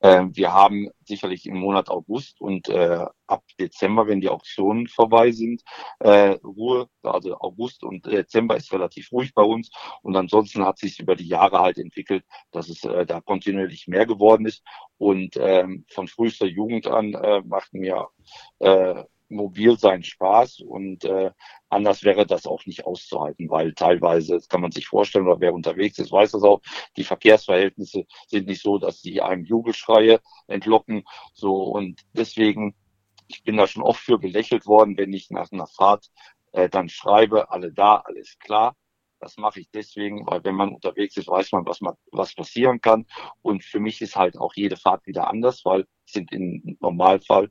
Äh, 0.00 0.24
wir 0.32 0.52
haben 0.52 0.88
sicherlich 1.04 1.46
im 1.46 1.58
Monat 1.58 1.88
August 1.88 2.40
und 2.40 2.68
äh, 2.68 3.04
ab 3.26 3.44
Dezember, 3.58 4.06
wenn 4.06 4.20
die 4.20 4.28
Auktionen 4.28 4.86
vorbei 4.88 5.30
sind, 5.32 5.62
äh, 6.00 6.36
Ruhe. 6.44 6.88
Also 7.02 7.36
August 7.38 7.82
und 7.84 8.06
Dezember 8.06 8.56
ist 8.56 8.72
relativ 8.72 9.12
ruhig 9.12 9.34
bei 9.34 9.42
uns. 9.42 9.70
Und 10.02 10.16
ansonsten 10.16 10.64
hat 10.64 10.78
sich 10.78 11.00
über 11.00 11.16
die 11.16 11.28
Jahre 11.28 11.60
halt 11.60 11.78
entwickelt, 11.78 12.24
dass 12.50 12.68
es 12.68 12.84
äh, 12.84 13.06
da 13.06 13.20
kontinuierlich 13.20 13.86
mehr 13.88 14.06
geworden 14.06 14.46
ist. 14.46 14.62
Und 14.98 15.36
ähm, 15.36 15.84
von 15.90 16.08
frühester 16.08 16.46
Jugend 16.46 16.86
an 16.86 17.14
äh, 17.14 17.42
macht 17.42 17.74
mir 17.74 18.08
äh, 18.60 19.04
mobil 19.28 19.78
sein 19.78 20.02
Spaß 20.02 20.60
und 20.60 21.04
äh, 21.04 21.30
anders 21.68 22.04
wäre 22.04 22.26
das 22.26 22.46
auch 22.46 22.64
nicht 22.66 22.84
auszuhalten, 22.84 23.48
weil 23.50 23.74
teilweise, 23.74 24.34
das 24.34 24.48
kann 24.48 24.60
man 24.60 24.72
sich 24.72 24.86
vorstellen, 24.86 25.26
oder 25.26 25.40
wer 25.40 25.54
unterwegs 25.54 25.98
ist, 25.98 26.12
weiß 26.12 26.32
das 26.32 26.42
auch, 26.42 26.60
die 26.96 27.04
Verkehrsverhältnisse 27.04 28.04
sind 28.28 28.46
nicht 28.46 28.62
so, 28.62 28.78
dass 28.78 29.00
sie 29.00 29.20
einem 29.20 29.44
Jubelschreie 29.44 30.20
entlocken. 30.46 31.04
So 31.32 31.64
und 31.64 32.02
deswegen, 32.12 32.74
ich 33.28 33.42
bin 33.42 33.56
da 33.56 33.66
schon 33.66 33.82
oft 33.82 34.00
für 34.00 34.18
gelächelt 34.18 34.66
worden, 34.66 34.96
wenn 34.96 35.12
ich 35.12 35.30
nach 35.30 35.50
einer 35.52 35.66
Fahrt 35.66 36.10
äh, 36.52 36.68
dann 36.68 36.88
schreibe, 36.88 37.50
alle 37.50 37.72
da, 37.72 37.96
alles 37.96 38.38
klar. 38.38 38.76
Das 39.20 39.38
mache 39.38 39.60
ich 39.60 39.70
deswegen, 39.70 40.26
weil 40.26 40.44
wenn 40.44 40.54
man 40.54 40.74
unterwegs 40.74 41.16
ist, 41.16 41.28
weiß 41.28 41.52
man, 41.52 41.64
was 41.64 41.80
man, 41.80 41.94
was 42.12 42.34
passieren 42.34 42.82
kann. 42.82 43.06
Und 43.40 43.64
für 43.64 43.80
mich 43.80 44.02
ist 44.02 44.16
halt 44.16 44.36
auch 44.36 44.52
jede 44.54 44.76
Fahrt 44.76 45.06
wieder 45.06 45.28
anders, 45.28 45.64
weil 45.64 45.86
sind 46.04 46.30
im 46.32 46.76
Normalfall 46.80 47.50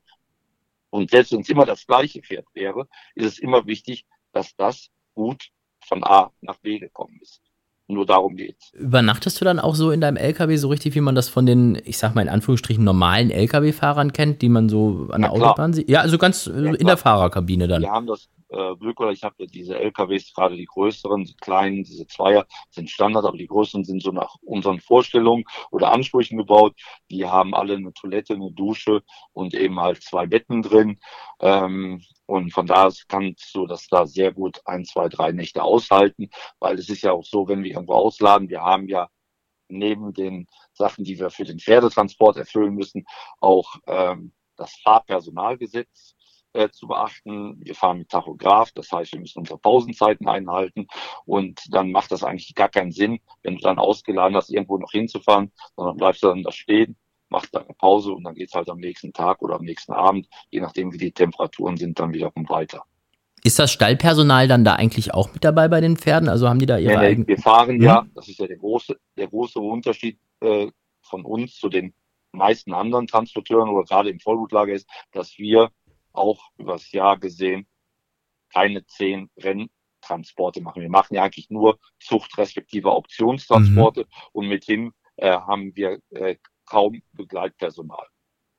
und 0.93 1.09
selbst 1.09 1.31
wenn 1.31 1.41
es 1.41 1.49
immer 1.49 1.65
das 1.65 1.87
gleiche 1.87 2.21
Pferd 2.21 2.45
wäre, 2.53 2.87
ist 3.15 3.25
es 3.25 3.39
immer 3.39 3.65
wichtig, 3.65 4.05
dass 4.31 4.55
das 4.55 4.89
gut 5.15 5.49
von 5.83 6.03
A 6.03 6.31
nach 6.41 6.57
B 6.59 6.77
gekommen 6.77 7.17
ist. 7.19 7.41
Nur 7.87 8.05
darum 8.05 8.35
geht's. 8.35 8.71
Übernachtest 8.73 9.41
du 9.41 9.45
dann 9.45 9.59
auch 9.59 9.73
so 9.73 9.89
in 9.89 10.01
deinem 10.01 10.17
LKW 10.17 10.55
so 10.55 10.67
richtig, 10.67 10.93
wie 10.93 11.01
man 11.01 11.15
das 11.15 11.29
von 11.29 11.47
den, 11.47 11.81
ich 11.83 11.97
sag 11.97 12.13
mal 12.13 12.21
in 12.21 12.29
Anführungsstrichen, 12.29 12.83
normalen 12.83 13.31
LKW-Fahrern 13.31 14.13
kennt, 14.13 14.43
die 14.43 14.49
man 14.49 14.69
so 14.69 15.07
an 15.11 15.21
der 15.21 15.31
ja, 15.31 15.35
Autobahn 15.35 15.73
sieht? 15.73 15.89
Ja, 15.89 16.01
also 16.01 16.19
ganz 16.19 16.45
ja, 16.45 16.53
in 16.53 16.85
der 16.85 16.97
Fahrerkabine 16.97 17.67
dann. 17.67 17.81
Wir 17.81 17.89
haben 17.89 18.05
das 18.05 18.29
äh, 18.53 18.75
Glück 18.77 18.99
oder 18.99 19.11
ich 19.11 19.23
habe 19.23 19.35
ja 19.39 19.45
diese 19.45 19.77
LKWs, 19.77 20.33
gerade 20.33 20.55
die 20.55 20.65
größeren, 20.65 21.23
die 21.23 21.35
kleinen, 21.35 21.83
diese 21.83 22.07
Zweier 22.07 22.45
sind 22.69 22.89
Standard, 22.89 23.25
aber 23.25 23.37
die 23.37 23.47
größeren 23.47 23.83
sind 23.83 24.01
so 24.01 24.11
nach 24.11 24.35
unseren 24.41 24.79
Vorstellungen 24.79 25.43
oder 25.71 25.91
Ansprüchen 25.91 26.37
gebaut. 26.37 26.75
Die 27.09 27.25
haben 27.25 27.53
alle 27.55 27.75
eine 27.75 27.93
Toilette, 27.93 28.33
eine 28.35 28.51
Dusche 28.51 29.01
und 29.33 29.53
eben 29.53 29.79
halt 29.79 30.03
zwei 30.03 30.25
Betten 30.27 30.61
drin. 30.61 30.99
Ähm, 31.39 32.01
und 32.25 32.51
von 32.53 32.67
da 32.67 32.89
kannst 33.07 33.53
du 33.55 33.67
das 33.67 33.87
da 33.87 34.05
sehr 34.05 34.31
gut 34.33 34.61
ein, 34.65 34.85
zwei, 34.85 35.09
drei 35.09 35.31
Nächte 35.31 35.63
aushalten, 35.63 36.29
weil 36.59 36.79
es 36.79 36.89
ist 36.89 37.03
ja 37.03 37.11
auch 37.11 37.25
so, 37.25 37.47
wenn 37.47 37.63
wir 37.63 37.71
irgendwo 37.73 37.93
ausladen, 37.93 38.49
wir 38.49 38.61
haben 38.61 38.87
ja 38.87 39.09
neben 39.67 40.13
den 40.13 40.47
Sachen, 40.73 41.03
die 41.03 41.19
wir 41.19 41.29
für 41.29 41.45
den 41.45 41.59
Pferdetransport 41.59 42.37
erfüllen 42.37 42.75
müssen, 42.75 43.05
auch 43.39 43.75
ähm, 43.87 44.33
das 44.55 44.75
Fahrpersonalgesetz 44.83 46.15
äh, 46.53 46.69
zu 46.69 46.87
beachten. 46.87 47.59
Wir 47.59 47.75
fahren 47.75 47.99
mit 47.99 48.09
Tachograph, 48.09 48.71
das 48.71 48.91
heißt, 48.91 49.13
wir 49.13 49.19
müssen 49.19 49.39
unsere 49.39 49.59
Pausenzeiten 49.59 50.27
einhalten 50.27 50.87
und 51.25 51.61
dann 51.69 51.91
macht 51.91 52.11
das 52.11 52.23
eigentlich 52.23 52.55
gar 52.55 52.69
keinen 52.69 52.91
Sinn, 52.91 53.19
wenn 53.41 53.55
du 53.55 53.61
dann 53.61 53.79
ausgeladen 53.79 54.35
hast, 54.35 54.49
irgendwo 54.49 54.77
noch 54.77 54.91
hinzufahren, 54.91 55.51
sondern 55.75 55.97
bleibst 55.97 56.23
du 56.23 56.27
dann 56.27 56.43
da 56.43 56.51
stehen, 56.51 56.95
machst 57.29 57.53
deine 57.53 57.73
Pause 57.77 58.13
und 58.13 58.23
dann 58.23 58.35
geht's 58.35 58.53
halt 58.53 58.69
am 58.69 58.79
nächsten 58.79 59.13
Tag 59.13 59.41
oder 59.41 59.55
am 59.55 59.63
nächsten 59.63 59.93
Abend, 59.93 60.27
je 60.51 60.61
nachdem 60.61 60.93
wie 60.93 60.97
die 60.97 61.11
Temperaturen 61.11 61.77
sind, 61.77 61.99
dann 61.99 62.13
wiederum 62.13 62.47
weiter. 62.49 62.83
Ist 63.45 63.59
das 63.59 63.73
Stallpersonal 63.73 64.47
dann 64.47 64.63
da 64.63 64.75
eigentlich 64.75 65.13
auch 65.13 65.33
mit 65.33 65.43
dabei 65.43 65.67
bei 65.67 65.81
den 65.81 65.97
Pferden? 65.97 66.29
Also 66.29 66.47
haben 66.47 66.59
die 66.59 66.65
da 66.65 66.77
ihre 66.77 66.93
nee, 66.93 67.07
eigenen? 67.07 67.27
Wir 67.27 67.37
fahren 67.37 67.81
ja, 67.81 67.95
ja, 67.95 68.05
das 68.15 68.29
ist 68.29 68.39
ja 68.39 68.47
der 68.47 68.57
große, 68.57 68.97
der 69.17 69.27
große 69.27 69.59
Unterschied 69.59 70.17
äh, 70.39 70.67
von 71.01 71.25
uns 71.25 71.57
zu 71.57 71.67
den 71.67 71.93
meisten 72.31 72.73
anderen 72.73 73.05
Transporteuren 73.07 73.69
oder 73.69 73.83
gerade 73.83 74.09
im 74.09 74.19
Vollblutlager 74.19 74.73
ist, 74.73 74.89
dass 75.11 75.37
wir 75.37 75.69
auch 76.13 76.51
übers 76.57 76.91
Jahr 76.91 77.17
gesehen 77.19 77.67
keine 78.53 78.85
zehn 78.85 79.29
Renntransporte 79.37 80.61
machen. 80.61 80.81
Wir 80.81 80.89
machen 80.89 81.15
ja 81.15 81.23
eigentlich 81.23 81.49
nur 81.49 81.79
Zucht 81.99 82.37
respektive 82.37 82.91
Auktionstransporte 82.91 84.01
mhm. 84.01 84.29
und 84.31 84.47
mithin 84.47 84.91
äh, 85.17 85.31
haben 85.31 85.75
wir 85.75 85.99
äh, 86.11 86.37
kaum 86.65 87.01
Begleitpersonal. 87.13 88.07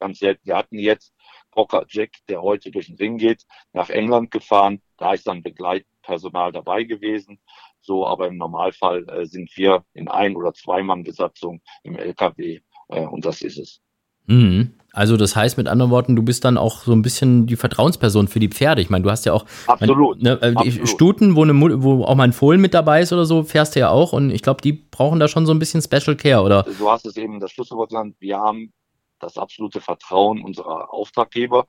ganz 0.01 0.19
selten. 0.19 0.45
Wir 0.45 0.57
hatten 0.57 0.79
jetzt 0.79 1.15
Rocker 1.57 1.87
Jack, 1.89 2.11
der 2.29 2.43
heute 2.43 2.71
durch 2.71 2.87
den 2.87 2.97
Ring 2.97 3.17
geht, 3.17 3.45
nach 3.73 3.89
England 3.89 4.31
gefahren. 4.31 4.83
Da 4.99 5.15
ist 5.15 5.27
dann 5.27 5.43
Begleitpersonal 5.43 6.53
dabei 6.53 6.85
gewesen. 6.85 7.41
So, 7.81 8.07
aber 8.07 8.29
im 8.29 8.37
Normalfall 8.37 9.09
äh, 9.09 9.27
sind 9.27 9.57
wir 9.57 9.85
in 9.95 10.09
ein- 10.09 10.37
oder 10.37 10.53
zweimann 10.53 11.05
Besatzung 11.05 11.63
im 11.83 11.97
LKW 11.97 12.61
äh, 12.89 13.07
und 13.07 13.25
das 13.25 13.43
ist 13.43 13.59
es. 13.59 13.84
Mhm. 14.27 14.75
Also 14.95 15.17
das 15.17 15.35
heißt 15.35 15.59
mit 15.59 15.67
anderen 15.67 15.91
Worten, 15.91 16.15
du 16.15 16.23
bist 16.23 16.45
dann 16.45 16.57
auch 16.57 16.83
so 16.83 16.93
ein 16.93 17.03
bisschen 17.03 17.47
die 17.47 17.57
Vertrauensperson 17.57 18.29
für 18.29 18.39
die 18.39 18.49
Pferde. 18.49 18.81
Ich 18.81 18.91
meine, 18.91 19.03
du 19.03 19.11
hast 19.11 19.27
ja 19.27 19.33
auch 19.33 19.45
absolut, 19.67 20.23
ne, 20.23 20.39
äh, 20.41 20.55
absolut. 20.55 20.89
Stuten, 20.89 21.35
wo, 21.35 21.43
eine, 21.43 21.83
wo 21.83 22.05
auch 22.05 22.15
mal 22.15 22.23
ein 22.23 22.33
Fohlen 22.33 22.61
mit 22.61 22.75
dabei 22.75 23.01
ist 23.01 23.13
oder 23.13 23.25
so, 23.25 23.43
fährst 23.43 23.75
du 23.75 23.81
ja 23.81 23.91
auch 23.91 24.13
und 24.13 24.31
ich 24.31 24.43
glaube, 24.43 24.63
die 24.63 24.73
brauchen 24.73 25.19
da 25.19 25.27
schon 25.27 25.47
so 25.47 25.53
ein 25.53 25.59
bisschen 25.59 25.83
Special 25.83 26.15
Care, 26.17 26.43
oder? 26.43 26.63
Du 26.79 26.89
hast 26.89 27.07
es 27.07 27.17
eben 27.17 27.41
das 27.41 27.51
Schlüsselwort 27.51 27.91
genannt. 27.91 28.15
Wir 28.21 28.39
haben 28.39 28.73
das 29.19 29.37
absolute 29.37 29.81
Vertrauen 29.81 30.43
unserer 30.43 30.93
Auftraggeber, 30.93 31.67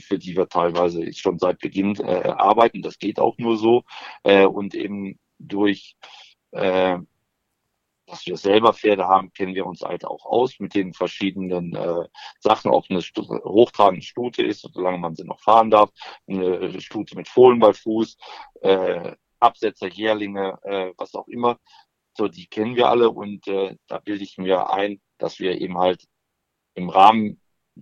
für 0.00 0.18
die 0.18 0.36
wir 0.36 0.48
teilweise 0.48 1.12
schon 1.14 1.38
seit 1.38 1.58
Beginn 1.58 1.96
äh, 1.96 2.28
arbeiten. 2.28 2.82
Das 2.82 2.98
geht 2.98 3.18
auch 3.18 3.36
nur 3.38 3.56
so. 3.56 3.82
Äh, 4.22 4.46
und 4.46 4.74
eben 4.74 5.18
durch 5.38 5.96
äh, 6.52 6.98
dass 8.08 8.26
wir 8.26 8.36
selber 8.36 8.72
Pferde 8.72 9.06
haben, 9.06 9.32
kennen 9.32 9.54
wir 9.54 9.66
uns 9.66 9.82
halt 9.82 10.04
auch 10.04 10.24
aus 10.24 10.58
mit 10.58 10.74
den 10.74 10.92
verschiedenen 10.94 11.74
äh, 11.74 12.08
Sachen, 12.40 12.70
ob 12.70 12.86
eine 12.90 13.02
Stu 13.02 13.22
hochtragende 13.22 14.04
Stute 14.04 14.42
ist, 14.42 14.68
solange 14.72 14.98
man 14.98 15.14
sie 15.14 15.24
noch 15.24 15.40
fahren 15.40 15.70
darf, 15.70 15.90
eine 16.26 16.80
Stute 16.80 17.16
mit 17.16 17.28
Fohlen 17.28 17.58
bei 17.58 17.72
Fuß, 17.72 18.16
äh, 18.62 19.12
Absetzer, 19.40 19.88
Jährlinge, 19.88 20.58
äh, 20.62 20.92
was 20.96 21.14
auch 21.14 21.28
immer. 21.28 21.58
So, 22.16 22.28
die 22.28 22.46
kennen 22.46 22.74
wir 22.74 22.88
alle 22.88 23.10
und 23.10 23.46
äh, 23.46 23.76
da 23.86 23.98
bilde 23.98 24.24
ich 24.24 24.38
mir 24.38 24.70
ein, 24.70 25.00
dass 25.18 25.38
wir 25.38 25.60
eben 25.60 25.78
halt 25.78 26.04
im 26.74 26.88
Rahmen 26.88 27.40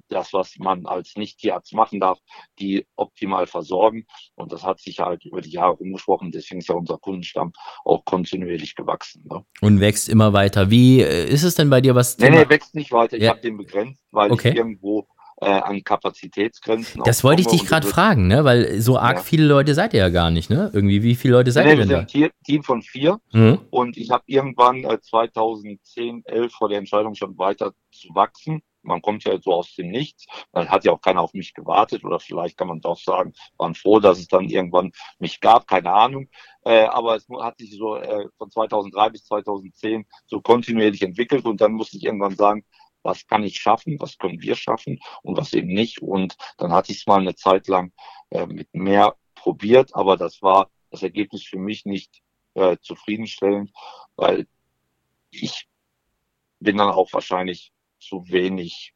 das, 0.08 0.32
was 0.32 0.56
man 0.58 0.86
als 0.86 1.16
Nicht-Tierarzt 1.16 1.74
machen 1.74 2.00
darf, 2.00 2.18
die 2.58 2.86
optimal 2.96 3.46
versorgen. 3.46 4.06
Und 4.34 4.52
das 4.52 4.64
hat 4.64 4.80
sich 4.80 4.98
halt 4.98 5.24
über 5.24 5.40
die 5.40 5.50
Jahre 5.50 5.76
umgesprochen. 5.76 6.30
Deswegen 6.30 6.60
ist 6.60 6.68
ja 6.68 6.74
unser 6.74 6.98
Kundenstamm 6.98 7.52
auch 7.84 8.04
kontinuierlich 8.04 8.74
gewachsen. 8.74 9.24
Ne? 9.30 9.44
Und 9.60 9.80
wächst 9.80 10.08
immer 10.08 10.32
weiter. 10.32 10.70
Wie 10.70 11.00
äh, 11.00 11.28
ist 11.28 11.42
es 11.42 11.54
denn 11.54 11.70
bei 11.70 11.80
dir? 11.80 11.94
Was 11.94 12.18
nee, 12.18 12.30
nee, 12.30 12.48
wächst 12.48 12.74
nicht 12.74 12.92
weiter. 12.92 13.16
Ich 13.16 13.24
ja. 13.24 13.30
habe 13.30 13.40
den 13.40 13.56
begrenzt, 13.56 14.04
weil 14.10 14.30
okay. 14.30 14.50
ich 14.50 14.56
irgendwo 14.56 15.06
äh, 15.40 15.46
an 15.46 15.82
Kapazitätsgrenzen. 15.84 17.02
Das 17.04 17.22
wollte 17.22 17.42
ich 17.42 17.48
dich 17.48 17.66
gerade 17.66 17.86
fragen, 17.86 18.26
ne? 18.26 18.44
Weil 18.44 18.80
so 18.80 18.98
arg 18.98 19.16
ja. 19.16 19.22
viele 19.22 19.44
Leute 19.44 19.74
seid 19.74 19.92
ihr 19.92 20.00
ja 20.00 20.08
gar 20.08 20.30
nicht, 20.30 20.48
ne? 20.48 20.70
Irgendwie, 20.72 21.02
wie 21.02 21.14
viele 21.14 21.34
Leute 21.34 21.52
seid 21.52 21.66
nee, 21.66 21.72
ihr 21.72 21.76
denn 21.78 21.88
wir 21.88 22.06
sind 22.08 22.24
ein 22.24 22.30
Team 22.44 22.62
von 22.62 22.82
vier 22.82 23.20
mhm. 23.32 23.58
und 23.70 23.96
ich 23.96 24.10
habe 24.10 24.24
irgendwann 24.26 24.84
äh, 24.84 25.00
2010, 25.00 26.22
11 26.24 26.52
vor 26.52 26.68
der 26.68 26.78
Entscheidung 26.78 27.14
schon 27.14 27.36
weiter 27.36 27.72
zu 27.90 28.08
wachsen 28.14 28.62
man 28.86 29.02
kommt 29.02 29.24
ja 29.24 29.38
so 29.40 29.52
aus 29.52 29.74
dem 29.74 29.90
Nichts. 29.90 30.26
Dann 30.52 30.68
hat 30.68 30.84
ja 30.84 30.92
auch 30.92 31.00
keiner 31.00 31.20
auf 31.20 31.34
mich 31.34 31.54
gewartet 31.54 32.04
oder 32.04 32.20
vielleicht 32.20 32.56
kann 32.56 32.68
man 32.68 32.80
doch 32.80 32.98
sagen, 32.98 33.32
waren 33.58 33.74
froh, 33.74 34.00
dass 34.00 34.18
es 34.18 34.28
dann 34.28 34.48
irgendwann 34.48 34.92
mich 35.18 35.40
gab, 35.40 35.66
keine 35.66 35.92
Ahnung. 35.92 36.28
Äh, 36.64 36.84
aber 36.84 37.16
es 37.16 37.26
hat 37.40 37.58
sich 37.58 37.76
so 37.76 37.96
äh, 37.96 38.28
von 38.38 38.50
2003 38.50 39.10
bis 39.10 39.24
2010 39.24 40.06
so 40.26 40.40
kontinuierlich 40.40 41.02
entwickelt 41.02 41.44
und 41.44 41.60
dann 41.60 41.72
musste 41.72 41.96
ich 41.96 42.04
irgendwann 42.04 42.36
sagen, 42.36 42.64
was 43.02 43.26
kann 43.26 43.44
ich 43.44 43.56
schaffen, 43.58 43.98
was 44.00 44.18
können 44.18 44.40
wir 44.40 44.56
schaffen 44.56 44.98
und 45.22 45.36
was 45.36 45.52
eben 45.52 45.68
nicht. 45.68 46.02
Und 46.02 46.36
dann 46.58 46.72
hatte 46.72 46.92
ich 46.92 46.98
es 46.98 47.06
mal 47.06 47.20
eine 47.20 47.36
Zeit 47.36 47.68
lang 47.68 47.92
äh, 48.30 48.46
mit 48.46 48.72
mehr 48.74 49.14
probiert, 49.34 49.94
aber 49.94 50.16
das 50.16 50.42
war 50.42 50.70
das 50.90 51.02
Ergebnis 51.02 51.44
für 51.44 51.58
mich 51.58 51.84
nicht 51.84 52.22
äh, 52.54 52.76
zufriedenstellend, 52.80 53.70
weil 54.16 54.46
ich 55.30 55.68
bin 56.58 56.78
dann 56.78 56.90
auch 56.90 57.12
wahrscheinlich 57.12 57.72
zu 58.06 58.24
wenig 58.28 58.94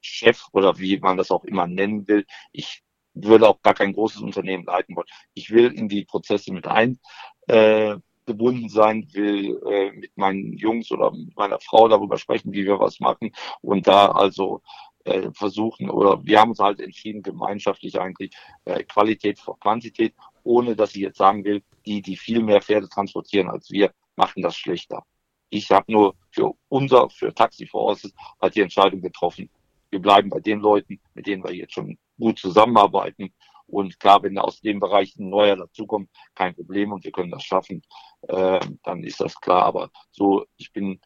Chef 0.00 0.46
oder 0.52 0.78
wie 0.78 0.98
man 0.98 1.16
das 1.16 1.30
auch 1.30 1.44
immer 1.44 1.66
nennen 1.66 2.06
will. 2.08 2.26
Ich 2.52 2.82
würde 3.14 3.48
auch 3.48 3.62
gar 3.62 3.74
kein 3.74 3.92
großes 3.92 4.22
Unternehmen 4.22 4.64
leiten 4.64 4.96
wollen. 4.96 5.06
Ich 5.34 5.50
will 5.50 5.72
in 5.72 5.88
die 5.88 6.04
Prozesse 6.04 6.52
mit 6.52 6.66
eingebunden 6.66 7.00
äh, 7.46 8.68
sein, 8.68 9.08
will 9.12 9.60
äh, 9.70 9.92
mit 9.92 10.16
meinen 10.16 10.56
Jungs 10.56 10.90
oder 10.90 11.10
mit 11.12 11.36
meiner 11.36 11.60
Frau 11.60 11.88
darüber 11.88 12.18
sprechen, 12.18 12.52
wie 12.52 12.64
wir 12.64 12.78
was 12.78 13.00
machen 13.00 13.32
und 13.60 13.86
da 13.86 14.06
also 14.10 14.62
äh, 15.04 15.30
versuchen 15.32 15.90
oder 15.90 16.24
wir 16.24 16.40
haben 16.40 16.50
uns 16.50 16.60
halt 16.60 16.80
entschieden, 16.80 17.22
gemeinschaftlich 17.22 18.00
eigentlich 18.00 18.32
äh, 18.64 18.82
Qualität 18.84 19.38
vor 19.38 19.58
Quantität, 19.58 20.14
ohne 20.44 20.76
dass 20.76 20.94
ich 20.94 21.02
jetzt 21.02 21.18
sagen 21.18 21.44
will, 21.44 21.62
die, 21.86 22.02
die 22.02 22.16
viel 22.16 22.42
mehr 22.42 22.62
Pferde 22.62 22.88
transportieren 22.88 23.50
als 23.50 23.70
wir, 23.70 23.92
machen 24.16 24.42
das 24.42 24.56
schlechter. 24.56 25.04
Ich 25.52 25.70
habe 25.70 25.92
nur 25.92 26.14
für 26.30 26.54
unser, 26.68 27.10
für 27.10 27.34
Taxi 27.34 27.66
Forces 27.66 28.14
halt 28.40 28.54
die 28.54 28.62
Entscheidung 28.62 29.02
getroffen. 29.02 29.50
Wir 29.90 30.00
bleiben 30.00 30.30
bei 30.30 30.40
den 30.40 30.60
Leuten, 30.60 30.98
mit 31.12 31.26
denen 31.26 31.44
wir 31.44 31.54
jetzt 31.54 31.74
schon 31.74 31.98
gut 32.18 32.38
zusammenarbeiten. 32.38 33.34
Und 33.66 34.00
klar, 34.00 34.22
wenn 34.22 34.38
aus 34.38 34.62
dem 34.62 34.80
Bereich 34.80 35.14
ein 35.16 35.28
neuer 35.28 35.56
dazukommt, 35.56 36.08
kein 36.34 36.54
Problem 36.54 36.92
und 36.92 37.04
wir 37.04 37.12
können 37.12 37.30
das 37.30 37.44
schaffen, 37.44 37.82
äh, 38.28 38.60
dann 38.82 39.04
ist 39.04 39.20
das 39.20 39.34
klar. 39.42 39.64
Aber 39.64 39.90
so, 40.10 40.46
ich 40.56 40.72
bin, 40.72 40.98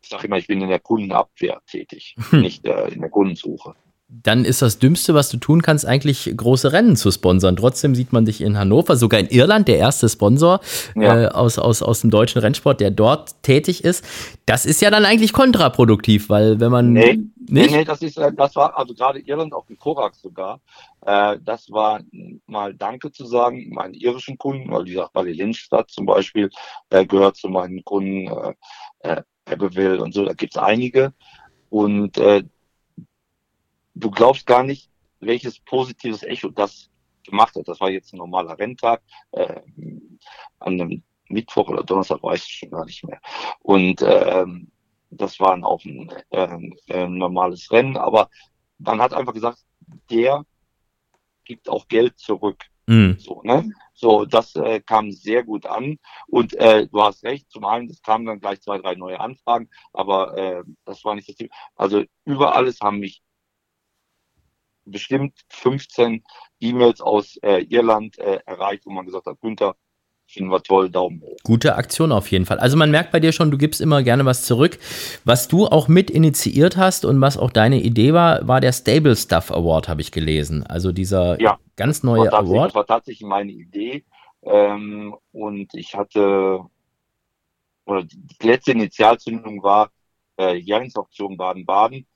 ich 0.00 0.08
sage 0.08 0.26
immer, 0.26 0.38
ich 0.38 0.46
bin 0.46 0.62
in 0.62 0.70
der 0.70 0.80
Kundenabwehr 0.80 1.60
tätig, 1.66 2.14
hm. 2.30 2.40
nicht 2.40 2.64
äh, 2.64 2.88
in 2.88 3.02
der 3.02 3.10
Kundensuche 3.10 3.74
dann 4.22 4.44
ist 4.44 4.60
das 4.60 4.78
Dümmste, 4.78 5.14
was 5.14 5.30
du 5.30 5.38
tun 5.38 5.62
kannst, 5.62 5.86
eigentlich 5.86 6.32
große 6.36 6.72
Rennen 6.72 6.96
zu 6.96 7.10
sponsern. 7.10 7.56
Trotzdem 7.56 7.94
sieht 7.94 8.12
man 8.12 8.24
dich 8.24 8.40
in 8.40 8.58
Hannover, 8.58 8.96
sogar 8.96 9.18
in 9.20 9.28
Irland, 9.28 9.68
der 9.68 9.78
erste 9.78 10.08
Sponsor 10.08 10.60
ja. 10.94 11.24
äh, 11.24 11.26
aus, 11.28 11.58
aus, 11.58 11.82
aus 11.82 12.02
dem 12.02 12.10
deutschen 12.10 12.40
Rennsport, 12.40 12.80
der 12.80 12.90
dort 12.90 13.42
tätig 13.42 13.84
ist. 13.84 14.04
Das 14.44 14.66
ist 14.66 14.82
ja 14.82 14.90
dann 14.90 15.04
eigentlich 15.04 15.32
kontraproduktiv, 15.32 16.28
weil 16.28 16.60
wenn 16.60 16.70
man. 16.70 16.92
Nee, 16.92 17.14
nicht? 17.14 17.20
nee, 17.48 17.66
nee 17.68 17.84
das, 17.84 18.02
ist, 18.02 18.18
äh, 18.18 18.32
das 18.32 18.54
war 18.54 18.76
also 18.78 18.94
gerade 18.94 19.20
Irland, 19.20 19.54
auch 19.54 19.68
in 19.68 19.78
Korak 19.78 20.14
sogar. 20.14 20.60
Äh, 21.06 21.38
das 21.42 21.70
war 21.70 22.00
mal 22.46 22.74
Danke 22.74 23.10
zu 23.12 23.24
sagen, 23.24 23.70
meinen 23.70 23.94
irischen 23.94 24.36
Kunden, 24.36 24.70
weil 24.70 24.84
die 24.84 24.94
sagt, 24.94 25.14
Bali 25.14 25.32
Lindstadt 25.32 25.90
zum 25.90 26.04
Beispiel 26.04 26.50
äh, 26.90 27.06
gehört 27.06 27.36
zu 27.36 27.48
meinen 27.48 27.82
Kunden, 27.84 28.28
äh, 28.28 28.54
äh, 29.00 29.22
Abbeville 29.46 30.00
und 30.02 30.12
so, 30.12 30.24
da 30.24 30.34
gibt's 30.34 30.58
einige. 30.58 31.12
Und 31.70 32.18
äh, 32.18 32.44
du 33.94 34.10
glaubst 34.10 34.46
gar 34.46 34.62
nicht, 34.62 34.90
welches 35.20 35.58
positives 35.60 36.22
Echo 36.22 36.48
das 36.48 36.90
gemacht 37.24 37.54
hat. 37.54 37.68
Das 37.68 37.80
war 37.80 37.90
jetzt 37.90 38.12
ein 38.12 38.18
normaler 38.18 38.58
Renntag, 38.58 39.02
äh, 39.32 39.60
an 40.58 40.80
einem 40.80 41.02
Mittwoch 41.28 41.68
oder 41.68 41.82
Donnerstag 41.82 42.22
weiß 42.22 42.44
ich 42.44 42.52
schon 42.52 42.70
gar 42.70 42.84
nicht 42.84 43.04
mehr. 43.04 43.20
Und 43.60 44.02
ähm, 44.02 44.70
das 45.10 45.38
war 45.40 45.62
auch 45.64 45.84
ein, 45.84 46.12
äh, 46.30 46.58
äh, 46.88 47.06
normales 47.06 47.70
Rennen, 47.70 47.96
aber 47.96 48.28
man 48.78 49.00
hat 49.00 49.12
einfach 49.12 49.34
gesagt, 49.34 49.58
der 50.10 50.44
gibt 51.44 51.68
auch 51.68 51.88
Geld 51.88 52.18
zurück. 52.18 52.64
Mhm. 52.86 53.16
So, 53.18 53.42
ne? 53.44 53.70
so, 53.94 54.24
das 54.24 54.56
äh, 54.56 54.80
kam 54.80 55.12
sehr 55.12 55.44
gut 55.44 55.66
an. 55.66 55.98
Und 56.26 56.54
äh, 56.54 56.88
du 56.88 57.02
hast 57.02 57.22
recht, 57.24 57.50
zum 57.50 57.64
einen, 57.64 57.88
es 57.88 58.02
kamen 58.02 58.26
dann 58.26 58.40
gleich 58.40 58.60
zwei, 58.60 58.78
drei 58.78 58.94
neue 58.94 59.20
Anfragen, 59.20 59.68
aber 59.92 60.36
äh, 60.36 60.62
das 60.84 61.04
war 61.04 61.14
nicht 61.14 61.28
das 61.28 61.36
Ziel. 61.36 61.50
Also 61.76 62.04
über 62.24 62.56
alles 62.56 62.80
haben 62.80 62.98
mich 62.98 63.22
bestimmt 64.84 65.34
15 65.50 66.22
E-Mails 66.60 67.00
aus 67.00 67.36
äh, 67.42 67.64
Irland 67.64 68.18
äh, 68.18 68.40
erreicht, 68.46 68.86
wo 68.86 68.90
man 68.90 69.06
gesagt 69.06 69.26
hat, 69.26 69.40
Günther, 69.40 69.74
finden 70.26 70.50
wir 70.50 70.62
toll, 70.62 70.90
Daumen 70.90 71.20
hoch. 71.20 71.36
Gute 71.44 71.76
Aktion 71.76 72.12
auf 72.12 72.30
jeden 72.30 72.46
Fall. 72.46 72.58
Also 72.58 72.76
man 72.76 72.90
merkt 72.90 73.12
bei 73.12 73.20
dir 73.20 73.32
schon, 73.32 73.50
du 73.50 73.58
gibst 73.58 73.80
immer 73.80 74.02
gerne 74.02 74.24
was 74.24 74.44
zurück. 74.44 74.78
Was 75.24 75.48
du 75.48 75.66
auch 75.66 75.88
mit 75.88 76.10
initiiert 76.10 76.76
hast 76.76 77.04
und 77.04 77.20
was 77.20 77.36
auch 77.36 77.50
deine 77.50 77.80
Idee 77.80 78.12
war, 78.12 78.46
war 78.48 78.60
der 78.60 78.72
Stable 78.72 79.16
Stuff 79.16 79.50
Award, 79.50 79.88
habe 79.88 80.00
ich 80.00 80.10
gelesen. 80.10 80.64
Also 80.66 80.92
dieser 80.92 81.40
ja, 81.40 81.58
ganz 81.76 82.02
neue 82.02 82.30
war 82.32 82.40
Award. 82.40 82.68
Das 82.68 82.74
war 82.74 82.86
tatsächlich 82.86 83.28
meine 83.28 83.52
Idee. 83.52 84.04
Ähm, 84.42 85.14
und 85.32 85.74
ich 85.74 85.94
hatte, 85.94 86.60
oder 87.84 88.02
die 88.04 88.46
letzte 88.46 88.72
Initialzündung 88.72 89.62
war 89.62 89.90
äh, 90.38 90.56
Jahresauktion 90.56 91.36
Baden-Baden 91.36 92.06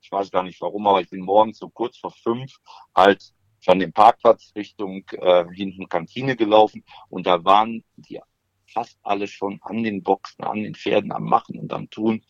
ich 0.00 0.10
weiß 0.10 0.30
gar 0.30 0.42
nicht 0.42 0.60
warum, 0.60 0.86
aber 0.86 1.00
ich 1.00 1.10
bin 1.10 1.20
morgens 1.20 1.58
so 1.58 1.68
kurz 1.68 1.98
vor 1.98 2.12
fünf 2.12 2.56
halt 2.94 3.32
von 3.62 3.78
dem 3.78 3.92
Parkplatz 3.92 4.52
Richtung 4.56 5.04
äh, 5.12 5.44
hinten 5.52 5.88
Kantine 5.88 6.36
gelaufen 6.36 6.84
und 7.08 7.26
da 7.26 7.44
waren 7.44 7.84
die 7.96 8.20
fast 8.66 8.98
alle 9.02 9.26
schon 9.26 9.58
an 9.62 9.82
den 9.82 10.02
Boxen, 10.02 10.44
an 10.44 10.62
den 10.62 10.74
Pferden 10.74 11.12
am 11.12 11.24
Machen 11.24 11.58
und 11.58 11.72
am 11.72 11.90
Tun. 11.90 12.22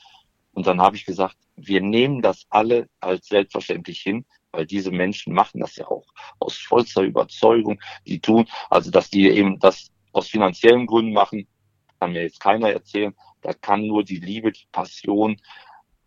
Und 0.52 0.66
dann 0.66 0.80
habe 0.80 0.96
ich 0.96 1.04
gesagt, 1.04 1.36
wir 1.56 1.80
nehmen 1.80 2.22
das 2.22 2.46
alle 2.48 2.88
als 3.00 3.28
selbstverständlich 3.28 4.00
hin, 4.00 4.24
weil 4.50 4.66
diese 4.66 4.90
Menschen 4.90 5.34
machen 5.34 5.60
das 5.60 5.76
ja 5.76 5.86
auch 5.86 6.06
aus 6.38 6.56
vollster 6.56 7.02
Überzeugung. 7.02 7.80
Die 8.06 8.20
tun, 8.20 8.46
also 8.68 8.90
dass 8.90 9.10
die 9.10 9.28
eben 9.28 9.58
das 9.58 9.90
aus 10.12 10.28
finanziellen 10.28 10.86
Gründen 10.86 11.12
machen, 11.12 11.46
kann 12.00 12.12
mir 12.12 12.22
jetzt 12.22 12.40
keiner 12.40 12.70
erzählen. 12.70 13.14
Da 13.42 13.52
kann 13.52 13.86
nur 13.86 14.02
die 14.02 14.18
Liebe, 14.18 14.50
die 14.50 14.66
Passion, 14.72 15.40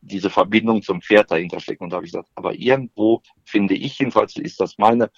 diese 0.04 0.30
Verbindung 0.30 0.82
zum 0.82 1.02
Pferd 1.02 1.32
dahinter 1.32 1.60
stecken. 1.60 1.86
Und 1.86 1.90
da 1.92 1.98
habe 1.98 2.06
ich 2.06 2.12
gesagt, 2.12 2.30
aber 2.36 2.54
irgendwo 2.54 3.22
finde 3.46 3.76
ich 3.76 3.98
jedenfalls, 4.00 4.36
ist 4.36 4.60
das 4.60 4.78
meine 4.78 5.12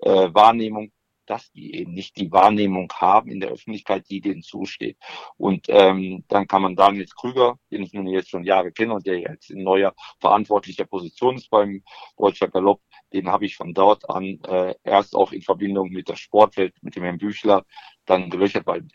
äh, 0.00 0.28
Wahrnehmung, 0.32 0.92
dass 1.26 1.50
die 1.52 1.74
eben 1.74 1.92
nicht 1.92 2.16
die 2.16 2.30
Wahrnehmung 2.30 2.90
haben 2.94 3.30
in 3.30 3.40
der 3.40 3.50
Öffentlichkeit, 3.50 4.08
die 4.08 4.20
denen 4.20 4.42
zusteht. 4.42 4.96
Und 5.36 5.66
ähm, 5.68 6.24
dann 6.28 6.46
kann 6.46 6.62
man 6.62 6.76
Daniel 6.76 7.06
Krüger, 7.06 7.58
den 7.70 7.82
ich 7.82 7.92
nun 7.92 8.06
jetzt 8.06 8.30
schon 8.30 8.44
Jahre 8.44 8.72
kenne 8.72 8.94
und 8.94 9.06
der 9.06 9.18
jetzt 9.18 9.50
in 9.50 9.62
neuer 9.62 9.94
verantwortlicher 10.20 10.84
Position 10.84 11.36
ist 11.36 11.50
beim 11.50 11.82
Deutscher 12.16 12.48
Galopp, 12.48 12.80
den 13.12 13.28
habe 13.28 13.46
ich 13.46 13.56
von 13.56 13.74
dort 13.74 14.08
an 14.08 14.38
äh, 14.48 14.74
erst 14.84 15.14
auch 15.14 15.32
in 15.32 15.42
Verbindung 15.42 15.90
mit 15.90 16.08
der 16.08 16.16
Sportwelt, 16.16 16.74
mit 16.82 16.96
dem 16.96 17.02
Herrn 17.02 17.18
Büchler, 17.18 17.64
dann 18.04 18.30
gelöchert, 18.30 18.66
weil 18.66 18.86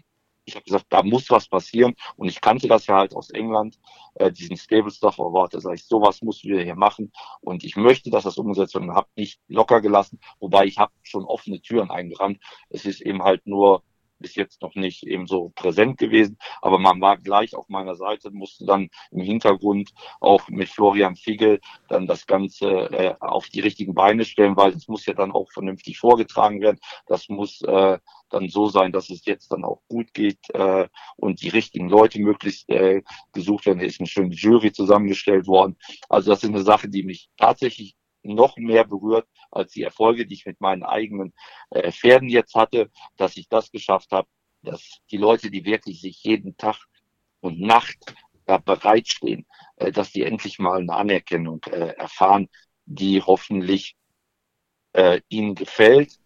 ich 0.52 0.56
habe 0.56 0.66
gesagt, 0.66 0.86
da 0.90 1.04
muss 1.04 1.30
was 1.30 1.48
passieren. 1.48 1.96
Und 2.18 2.28
ich 2.28 2.42
kannte 2.42 2.68
das 2.68 2.88
ja 2.88 2.98
halt 2.98 3.16
aus 3.16 3.30
England, 3.32 3.80
äh, 4.16 4.32
diesen 4.32 4.58
Stable 4.58 4.92
Stuff 4.92 5.20
Award. 5.20 5.54
Da 5.54 5.60
sage 5.62 5.76
ich, 5.76 5.86
sowas 5.86 6.22
musst 6.22 6.44
du 6.44 6.60
hier 6.60 6.76
machen. 6.76 7.12
Und 7.42 7.64
ich 7.64 7.76
möchte, 7.76 8.10
dass 8.10 8.24
das 8.24 8.38
umgesetzt 8.38 8.74
wird 8.74 8.84
und 8.84 8.94
habe 8.94 9.08
nicht 9.16 9.40
locker 9.48 9.82
gelassen. 9.82 10.20
Wobei 10.40 10.66
ich 10.66 10.78
habe 10.78 10.92
schon 11.04 11.26
offene 11.26 11.62
Türen 11.62 11.90
eingerannt. 11.90 12.40
Es 12.70 12.86
ist 12.86 13.02
eben 13.02 13.24
halt 13.24 13.46
nur 13.48 13.84
bis 14.22 14.36
jetzt 14.36 14.62
noch 14.62 14.76
nicht 14.76 15.04
eben 15.04 15.28
so 15.28 15.52
präsent 15.56 15.98
gewesen, 15.98 16.38
aber 16.62 16.80
man 16.80 17.02
war 17.02 17.18
gleich 17.18 17.56
auf 17.56 17.70
meiner 17.70 17.96
Seite, 17.96 18.32
musste 18.32 18.66
dann 18.66 18.90
im 19.12 19.22
Hintergrund 19.22 19.92
auch 20.20 20.48
mit 20.50 20.70
Florian 20.70 21.16
Figel 21.16 21.60
dann 21.88 22.08
das 22.08 22.26
Ganze 22.28 22.68
äh, 22.92 23.16
auf 23.20 23.48
die 23.48 23.60
richtigen 23.60 23.94
Beine 23.94 24.26
stellen, 24.26 24.56
weil 24.56 24.74
es 24.74 24.88
muss 24.88 25.06
ja 25.06 25.14
dann 25.14 25.32
auch 25.32 25.52
vernünftig 25.52 25.98
vorgetragen 25.98 26.62
werden. 26.62 26.80
Das 27.08 27.30
muss 27.30 27.62
äh, 27.62 27.98
dann 28.30 28.50
so 28.50 28.68
sein, 28.68 28.92
dass 28.92 29.10
es 29.10 29.26
jetzt 29.26 29.52
dann 29.52 29.64
auch 29.64 29.82
gut 29.88 30.14
geht 30.14 30.40
äh, 30.54 30.88
und 31.18 31.42
die 31.42 31.50
richtigen 31.50 31.90
Leute 31.90 32.20
möglichst 32.20 32.70
äh, 32.70 33.02
gesucht 33.34 33.66
werden. 33.66 33.80
Da 33.80 33.86
ist 33.86 34.00
eine 34.00 34.08
schöne 34.08 34.34
Jury 34.34 34.72
zusammengestellt 34.72 35.48
worden. 35.48 35.78
Also 36.10 36.32
das 36.32 36.44
ist 36.44 36.50
eine 36.50 36.64
Sache, 36.64 36.90
die 36.90 37.04
mich 37.04 37.30
tatsächlich 37.38 37.96
noch 38.24 38.58
mehr 38.58 38.86
berührt 38.86 39.28
als 39.52 39.74
die 39.74 39.84
Erfolge, 39.84 40.26
die 40.26 40.36
ich 40.36 40.46
mit 40.46 40.62
meinen 40.62 40.84
eigenen 40.84 41.34
äh, 41.72 41.92
Pferden 41.92 42.30
jetzt 42.30 42.56
hatte, 42.56 42.90
dass 43.18 43.38
ich 43.38 43.50
das 43.50 43.72
geschafft 43.72 44.12
habe, 44.12 44.28
dass 44.62 45.00
die 45.10 45.18
Leute, 45.18 45.50
die 45.52 45.66
wirklich 45.66 46.02
sich 46.02 46.24
jeden 46.24 46.56
Tag 46.58 46.78
und 47.40 47.60
Nacht 47.60 48.16
da 48.46 48.58
bereitstehen, 48.58 49.46
äh, 49.78 49.92
dass 49.92 50.12
die 50.12 50.24
endlich 50.24 50.60
mal 50.60 50.80
eine 50.80 50.94
Anerkennung 50.94 51.62
äh, 51.66 51.96
erfahren, 51.96 52.50
die 52.86 53.22
hoffentlich 53.22 53.96
äh, 54.94 55.22
ihnen 55.30 55.56
gefällt, 55.56 56.20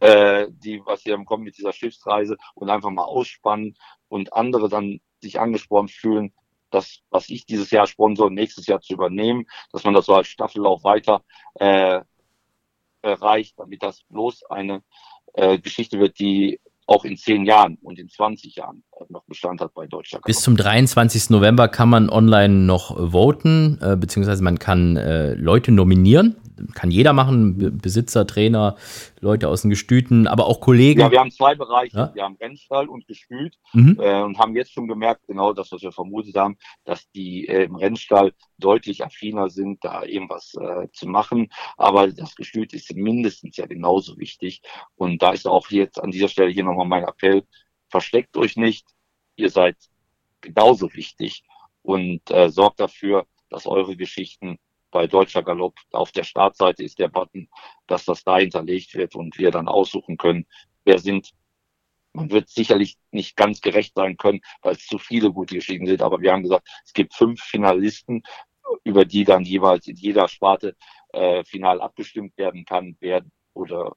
äh, 0.00 0.46
die, 0.50 0.80
was 0.84 1.02
sie 1.02 1.10
dann 1.10 1.24
kommen 1.24 1.44
mit 1.44 1.58
dieser 1.58 1.72
Schiffsreise 1.72 2.36
und 2.54 2.70
einfach 2.70 2.90
mal 2.90 3.04
ausspannen 3.04 3.76
und 4.08 4.32
andere 4.32 4.68
dann 4.68 5.00
sich 5.20 5.38
angesprochen 5.38 5.88
fühlen, 5.88 6.32
das, 6.70 7.00
was 7.10 7.28
ich 7.28 7.46
dieses 7.46 7.70
Jahr 7.70 7.86
sponsor, 7.86 8.30
nächstes 8.30 8.66
Jahr 8.66 8.80
zu 8.80 8.94
übernehmen, 8.94 9.46
dass 9.72 9.84
man 9.84 9.94
das 9.94 10.06
so 10.06 10.14
als 10.14 10.28
Staffellauf 10.28 10.84
weiter 10.84 11.22
äh, 11.54 12.00
erreicht, 13.02 13.54
damit 13.58 13.82
das 13.82 14.02
bloß 14.08 14.44
eine 14.50 14.82
äh, 15.34 15.58
Geschichte 15.58 15.98
wird, 15.98 16.18
die 16.18 16.60
auch 16.86 17.04
in 17.04 17.16
zehn 17.16 17.44
Jahren 17.44 17.78
und 17.82 18.00
in 18.00 18.08
20 18.08 18.56
Jahren 18.56 18.82
noch 19.08 19.24
Bestand 19.24 19.60
hat 19.60 19.72
bei 19.74 19.86
Deutschland. 19.86 20.24
Bis 20.24 20.40
zum 20.40 20.56
23. 20.56 21.30
November 21.30 21.68
kann 21.68 21.88
man 21.88 22.10
online 22.10 22.52
noch 22.52 23.12
voten, 23.12 23.78
äh, 23.80 23.96
beziehungsweise 23.96 24.42
man 24.42 24.58
kann 24.58 24.96
äh, 24.96 25.34
Leute 25.34 25.70
nominieren 25.70 26.36
kann 26.74 26.90
jeder 26.90 27.12
machen, 27.12 27.78
Besitzer, 27.80 28.26
Trainer, 28.26 28.76
Leute 29.20 29.48
aus 29.48 29.62
den 29.62 29.70
Gestüten, 29.70 30.26
aber 30.26 30.46
auch 30.46 30.60
Kollegen. 30.60 31.00
Ja, 31.00 31.10
wir 31.10 31.20
haben 31.20 31.30
zwei 31.30 31.54
Bereiche. 31.54 31.96
Ja? 31.96 32.14
Wir 32.14 32.22
haben 32.24 32.36
Rennstall 32.40 32.88
und 32.88 33.06
Gestüt 33.06 33.56
mhm. 33.72 33.98
äh, 34.00 34.22
und 34.22 34.38
haben 34.38 34.56
jetzt 34.56 34.72
schon 34.72 34.88
gemerkt, 34.88 35.26
genau 35.26 35.52
das, 35.52 35.72
was 35.72 35.82
wir 35.82 35.92
vermutet 35.92 36.36
haben, 36.36 36.56
dass 36.84 37.10
die 37.10 37.48
äh, 37.48 37.64
im 37.64 37.76
Rennstall 37.76 38.32
deutlich 38.58 39.04
affiner 39.04 39.50
sind, 39.50 39.84
da 39.84 40.04
irgendwas 40.04 40.54
äh, 40.54 40.88
zu 40.92 41.06
machen. 41.08 41.48
Aber 41.76 42.08
das 42.08 42.34
Gestüt 42.34 42.72
ist 42.72 42.94
mindestens 42.94 43.56
ja 43.56 43.66
genauso 43.66 44.18
wichtig. 44.18 44.62
Und 44.96 45.22
da 45.22 45.32
ist 45.32 45.46
auch 45.46 45.70
jetzt 45.70 46.02
an 46.02 46.10
dieser 46.10 46.28
Stelle 46.28 46.50
hier 46.50 46.64
nochmal 46.64 46.86
mein 46.86 47.04
Appell, 47.04 47.44
versteckt 47.88 48.36
euch 48.36 48.56
nicht, 48.56 48.86
ihr 49.36 49.50
seid 49.50 49.76
genauso 50.40 50.92
wichtig 50.94 51.42
und 51.82 52.30
äh, 52.30 52.50
sorgt 52.50 52.80
dafür, 52.80 53.26
dass 53.48 53.66
eure 53.66 53.96
Geschichten 53.96 54.58
bei 54.90 55.06
Deutscher 55.06 55.42
Galopp 55.42 55.78
auf 55.92 56.12
der 56.12 56.24
Startseite 56.24 56.82
ist 56.82 56.98
der 56.98 57.08
Button, 57.08 57.48
dass 57.86 58.04
das 58.04 58.24
da 58.24 58.38
hinterlegt 58.38 58.94
wird 58.94 59.14
und 59.14 59.38
wir 59.38 59.50
dann 59.50 59.68
aussuchen 59.68 60.16
können, 60.16 60.46
wer 60.84 60.98
sind. 60.98 61.32
Man 62.12 62.30
wird 62.32 62.48
sicherlich 62.48 62.98
nicht 63.12 63.36
ganz 63.36 63.60
gerecht 63.60 63.94
sein 63.94 64.16
können, 64.16 64.40
weil 64.62 64.74
es 64.74 64.86
zu 64.86 64.98
viele 64.98 65.32
gute 65.32 65.54
Geschichten 65.54 65.86
sind, 65.86 66.02
aber 66.02 66.20
wir 66.20 66.32
haben 66.32 66.42
gesagt, 66.42 66.68
es 66.84 66.92
gibt 66.92 67.14
fünf 67.14 67.40
Finalisten, 67.40 68.24
über 68.84 69.04
die 69.04 69.24
dann 69.24 69.44
jeweils 69.44 69.86
in 69.86 69.96
jeder 69.96 70.28
Sparte 70.28 70.76
äh, 71.12 71.44
final 71.44 71.80
abgestimmt 71.80 72.36
werden 72.36 72.64
kann, 72.64 72.96
wer 73.00 73.24
oder 73.54 73.96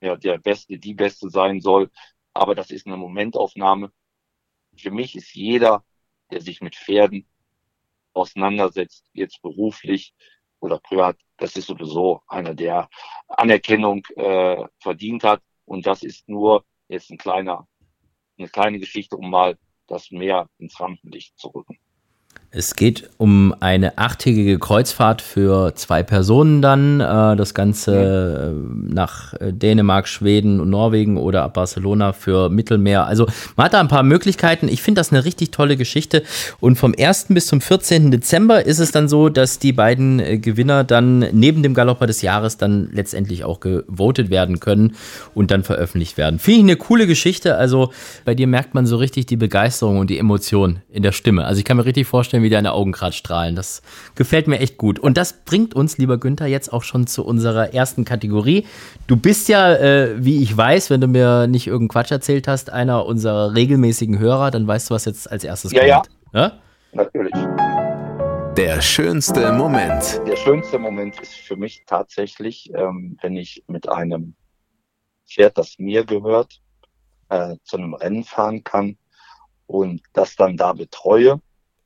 ja, 0.00 0.16
der 0.16 0.38
Beste, 0.38 0.78
die 0.78 0.94
Beste 0.94 1.28
sein 1.30 1.60
soll. 1.60 1.90
Aber 2.34 2.54
das 2.54 2.70
ist 2.70 2.86
eine 2.86 2.96
Momentaufnahme. 2.96 3.92
Für 4.76 4.90
mich 4.90 5.16
ist 5.16 5.34
jeder, 5.34 5.84
der 6.30 6.40
sich 6.40 6.60
mit 6.60 6.76
Pferden 6.76 7.26
auseinandersetzt, 8.12 9.06
jetzt 9.12 9.40
beruflich 9.42 10.14
oder 10.60 10.78
privat, 10.78 11.16
das 11.36 11.56
ist 11.56 11.66
sowieso 11.66 12.22
einer, 12.28 12.54
der 12.54 12.88
Anerkennung 13.28 14.04
äh, 14.16 14.64
verdient 14.78 15.24
hat. 15.24 15.42
Und 15.64 15.86
das 15.86 16.02
ist 16.02 16.28
nur 16.28 16.64
jetzt 16.88 17.10
ein 17.10 17.18
kleiner, 17.18 17.66
eine 18.38 18.48
kleine 18.48 18.78
Geschichte, 18.78 19.16
um 19.16 19.30
mal 19.30 19.58
das 19.86 20.10
mehr 20.10 20.48
ins 20.58 20.78
Rampenlicht 20.78 21.38
zu 21.38 21.48
rücken. 21.48 21.78
Es 22.52 22.74
geht 22.74 23.08
um 23.16 23.54
eine 23.60 23.96
achttägige 23.96 24.58
Kreuzfahrt 24.58 25.22
für 25.22 25.72
zwei 25.76 26.02
Personen 26.02 26.60
dann. 26.60 26.98
Äh, 26.98 27.36
das 27.36 27.54
Ganze 27.54 28.52
äh, 28.52 28.92
nach 28.92 29.34
äh, 29.34 29.52
Dänemark, 29.52 30.08
Schweden 30.08 30.58
und 30.58 30.68
Norwegen 30.68 31.16
oder 31.16 31.44
ab 31.44 31.54
Barcelona 31.54 32.12
für 32.12 32.48
Mittelmeer. 32.48 33.06
Also 33.06 33.28
man 33.54 33.66
hat 33.66 33.74
da 33.74 33.78
ein 33.78 33.86
paar 33.86 34.02
Möglichkeiten. 34.02 34.66
Ich 34.66 34.82
finde 34.82 34.98
das 34.98 35.12
eine 35.12 35.24
richtig 35.24 35.52
tolle 35.52 35.76
Geschichte. 35.76 36.24
Und 36.58 36.74
vom 36.74 36.92
1. 36.98 37.26
bis 37.28 37.46
zum 37.46 37.60
14. 37.60 38.10
Dezember 38.10 38.66
ist 38.66 38.80
es 38.80 38.90
dann 38.90 39.08
so, 39.08 39.28
dass 39.28 39.60
die 39.60 39.72
beiden 39.72 40.40
Gewinner 40.42 40.82
dann 40.82 41.20
neben 41.30 41.62
dem 41.62 41.74
Galopper 41.74 42.08
des 42.08 42.20
Jahres 42.20 42.56
dann 42.56 42.90
letztendlich 42.92 43.44
auch 43.44 43.60
gewotet 43.60 44.28
werden 44.28 44.58
können 44.58 44.96
und 45.34 45.52
dann 45.52 45.62
veröffentlicht 45.62 46.16
werden. 46.16 46.40
Finde 46.40 46.58
ich 46.58 46.64
eine 46.64 46.76
coole 46.76 47.06
Geschichte. 47.06 47.54
Also 47.54 47.92
bei 48.24 48.34
dir 48.34 48.48
merkt 48.48 48.74
man 48.74 48.86
so 48.86 48.96
richtig 48.96 49.26
die 49.26 49.36
Begeisterung 49.36 49.98
und 49.98 50.10
die 50.10 50.18
Emotion 50.18 50.80
in 50.90 51.04
der 51.04 51.12
Stimme. 51.12 51.44
Also 51.44 51.60
ich 51.60 51.64
kann 51.64 51.76
mir 51.76 51.84
richtig 51.84 52.08
vorstellen, 52.08 52.39
wie 52.42 52.50
deine 52.50 52.72
Augen 52.72 52.92
gerade 52.92 53.12
strahlen. 53.12 53.56
Das 53.56 53.82
gefällt 54.14 54.46
mir 54.48 54.58
echt 54.58 54.76
gut. 54.78 54.98
Und 54.98 55.16
das 55.16 55.44
bringt 55.44 55.74
uns, 55.74 55.98
lieber 55.98 56.18
Günther, 56.18 56.46
jetzt 56.46 56.72
auch 56.72 56.82
schon 56.82 57.06
zu 57.06 57.24
unserer 57.24 57.74
ersten 57.74 58.04
Kategorie. 58.04 58.66
Du 59.06 59.16
bist 59.16 59.48
ja, 59.48 59.74
äh, 59.74 60.24
wie 60.24 60.42
ich 60.42 60.56
weiß, 60.56 60.90
wenn 60.90 61.00
du 61.00 61.06
mir 61.06 61.46
nicht 61.46 61.66
irgendeinen 61.66 61.88
Quatsch 61.88 62.10
erzählt 62.10 62.48
hast, 62.48 62.70
einer 62.70 63.06
unserer 63.06 63.54
regelmäßigen 63.54 64.18
Hörer, 64.18 64.50
dann 64.50 64.66
weißt 64.66 64.90
du, 64.90 64.94
was 64.94 65.04
jetzt 65.04 65.30
als 65.30 65.44
erstes 65.44 65.72
ja, 65.72 66.00
kommt. 66.00 66.10
Ja, 66.32 66.40
ja, 66.40 66.52
natürlich. 66.92 67.32
Der 68.56 68.80
schönste 68.82 69.52
Moment. 69.52 70.20
Der 70.26 70.36
schönste 70.36 70.78
Moment 70.78 71.18
ist 71.20 71.34
für 71.34 71.56
mich 71.56 71.84
tatsächlich, 71.86 72.70
ähm, 72.74 73.16
wenn 73.22 73.36
ich 73.36 73.62
mit 73.68 73.88
einem 73.88 74.34
Pferd, 75.28 75.56
das 75.56 75.78
mir 75.78 76.04
gehört, 76.04 76.60
äh, 77.28 77.56
zu 77.62 77.76
einem 77.76 77.94
Rennen 77.94 78.24
fahren 78.24 78.64
kann 78.64 78.98
und 79.66 80.02
das 80.12 80.34
dann 80.36 80.56
da 80.56 80.72
betreue 80.72 81.40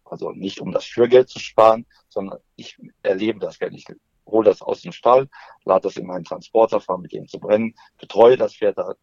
also 0.05 0.33
nicht 0.33 0.61
um 0.61 0.73
das 0.73 0.85
Führgeld 0.85 1.29
zu 1.29 1.39
sparen, 1.39 1.87
sondern 2.09 2.39
ich 2.57 2.79
erlebe 3.03 3.41
das 3.41 3.59
Geld. 3.59 3.75
Ich 3.75 3.87
hole 4.27 4.49
das 4.49 4.63
aus 4.63 4.83
dem 4.83 4.93
Stall, 4.93 5.29
lade 5.65 5.83
das 5.83 5.97
in 5.97 6.07
meinen 6.07 6.25
Transporter, 6.25 6.81
fahre 6.81 7.01
mit 7.01 7.13
dem 7.13 7.27
zu 7.29 7.39
brennen, 7.39 7.75
betreue 7.99 8.37
das 8.37 8.55
Pferd, 8.55 8.79
da, 8.79 8.95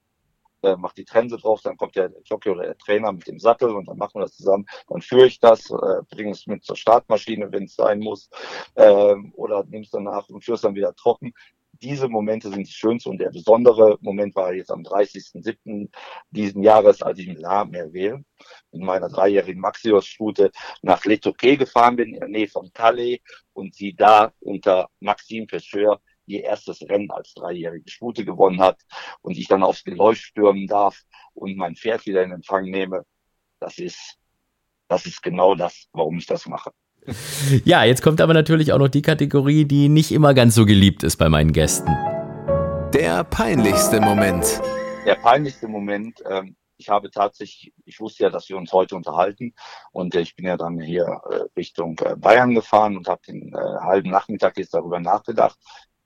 äh, 0.64 0.76
mache 0.76 0.96
die 0.96 1.06
Trense 1.06 1.38
drauf, 1.38 1.62
dann 1.62 1.78
kommt 1.78 1.96
der 1.96 2.12
Jockey 2.24 2.50
oder 2.50 2.64
der 2.64 2.78
Trainer 2.78 3.12
mit 3.12 3.28
dem 3.28 3.40
Sattel 3.40 3.76
und 3.76 3.88
dann 3.88 3.98
machen 3.98 4.16
wir 4.16 4.22
das 4.22 4.36
zusammen. 4.36 4.66
Dann 4.88 5.02
führe 5.02 5.28
ich 5.28 5.40
das, 5.40 5.70
äh, 5.70 6.02
bringe 6.10 6.32
es 6.32 6.46
mit 6.48 6.64
zur 6.64 6.76
Startmaschine, 6.76 7.52
wenn 7.52 7.64
es 7.64 7.76
sein 7.76 8.00
muss, 8.00 8.30
äh, 8.76 9.16
oder 9.34 9.64
nehme 9.66 9.84
es 9.84 9.92
danach 9.92 10.30
und 10.30 10.44
führe 10.44 10.56
es 10.56 10.62
dann 10.62 10.76
wieder 10.76 10.96
trocken 10.96 11.34
diese 11.74 12.08
Momente 12.08 12.50
sind 12.50 12.68
die 12.68 12.72
schönsten 12.72 13.10
und 13.10 13.18
der 13.18 13.30
besondere 13.30 13.98
Moment 14.02 14.36
war 14.36 14.54
jetzt 14.54 14.72
am 14.72 14.82
30.07. 14.82 15.90
diesen 16.30 16.64
Jahres, 16.64 17.02
als 17.02 17.20
ich 17.20 17.28
mit 17.28 17.40
La 17.40 17.66
Merveille 17.66 18.24
mit 18.72 18.82
meiner 18.82 19.10
dreijährigen 19.10 19.62
Maxios-Stute 19.62 20.52
nach 20.82 21.06
Letoquet 21.06 21.58
gefahren 21.58 21.96
bin, 21.96 22.14
in 22.14 22.20
der 22.20 22.30
Nähe 22.30 22.48
von 22.48 22.72
Calais 22.74 23.22
und 23.54 23.76
sie 23.76 23.94
da 23.94 24.34
unter 24.40 24.90
Maxime 25.00 25.48
Pecheur 25.48 26.02
ihr 26.26 26.44
erstes 26.44 26.82
Rennen 26.84 27.12
als 27.12 27.34
dreijährige 27.34 27.90
Stute 27.90 28.26
gewonnen 28.26 28.62
hat 28.62 28.80
und 29.22 29.38
ich 29.38 29.48
dann 29.48 29.64
aufs 29.64 29.84
Geläuf 29.84 30.18
stürmen 30.18 30.68
darf 30.68 31.02
und 31.34 31.58
mein 31.58 31.76
Pferd 31.76 32.06
wieder 32.06 32.24
in 32.24 32.32
Empfang 32.32 32.66
nehme. 32.66 33.06
Das 33.60 33.78
ist, 33.78 34.18
das 34.88 35.06
ist 35.06 35.22
genau 35.22 35.56
das, 35.56 35.88
warum 35.92 36.18
ich 36.18 36.26
das 36.26 36.46
mache. 36.48 36.72
Ja, 37.66 37.84
jetzt 37.84 38.02
kommt 38.02 38.22
aber 38.22 38.34
natürlich 38.34 38.74
auch 38.74 38.78
noch 38.78 38.88
die 38.88 39.02
Kategorie, 39.02 39.66
die 39.66 39.90
nicht 39.90 40.12
immer 40.12 40.34
ganz 40.34 40.56
so 40.56 40.66
geliebt 40.66 41.04
ist 41.04 41.18
bei 41.18 41.30
meinen 41.30 41.52
Gästen. 41.52 41.90
Der 42.94 43.24
peinlichste 43.24 44.00
Moment. 44.00 44.62
Der 45.06 45.16
peinlichste 45.16 45.68
Moment, 45.68 46.22
ähm, 46.30 46.56
ich 46.78 46.90
habe 46.90 47.10
tatsächlich, 47.10 47.74
ich 47.86 48.00
wusste 48.00 48.24
ja, 48.24 48.30
dass 48.30 48.50
wir 48.50 48.58
uns 48.58 48.74
heute 48.74 48.96
unterhalten 48.96 49.54
und 49.92 50.14
äh, 50.16 50.22
ich 50.22 50.36
bin 50.36 50.46
ja 50.46 50.58
dann 50.58 50.80
hier 50.80 51.22
äh, 51.30 51.44
Richtung 51.58 51.98
äh, 52.00 52.16
Bayern 52.16 52.54
gefahren 52.54 52.98
und 52.98 53.08
habe 53.08 53.22
den 53.28 53.54
äh, 53.54 53.58
halben 53.58 54.10
Nachmittag 54.10 54.58
jetzt 54.58 54.74
darüber 54.74 55.00
nachgedacht, 55.00 55.58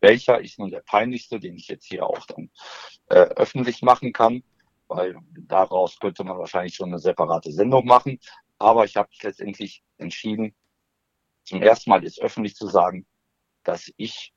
welcher 0.02 0.40
ist 0.40 0.60
nun 0.60 0.72
der 0.72 0.82
peinlichste, 0.82 1.40
den 1.40 1.56
ich 1.56 1.68
jetzt 1.68 1.86
hier 1.86 2.06
auch 2.06 2.26
dann 2.28 2.50
öffentlich 3.08 3.82
machen 3.82 4.14
kann, 4.14 4.44
weil 4.88 5.16
daraus 5.48 5.98
könnte 6.00 6.24
man 6.24 6.38
wahrscheinlich 6.38 6.76
schon 6.76 6.90
eine 6.90 7.00
separate 7.00 7.52
Sendung 7.52 7.86
machen. 7.86 8.20
Aber 8.60 8.86
ich 8.86 8.98
habe 8.98 9.10
mich 9.10 9.24
letztendlich 9.24 9.84
entschieden, 9.98 10.54
zum 11.46 11.62
ersten 11.62 11.90
Mal 11.90 12.04
jetzt 12.04 12.22
öffentlich 12.22 12.56
zu 12.56 12.68
sagen, 12.68 13.06
dass 13.64 13.92
ich 13.98 14.34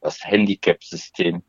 das 0.00 0.24
Handicap-System 0.24 1.42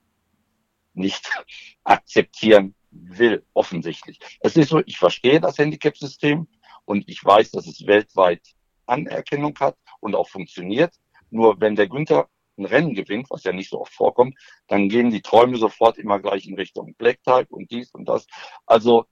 nicht 0.94 1.30
akzeptieren 1.84 2.76
will, 2.92 3.46
offensichtlich. 3.54 4.20
Es 4.42 4.58
ist 4.58 4.70
so, 4.70 4.82
ich 4.86 4.98
verstehe 4.98 5.40
das 5.40 5.58
Handicap-System 5.58 6.48
und 6.86 7.08
ich 7.08 7.24
weiß, 7.24 7.52
dass 7.52 7.68
es 7.68 7.86
weltweit 7.86 8.42
Anerkennung 8.86 9.58
hat 9.60 9.78
und 10.02 10.16
auch 10.16 10.30
funktioniert. 10.30 10.94
Nur 11.30 11.62
wenn 11.62 11.76
der 11.76 11.88
Günther 11.88 12.30
ein 12.58 12.66
Rennen 12.66 12.94
gewinnt, 12.94 13.30
was 13.30 13.44
ja 13.44 13.54
nicht 13.54 13.70
so 13.70 13.80
oft 13.80 13.94
vorkommt, 13.94 14.38
dann 14.68 14.90
gehen 14.90 15.10
die 15.10 15.22
Träume 15.22 15.58
sofort 15.58 15.98
immer 15.98 16.20
gleich 16.20 16.46
in 16.48 16.56
Richtung 16.56 16.94
Black 16.96 17.24
Type 17.24 17.48
und 17.50 17.72
dies 17.72 17.92
und 17.94 18.06
das. 18.06 18.28
Also 18.66 19.06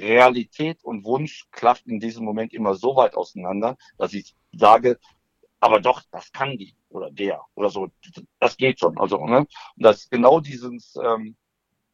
Realität 0.00 0.82
und 0.82 1.04
Wunsch 1.04 1.46
klafft 1.50 1.86
in 1.86 2.00
diesem 2.00 2.24
Moment 2.24 2.52
immer 2.52 2.74
so 2.74 2.96
weit 2.96 3.14
auseinander, 3.16 3.76
dass 3.98 4.14
ich 4.14 4.34
sage, 4.52 4.98
aber 5.60 5.80
doch, 5.80 6.02
das 6.10 6.32
kann 6.32 6.56
die 6.56 6.74
oder 6.88 7.10
der 7.10 7.42
oder 7.54 7.68
so, 7.68 7.88
das 8.38 8.56
geht 8.56 8.80
schon. 8.80 8.98
Also, 8.98 9.24
ne? 9.26 9.40
Und 9.40 9.48
das 9.76 10.08
genau 10.08 10.40
dieses, 10.40 10.96
ähm, 10.96 11.36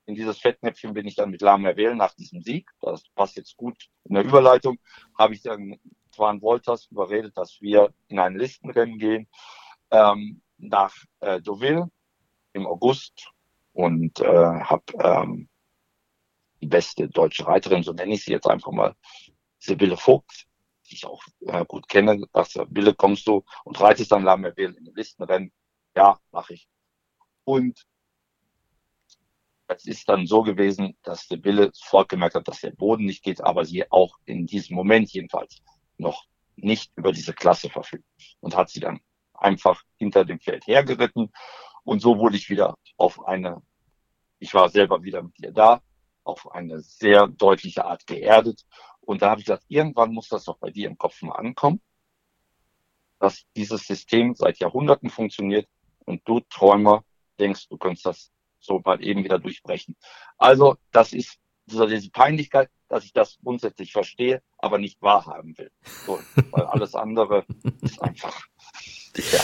in 0.07 0.15
dieses 0.15 0.39
Fettnäpfchen 0.39 0.95
bin 0.95 1.07
ich 1.07 1.17
dann 1.17 1.31
mit 1.31 1.43
Lama 1.43 1.77
Wählen 1.77 1.99
nach 1.99 2.15
diesem 2.15 2.41
Sieg. 2.41 2.71
Das 2.81 3.03
passt 3.15 3.37
jetzt 3.37 3.57
gut 3.57 3.89
in 4.05 4.15
der 4.15 4.25
Überleitung. 4.25 4.79
Habe 5.19 5.35
ich 5.35 5.43
dann 5.43 5.79
Twan 6.13 6.41
Wolters 6.43 6.87
überredet, 6.91 7.37
dass 7.37 7.61
wir 7.61 7.93
in 8.09 8.21
ein 8.21 8.37
Listenrennen 8.37 8.99
gehen 8.99 9.29
ähm, 9.91 10.43
nach 10.59 10.95
äh, 11.21 11.41
Deauville 11.41 11.91
im 12.53 12.67
August 12.67 13.31
und 13.73 14.21
äh, 14.21 14.27
habe 14.27 14.85
ähm, 15.01 15.49
die 16.61 16.67
beste 16.67 17.09
deutsche 17.09 17.47
Reiterin, 17.47 17.83
so 17.83 17.93
nenne 17.93 18.15
ich 18.15 18.25
sie 18.25 18.33
jetzt 18.33 18.47
einfach 18.47 18.73
mal, 18.73 18.95
Sibylle 19.59 19.97
Vogt, 19.97 20.47
die 20.89 20.95
ich 20.95 21.07
auch 21.07 21.23
äh, 21.47 21.65
gut 21.65 21.89
kenne, 21.89 22.25
sagte, 22.33 22.67
Bille, 22.67 22.95
kommst 22.95 23.27
du 23.27 23.45
und 23.65 23.81
reitest 23.81 24.13
dann 24.13 24.23
La 24.23 24.35
in 24.35 24.55
dem 24.55 24.95
Listenrennen? 24.95 25.53
Ja, 25.95 26.19
mache 26.31 26.55
ich. 26.55 26.69
Und 27.45 27.87
es 29.69 29.87
ist 29.87 30.09
dann 30.09 30.27
so 30.27 30.43
gewesen, 30.43 30.97
dass 31.03 31.27
Sibylle 31.27 31.71
sofort 31.73 32.09
gemerkt 32.09 32.37
hat, 32.37 32.47
dass 32.47 32.61
der 32.61 32.71
Boden 32.71 33.05
nicht 33.05 33.23
geht, 33.23 33.41
aber 33.41 33.65
sie 33.65 33.91
auch 33.91 34.17
in 34.25 34.47
diesem 34.47 34.77
Moment 34.77 35.13
jedenfalls 35.13 35.63
noch 35.97 36.25
nicht 36.55 36.93
über 36.97 37.13
diese 37.13 37.33
Klasse 37.33 37.69
verfügt. 37.69 38.05
Und 38.41 38.57
hat 38.57 38.71
sie 38.71 38.81
dann 38.81 39.01
einfach 39.35 39.83
hinter 39.97 40.25
dem 40.25 40.41
Feld 40.41 40.67
hergeritten. 40.67 41.33
Und 41.85 42.01
so 42.01 42.19
wurde 42.19 42.37
ich 42.37 42.49
wieder 42.49 42.77
auf 42.97 43.25
eine, 43.27 43.63
ich 44.39 44.55
war 44.55 44.69
selber 44.69 45.03
wieder 45.03 45.23
mit 45.23 45.39
ihr 45.41 45.53
da, 45.53 45.83
auf 46.27 46.53
eine 46.53 46.81
sehr 46.81 47.27
deutliche 47.27 47.85
Art 47.85 48.07
geerdet. 48.07 48.65
Und 49.01 49.23
da 49.23 49.31
habe 49.31 49.41
ich 49.41 49.47
gesagt, 49.47 49.65
irgendwann 49.69 50.13
muss 50.13 50.29
das 50.29 50.45
doch 50.45 50.59
bei 50.59 50.71
dir 50.71 50.89
im 50.89 50.99
Kopf 50.99 51.23
mal 51.23 51.37
ankommen, 51.37 51.81
dass 53.19 53.45
dieses 53.55 53.87
System 53.87 54.35
seit 54.35 54.59
Jahrhunderten 54.59 55.09
funktioniert 55.09 55.69
und 56.05 56.21
du 56.25 56.41
Träumer 56.51 57.05
denkst, 57.39 57.69
du 57.69 57.77
könntest 57.77 58.07
das 58.07 58.31
so 58.59 58.81
mal 58.85 59.03
eben 59.03 59.25
wieder 59.25 59.39
durchbrechen. 59.39 59.97
Also 60.39 60.77
das 60.93 61.13
ist 61.13 61.39
diese 61.67 62.11
Peinlichkeit, 62.11 62.69
dass 62.89 63.05
ich 63.05 63.13
das 63.13 63.39
grundsätzlich 63.43 63.93
verstehe, 63.93 64.43
aber 64.59 64.79
nicht 64.79 65.01
wahrhaben 65.03 65.57
will. 65.59 65.71
So, 66.07 66.19
weil 66.51 66.65
alles 66.65 66.95
andere 66.95 67.45
ist 67.81 68.03
einfach, 68.03 68.47
ja. 69.17 69.41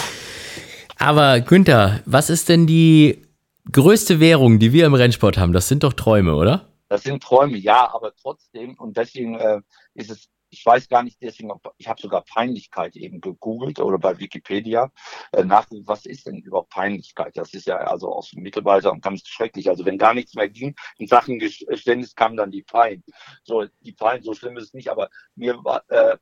Aber 0.99 1.41
Günther, 1.41 2.03
was 2.05 2.31
ist 2.31 2.49
denn 2.49 2.67
die 2.67 3.23
größte 3.71 4.21
Währung, 4.21 4.59
die 4.59 4.73
wir 4.73 4.87
im 4.87 4.95
Rennsport 4.95 5.39
haben? 5.39 5.53
Das 5.53 5.69
sind 5.69 5.83
doch 5.83 5.93
Träume, 5.93 6.35
oder? 6.35 6.72
Das 6.93 7.05
sind 7.05 7.23
Träume, 7.23 7.57
ja, 7.57 7.91
aber 7.95 8.15
trotzdem, 8.15 8.75
und 8.75 8.99
deswegen 8.99 9.37
äh, 9.37 9.63
ist 9.95 10.11
es, 10.11 10.29
ich 10.51 10.67
weiß 10.67 10.91
gar 10.91 11.03
nicht, 11.03 11.23
deswegen, 11.23 11.51
ich 11.79 11.89
habe 11.89 11.99
sogar 11.99 12.23
Peinlichkeit 12.23 12.97
eben 12.97 13.23
gegoogelt 13.23 13.81
oder 13.81 13.99
bei 13.99 14.19
Wikipedia 14.19 14.93
äh, 15.33 15.43
nach, 15.43 15.67
was 15.87 16.05
ist 16.05 16.27
denn 16.27 16.43
überhaupt 16.43 16.69
Peinlichkeit? 16.69 17.35
Das 17.35 17.55
ist 17.55 17.67
ja 17.67 17.79
also 17.79 18.13
aus 18.13 18.35
Mittelalter 18.35 18.95
ganz 19.01 19.27
schrecklich. 19.27 19.71
Also 19.71 19.87
wenn 19.87 19.97
gar 19.97 20.13
nichts 20.13 20.35
mehr 20.35 20.51
ging, 20.51 20.75
in 20.99 21.07
Sachen 21.07 21.39
Geständnis 21.39 22.15
kam 22.15 22.37
dann 22.37 22.51
die 22.51 22.63
Pein. 22.63 23.03
So, 23.43 23.65
die 23.81 23.93
Pein, 23.93 24.23
so 24.23 24.35
schlimm 24.35 24.59
ist 24.59 24.65
es 24.65 24.75
nicht, 24.75 24.91
aber 24.91 25.09
mir 25.35 25.65
war, 25.65 25.91
äh, 25.91 26.19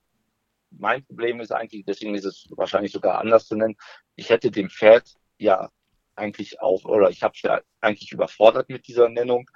mein 0.71 1.05
Problem 1.05 1.41
ist 1.41 1.51
eigentlich, 1.51 1.85
deswegen 1.85 2.15
ist 2.15 2.27
es 2.27 2.47
wahrscheinlich 2.51 2.93
sogar 2.93 3.19
anders 3.19 3.49
zu 3.49 3.57
nennen, 3.57 3.75
ich 4.15 4.31
hätte 4.31 4.53
dem 4.53 4.71
Pferd 4.71 5.17
ja 5.37 5.69
eigentlich 6.15 6.61
auch, 6.61 6.85
oder 6.85 7.11
ich 7.11 7.25
habe 7.25 7.35
es 7.35 7.43
ja 7.43 7.61
eigentlich 7.81 8.13
überfordert 8.13 8.69
mit 8.69 8.87
dieser 8.87 9.09
Nennung, 9.09 9.51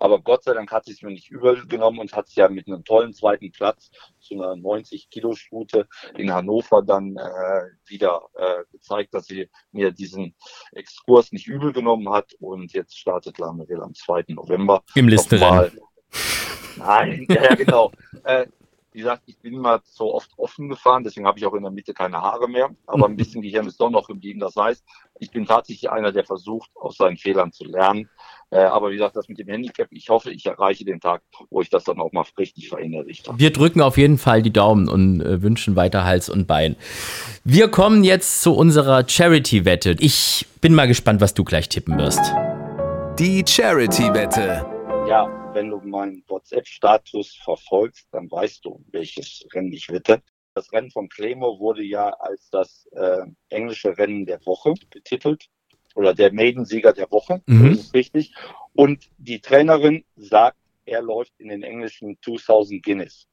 aber 0.00 0.18
Gott 0.20 0.44
sei 0.44 0.54
Dank 0.54 0.72
hat 0.72 0.86
sie 0.86 0.92
es 0.92 1.02
mir 1.02 1.10
nicht 1.10 1.30
übel 1.30 1.66
genommen 1.66 1.98
und 1.98 2.12
hat 2.14 2.26
es 2.26 2.34
ja 2.34 2.48
mit 2.48 2.66
einem 2.66 2.84
tollen 2.84 3.12
zweiten 3.12 3.52
Platz 3.52 3.90
zu 4.18 4.34
einer 4.34 4.54
90-Kilo-Stute 4.54 5.86
in 6.16 6.32
Hannover 6.32 6.82
dann 6.82 7.16
äh, 7.16 7.62
wieder 7.86 8.22
äh, 8.34 8.64
gezeigt, 8.72 9.12
dass 9.14 9.26
sie 9.26 9.48
mir 9.72 9.92
diesen 9.92 10.34
Exkurs 10.72 11.32
nicht 11.32 11.46
übel 11.46 11.72
genommen 11.72 12.10
hat. 12.10 12.32
Und 12.40 12.72
jetzt 12.72 12.98
startet 12.98 13.38
Lameril 13.38 13.82
am 13.82 13.94
2. 13.94 14.24
November. 14.28 14.82
Im 14.94 15.06
Listenrennen. 15.06 15.78
Nein, 16.76 17.26
ja, 17.28 17.54
genau. 17.54 17.92
äh, 18.24 18.46
wie 18.92 18.98
gesagt, 18.98 19.22
ich 19.26 19.38
bin 19.38 19.58
mal 19.58 19.80
so 19.84 20.14
oft 20.14 20.30
offen 20.36 20.68
gefahren, 20.68 21.04
deswegen 21.04 21.26
habe 21.26 21.38
ich 21.38 21.46
auch 21.46 21.54
in 21.54 21.62
der 21.62 21.70
Mitte 21.70 21.94
keine 21.94 22.20
Haare 22.20 22.48
mehr, 22.48 22.70
aber 22.86 23.06
ein 23.06 23.16
bisschen 23.16 23.42
Gehirn 23.42 23.66
ist 23.66 23.80
doch 23.80 23.90
noch 23.90 24.08
geblieben. 24.08 24.40
Das 24.40 24.56
heißt, 24.56 24.84
ich 25.20 25.30
bin 25.30 25.46
tatsächlich 25.46 25.90
einer, 25.90 26.10
der 26.10 26.24
versucht, 26.24 26.70
aus 26.74 26.96
seinen 26.96 27.16
Fehlern 27.16 27.52
zu 27.52 27.64
lernen. 27.64 28.08
Äh, 28.50 28.58
aber 28.58 28.90
wie 28.90 28.94
gesagt, 28.94 29.14
das 29.14 29.28
mit 29.28 29.38
dem 29.38 29.48
Handicap, 29.48 29.88
ich 29.92 30.08
hoffe, 30.08 30.32
ich 30.32 30.44
erreiche 30.44 30.84
den 30.84 31.00
Tag, 31.00 31.22
wo 31.50 31.60
ich 31.60 31.70
das 31.70 31.84
dann 31.84 32.00
auch 32.00 32.10
mal 32.12 32.24
richtig 32.36 32.68
verinnerlicht 32.68 33.28
habe. 33.28 33.38
Wir 33.38 33.52
drücken 33.52 33.80
auf 33.80 33.96
jeden 33.96 34.18
Fall 34.18 34.42
die 34.42 34.52
Daumen 34.52 34.88
und 34.88 35.20
äh, 35.20 35.40
wünschen 35.40 35.76
weiter 35.76 36.04
Hals 36.04 36.28
und 36.28 36.46
Bein. 36.46 36.76
Wir 37.44 37.68
kommen 37.68 38.02
jetzt 38.02 38.42
zu 38.42 38.54
unserer 38.54 39.08
Charity-Wette. 39.08 39.96
Ich 40.00 40.46
bin 40.60 40.74
mal 40.74 40.88
gespannt, 40.88 41.20
was 41.20 41.34
du 41.34 41.44
gleich 41.44 41.68
tippen 41.68 41.96
wirst. 41.96 42.20
Die 43.20 43.44
Charity-Wette. 43.46 44.66
Ja, 45.08 45.28
wenn 45.54 45.70
du 45.70 45.78
meinen 45.78 46.24
WhatsApp-Status 46.28 47.38
verfolgst, 47.44 48.08
dann 48.12 48.30
weißt 48.30 48.64
du, 48.64 48.84
welches 48.90 49.44
Rennen 49.52 49.72
ich 49.72 49.88
wette. 49.88 50.22
Das 50.54 50.72
Rennen 50.72 50.90
von 50.90 51.08
Claymore 51.08 51.60
wurde 51.60 51.82
ja 51.82 52.10
als 52.18 52.50
das 52.50 52.88
äh, 52.92 53.22
englische 53.48 53.96
Rennen 53.96 54.26
der 54.26 54.44
Woche 54.44 54.74
betitelt 54.90 55.48
oder 55.94 56.14
der 56.14 56.32
Maiden-Sieger 56.32 56.92
der 56.92 57.10
Woche, 57.10 57.42
mhm. 57.46 57.70
das 57.70 57.80
ist 57.80 57.94
richtig. 57.94 58.34
Und 58.74 59.10
die 59.18 59.40
Trainerin 59.40 60.04
sagt, 60.16 60.56
er 60.84 61.02
läuft 61.02 61.32
in 61.38 61.48
den 61.48 61.62
englischen 61.62 62.18
2000 62.22 62.82
Guinness. 62.82 63.26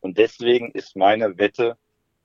Und 0.00 0.18
deswegen 0.18 0.70
ist 0.72 0.96
meine 0.96 1.36
Wette 1.38 1.76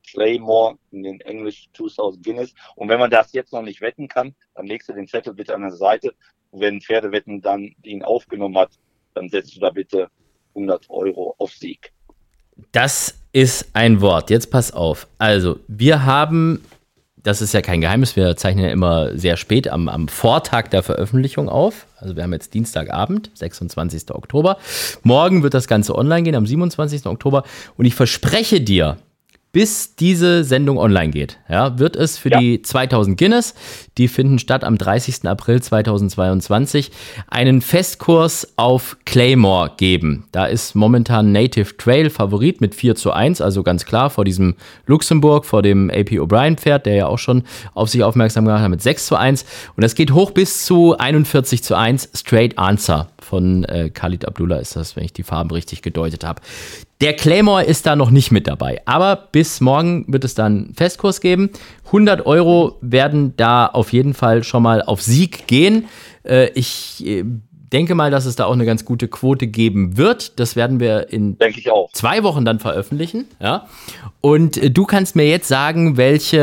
Claymore 0.05 0.77
in 0.91 1.03
den 1.03 1.21
englischen 1.21 1.73
2000 1.73 2.23
Guinness. 2.23 2.53
Und 2.75 2.89
wenn 2.89 2.99
man 2.99 3.09
das 3.09 3.33
jetzt 3.33 3.53
noch 3.53 3.61
nicht 3.61 3.81
wetten 3.81 4.07
kann, 4.07 4.35
dann 4.53 4.67
legst 4.67 4.89
du 4.89 4.93
den 4.93 5.07
Zettel 5.07 5.33
bitte 5.33 5.55
an 5.55 5.61
der 5.61 5.71
Seite. 5.71 6.13
wenn 6.57 6.79
Pferdewetten 6.79 7.41
dann 7.41 7.75
ihn 7.83 8.01
aufgenommen 8.01 8.57
hat, 8.57 8.71
dann 9.13 9.27
setzt 9.27 9.57
du 9.57 9.59
da 9.59 9.71
bitte 9.71 10.09
100 10.55 10.89
Euro 10.89 11.35
auf 11.37 11.51
Sieg. 11.51 11.91
Das 12.71 13.19
ist 13.33 13.69
ein 13.73 13.99
Wort. 13.99 14.29
Jetzt 14.29 14.51
pass 14.51 14.71
auf. 14.71 15.07
Also, 15.17 15.59
wir 15.67 16.05
haben, 16.05 16.63
das 17.25 17.41
ist 17.41 17.53
ja 17.53 17.61
kein 17.61 17.81
Geheimnis, 17.81 18.15
wir 18.15 18.37
zeichnen 18.37 18.65
ja 18.65 18.71
immer 18.71 19.17
sehr 19.17 19.35
spät 19.35 19.67
am, 19.67 19.89
am 19.89 20.07
Vortag 20.07 20.67
der 20.67 20.83
Veröffentlichung 20.83 21.49
auf. 21.49 21.87
Also, 21.97 22.15
wir 22.15 22.23
haben 22.23 22.33
jetzt 22.33 22.53
Dienstagabend, 22.53 23.31
26. 23.33 24.11
Oktober. 24.11 24.57
Morgen 25.01 25.41
wird 25.41 25.55
das 25.55 25.67
Ganze 25.67 25.95
online 25.95 26.21
gehen, 26.21 26.35
am 26.35 26.45
27. 26.45 27.07
Oktober. 27.07 27.43
Und 27.77 27.85
ich 27.85 27.95
verspreche 27.95 28.61
dir, 28.61 28.97
bis 29.55 29.95
diese 29.95 30.43
Sendung 30.43 30.77
online 30.77 31.11
geht, 31.11 31.37
ja, 31.47 31.79
wird 31.79 31.95
es 31.95 32.17
für 32.17 32.29
ja. 32.29 32.39
die 32.39 32.61
2000 32.61 33.17
Guinness, 33.17 33.53
die 33.97 34.09
finden 34.09 34.37
statt 34.37 34.65
am 34.65 34.77
30. 34.77 35.25
April 35.29 35.61
2022, 35.61 36.91
einen 37.29 37.61
Festkurs 37.61 38.51
auf 38.57 38.97
Claymore 39.05 39.71
geben. 39.77 40.25
Da 40.33 40.45
ist 40.45 40.75
momentan 40.75 41.31
Native 41.31 41.77
Trail 41.77 42.09
Favorit 42.09 42.59
mit 42.59 42.75
4 42.75 42.95
zu 42.95 43.11
1, 43.11 43.39
also 43.39 43.63
ganz 43.63 43.85
klar 43.85 44.09
vor 44.09 44.25
diesem 44.25 44.55
Luxemburg, 44.87 45.45
vor 45.45 45.61
dem 45.61 45.89
AP 45.89 46.19
O'Brien 46.19 46.57
Pferd, 46.57 46.85
der 46.85 46.95
ja 46.95 47.07
auch 47.07 47.19
schon 47.19 47.43
auf 47.73 47.87
sich 47.87 48.03
aufmerksam 48.03 48.43
gemacht 48.43 48.61
hat 48.61 48.69
mit 48.69 48.81
6 48.81 49.05
zu 49.05 49.15
1. 49.15 49.45
Und 49.77 49.85
das 49.85 49.95
geht 49.95 50.11
hoch 50.11 50.31
bis 50.31 50.65
zu 50.65 50.97
41 50.97 51.63
zu 51.63 51.75
1, 51.75 52.09
Straight 52.13 52.59
Answer 52.59 53.07
von 53.25 53.63
äh, 53.65 53.89
Khalid 53.89 54.25
Abdullah 54.25 54.57
ist 54.57 54.75
das, 54.75 54.95
wenn 54.95 55.03
ich 55.03 55.13
die 55.13 55.23
Farben 55.23 55.51
richtig 55.51 55.81
gedeutet 55.81 56.23
habe. 56.23 56.41
Der 57.01 57.13
Claymore 57.13 57.63
ist 57.63 57.85
da 57.85 57.95
noch 57.95 58.09
nicht 58.09 58.31
mit 58.31 58.47
dabei, 58.47 58.81
aber 58.85 59.27
bis 59.31 59.59
morgen 59.59 60.05
wird 60.07 60.23
es 60.23 60.33
dann 60.33 60.71
Festkurs 60.75 61.19
geben. 61.19 61.49
100 61.87 62.25
Euro 62.25 62.77
werden 62.81 63.33
da 63.35 63.65
auf 63.65 63.91
jeden 63.91 64.13
Fall 64.13 64.43
schon 64.43 64.63
mal 64.63 64.81
auf 64.81 65.01
Sieg 65.01 65.45
gehen. 65.47 65.85
Äh, 66.23 66.51
ich 66.51 67.05
äh, 67.05 67.25
denke 67.75 67.93
mal, 67.93 68.09
dass 68.09 68.25
es 68.25 68.37
da 68.37 68.45
auch 68.45 68.53
eine 68.53 68.65
ganz 68.65 68.85
gute 68.85 69.09
Quote 69.09 69.47
geben 69.47 69.97
wird. 69.97 70.39
Das 70.39 70.55
werden 70.55 70.79
wir 70.79 71.11
in 71.11 71.37
zwei 71.91 72.23
Wochen 72.23 72.45
dann 72.45 72.59
veröffentlichen. 72.59 73.27
Ja? 73.41 73.67
Und 74.21 74.55
äh, 74.55 74.71
du 74.71 74.85
kannst 74.85 75.17
mir 75.17 75.27
jetzt 75.27 75.49
sagen, 75.49 75.97
welche, 75.97 76.39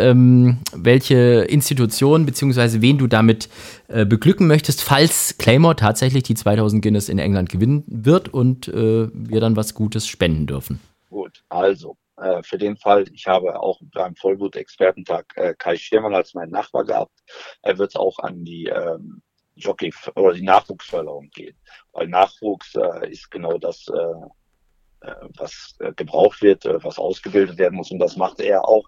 ähm, 0.00 0.60
welche 0.74 1.42
Institution 1.42 2.24
bzw. 2.24 2.80
wen 2.80 2.96
du 2.96 3.06
damit 3.08 3.50
äh, 3.88 4.06
beglücken 4.06 4.46
möchtest, 4.46 4.82
falls 4.82 5.36
Claymore 5.36 5.76
tatsächlich 5.76 6.22
die 6.22 6.34
2000 6.34 6.82
Guinness 6.82 7.10
in 7.10 7.18
England 7.18 7.50
gewinnen 7.50 7.84
wird 7.86 8.32
und 8.32 8.68
äh, 8.68 9.08
wir 9.12 9.40
dann 9.40 9.56
was 9.56 9.74
Gutes 9.74 10.06
spenden 10.06 10.46
dürfen. 10.46 10.80
Gut, 11.10 11.42
also 11.50 11.98
äh, 12.16 12.42
für 12.42 12.56
den 12.56 12.78
Fall, 12.78 13.04
ich 13.12 13.26
habe 13.26 13.60
auch 13.60 13.80
beim 13.92 14.16
Vollblut-Expertentag 14.16 15.26
äh, 15.36 15.54
Kai 15.58 15.76
Schirmann 15.76 16.14
als 16.14 16.32
meinen 16.32 16.52
Nachbar 16.52 16.84
gehabt. 16.84 17.12
Er 17.60 17.76
wird 17.76 17.96
auch 17.96 18.18
an 18.18 18.44
die 18.46 18.64
ähm, 18.64 19.20
Jockey 19.56 19.92
oder 20.14 20.34
die 20.34 20.42
Nachwuchsförderung 20.42 21.30
gehen, 21.30 21.56
weil 21.92 22.08
Nachwuchs 22.08 22.74
äh, 22.74 23.10
ist 23.10 23.30
genau 23.30 23.58
das, 23.58 23.86
äh, 23.88 25.06
äh, 25.08 25.14
was 25.36 25.76
äh, 25.80 25.92
gebraucht 25.94 26.42
wird, 26.42 26.64
äh, 26.64 26.82
was 26.82 26.98
ausgebildet 26.98 27.58
werden 27.58 27.76
muss 27.76 27.90
und 27.90 27.98
das 27.98 28.16
macht 28.16 28.40
er 28.40 28.66
auch 28.66 28.84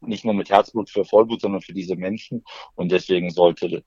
nicht 0.00 0.24
nur 0.24 0.34
mit 0.34 0.48
Herzblut 0.50 0.88
für 0.90 1.04
Vollblut, 1.04 1.40
sondern 1.40 1.60
für 1.60 1.72
diese 1.72 1.96
Menschen 1.96 2.44
und 2.76 2.92
deswegen 2.92 3.30
sollte 3.30 3.82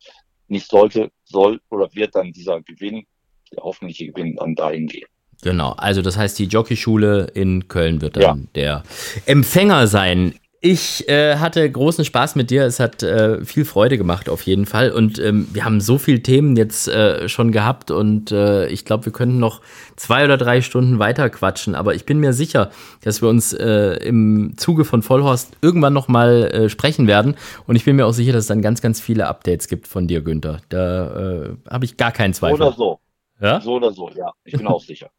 nicht 0.47 0.69
sollte, 0.69 1.11
soll 1.23 1.61
oder 1.69 1.89
wird 1.93 2.15
dann 2.15 2.33
dieser 2.33 2.61
Gewinn, 2.61 3.05
der 3.51 3.63
hoffentliche 3.63 4.07
Gewinn 4.07 4.35
dann 4.35 4.53
dahin 4.55 4.87
gehen. 4.87 5.07
Genau, 5.41 5.71
also 5.71 6.01
das 6.01 6.17
heißt, 6.17 6.37
die 6.37 6.45
Jockeyschule 6.45 7.31
in 7.33 7.67
Köln 7.67 8.01
wird 8.01 8.17
dann 8.17 8.21
Ja. 8.21 8.37
der 8.53 8.83
Empfänger 9.25 9.87
sein. 9.87 10.35
Ich 10.63 11.09
äh, 11.09 11.37
hatte 11.37 11.69
großen 11.69 12.05
Spaß 12.05 12.35
mit 12.35 12.51
dir. 12.51 12.65
Es 12.65 12.79
hat 12.79 13.01
äh, 13.01 13.43
viel 13.43 13.65
Freude 13.65 13.97
gemacht 13.97 14.29
auf 14.29 14.43
jeden 14.43 14.67
Fall. 14.67 14.91
Und 14.91 15.17
ähm, 15.17 15.47
wir 15.51 15.65
haben 15.65 15.81
so 15.81 15.97
viele 15.97 16.21
Themen 16.21 16.55
jetzt 16.55 16.87
äh, 16.87 17.27
schon 17.27 17.51
gehabt 17.51 17.89
und 17.89 18.31
äh, 18.31 18.67
ich 18.67 18.85
glaube, 18.85 19.05
wir 19.05 19.11
könnten 19.11 19.39
noch 19.39 19.61
zwei 19.95 20.23
oder 20.23 20.37
drei 20.37 20.61
Stunden 20.61 20.99
weiter 20.99 21.31
quatschen. 21.31 21.73
Aber 21.73 21.95
ich 21.95 22.05
bin 22.05 22.19
mir 22.19 22.31
sicher, 22.33 22.69
dass 23.03 23.23
wir 23.23 23.29
uns 23.29 23.53
äh, 23.53 23.93
im 24.05 24.53
Zuge 24.55 24.85
von 24.85 25.01
Vollhorst 25.01 25.57
irgendwann 25.63 25.93
noch 25.93 26.07
mal 26.07 26.43
äh, 26.53 26.69
sprechen 26.69 27.07
werden. 27.07 27.37
Und 27.65 27.75
ich 27.75 27.83
bin 27.83 27.95
mir 27.95 28.05
auch 28.05 28.13
sicher, 28.13 28.31
dass 28.31 28.41
es 28.41 28.47
dann 28.47 28.61
ganz, 28.61 28.83
ganz 28.83 29.01
viele 29.01 29.25
Updates 29.25 29.67
gibt 29.67 29.87
von 29.87 30.07
dir, 30.07 30.21
Günther. 30.21 30.61
Da 30.69 31.43
äh, 31.43 31.55
habe 31.71 31.85
ich 31.85 31.97
gar 31.97 32.11
keinen 32.11 32.35
Zweifel. 32.35 32.61
Oder 32.61 32.71
so, 32.73 32.99
Ja? 33.39 33.61
so 33.61 33.77
oder 33.77 33.91
so, 33.91 34.11
ja, 34.15 34.31
ich 34.43 34.55
bin 34.55 34.67
auch 34.67 34.83
sicher. 34.83 35.09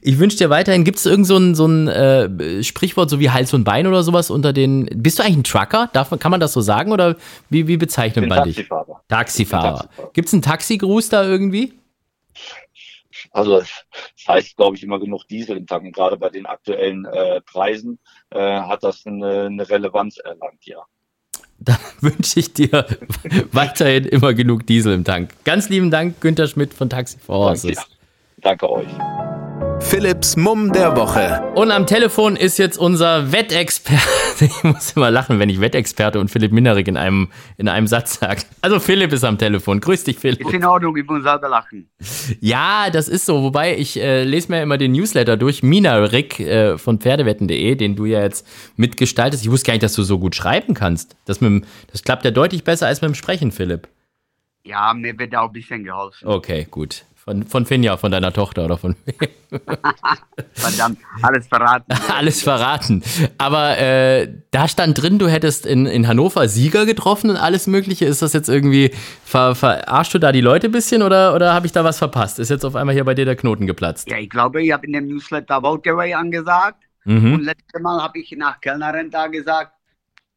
Ich 0.00 0.18
wünsche 0.18 0.36
dir 0.36 0.50
weiterhin, 0.50 0.84
gibt 0.84 0.98
es 0.98 1.06
irgend 1.06 1.26
so 1.26 1.36
ein, 1.36 1.54
so 1.54 1.66
ein 1.66 1.88
äh, 1.88 2.62
Sprichwort, 2.62 3.10
so 3.10 3.20
wie 3.20 3.30
Hals 3.30 3.54
und 3.54 3.64
Bein 3.64 3.86
oder 3.86 4.02
sowas 4.02 4.30
unter 4.30 4.52
den. 4.52 4.88
Bist 4.94 5.18
du 5.18 5.22
eigentlich 5.22 5.36
ein 5.38 5.44
Trucker? 5.44 5.90
Darf, 5.92 6.10
kann 6.18 6.30
man 6.30 6.40
das 6.40 6.52
so 6.52 6.60
sagen 6.60 6.92
oder 6.92 7.16
wie, 7.50 7.68
wie 7.68 7.74
Ich 7.74 7.78
bezeichnet 7.78 8.28
man 8.28 8.44
dich? 8.44 8.56
Taxifahrer. 8.56 9.02
Taxifahrer. 9.08 9.78
Taxifahrer. 9.78 10.12
Gibt 10.12 10.28
es 10.28 10.34
einen 10.34 10.42
Taxigruß 10.42 11.08
da 11.08 11.24
irgendwie? 11.24 11.74
Also 13.30 13.58
es 13.58 13.84
heißt, 14.28 14.56
glaube 14.56 14.76
ich, 14.76 14.82
immer 14.82 14.98
genug 15.00 15.26
Diesel 15.28 15.56
im 15.56 15.66
Tanken. 15.66 15.92
Gerade 15.92 16.16
bei 16.16 16.28
den 16.28 16.46
aktuellen 16.46 17.04
äh, 17.04 17.40
Preisen 17.40 17.98
äh, 18.30 18.38
hat 18.38 18.84
das 18.84 19.06
eine, 19.06 19.46
eine 19.46 19.68
Relevanz 19.68 20.18
erlangt, 20.18 20.64
ja. 20.64 20.78
Dann 21.58 21.78
wünsche 22.00 22.40
ich 22.40 22.52
dir 22.52 22.86
weiterhin 23.52 24.04
immer 24.06 24.34
genug 24.34 24.66
Diesel 24.66 24.92
im 24.94 25.04
Tank. 25.04 25.32
Ganz 25.44 25.68
lieben 25.68 25.90
Dank, 25.90 26.20
Günther 26.20 26.48
Schmidt 26.48 26.74
von 26.74 26.90
Taxi 26.90 27.18
for 27.18 27.36
Horses. 27.36 27.78
Danke, 28.44 28.70
euch. 28.70 28.88
Philipps 29.80 30.36
Mumm 30.36 30.70
der 30.72 30.96
Woche. 30.96 31.42
Und 31.54 31.70
am 31.70 31.86
Telefon 31.86 32.36
ist 32.36 32.58
jetzt 32.58 32.78
unser 32.78 33.32
Wettexperte. 33.32 34.02
Ich 34.40 34.64
muss 34.64 34.96
immer 34.96 35.12
lachen, 35.12 35.38
wenn 35.38 35.48
ich 35.48 35.60
Wettexperte 35.60 36.18
und 36.18 36.28
Philipp 36.28 36.50
Minerik 36.50 36.88
in 36.88 36.96
einem, 36.96 37.28
in 37.56 37.68
einem 37.68 37.86
Satz 37.86 38.18
sage. 38.18 38.42
Also 38.62 38.80
Philipp 38.80 39.12
ist 39.12 39.22
am 39.22 39.38
Telefon. 39.38 39.78
Grüß 39.80 40.02
dich, 40.02 40.18
Philipp. 40.18 40.40
Ist 40.40 40.52
in 40.52 40.64
Ordnung, 40.64 40.96
ich 40.96 41.06
muss 41.06 41.22
selber 41.22 41.48
lachen. 41.48 41.88
Ja, 42.40 42.90
das 42.90 43.08
ist 43.08 43.26
so. 43.26 43.44
Wobei 43.44 43.76
ich 43.76 43.96
äh, 43.96 44.24
lese 44.24 44.50
mir 44.50 44.60
immer 44.60 44.76
den 44.76 44.90
Newsletter 44.90 45.36
durch, 45.36 45.62
Minarik 45.62 46.40
äh, 46.40 46.76
von 46.78 46.98
Pferdewetten.de, 46.98 47.76
den 47.76 47.94
du 47.94 48.06
ja 48.06 48.22
jetzt 48.22 48.44
mitgestaltest. 48.76 49.44
Ich 49.44 49.50
wusste 49.52 49.68
gar 49.68 49.74
nicht, 49.74 49.84
dass 49.84 49.94
du 49.94 50.02
so 50.02 50.18
gut 50.18 50.34
schreiben 50.34 50.74
kannst. 50.74 51.16
Das, 51.26 51.40
mit 51.40 51.50
dem, 51.50 51.64
das 51.92 52.02
klappt 52.02 52.24
ja 52.24 52.32
deutlich 52.32 52.64
besser 52.64 52.88
als 52.88 53.00
mit 53.00 53.10
dem 53.10 53.14
Sprechen, 53.14 53.52
Philipp. 53.52 53.86
Ja, 54.66 54.92
mir 54.94 55.16
wird 55.16 55.36
auch 55.36 55.46
ein 55.46 55.52
bisschen 55.52 55.84
geholfen. 55.84 56.26
Okay, 56.26 56.66
gut. 56.68 57.04
Von, 57.24 57.42
von 57.44 57.64
Finja, 57.64 57.96
von 57.96 58.12
deiner 58.12 58.34
Tochter 58.34 58.66
oder 58.66 58.76
von 58.76 58.96
wem? 59.06 59.30
Verdammt, 60.52 60.98
alles 61.22 61.46
verraten. 61.46 61.92
Alles 62.14 62.42
verraten. 62.42 63.02
Aber 63.38 63.78
äh, 63.78 64.28
da 64.50 64.68
stand 64.68 65.00
drin, 65.00 65.18
du 65.18 65.28
hättest 65.28 65.64
in, 65.64 65.86
in 65.86 66.06
Hannover 66.06 66.48
Sieger 66.48 66.84
getroffen 66.84 67.30
und 67.30 67.36
alles 67.36 67.66
Mögliche. 67.66 68.04
Ist 68.04 68.20
das 68.20 68.32
jetzt 68.34 68.48
irgendwie, 68.48 68.90
ver, 69.24 69.54
verarschst 69.54 70.12
du 70.14 70.18
da 70.18 70.32
die 70.32 70.40
Leute 70.42 70.68
ein 70.68 70.72
bisschen 70.72 71.02
oder, 71.02 71.34
oder 71.34 71.54
habe 71.54 71.66
ich 71.66 71.72
da 71.72 71.82
was 71.82 71.98
verpasst? 71.98 72.38
Ist 72.38 72.50
jetzt 72.50 72.64
auf 72.64 72.76
einmal 72.76 72.94
hier 72.94 73.04
bei 73.04 73.14
dir 73.14 73.24
der 73.24 73.36
Knoten 73.36 73.66
geplatzt? 73.66 74.10
Ja, 74.10 74.18
ich 74.18 74.28
glaube, 74.28 74.62
ich 74.62 74.72
habe 74.72 74.86
in 74.86 74.92
dem 74.92 75.06
Newsletter 75.06 75.62
Voteaway 75.62 76.12
angesagt. 76.12 76.84
Mhm. 77.04 77.34
Und 77.34 77.44
letztes 77.44 77.80
Mal 77.80 78.02
habe 78.02 78.18
ich 78.18 78.32
nach 78.32 78.60
Kellnerrenta 78.60 79.28
gesagt, 79.28 79.72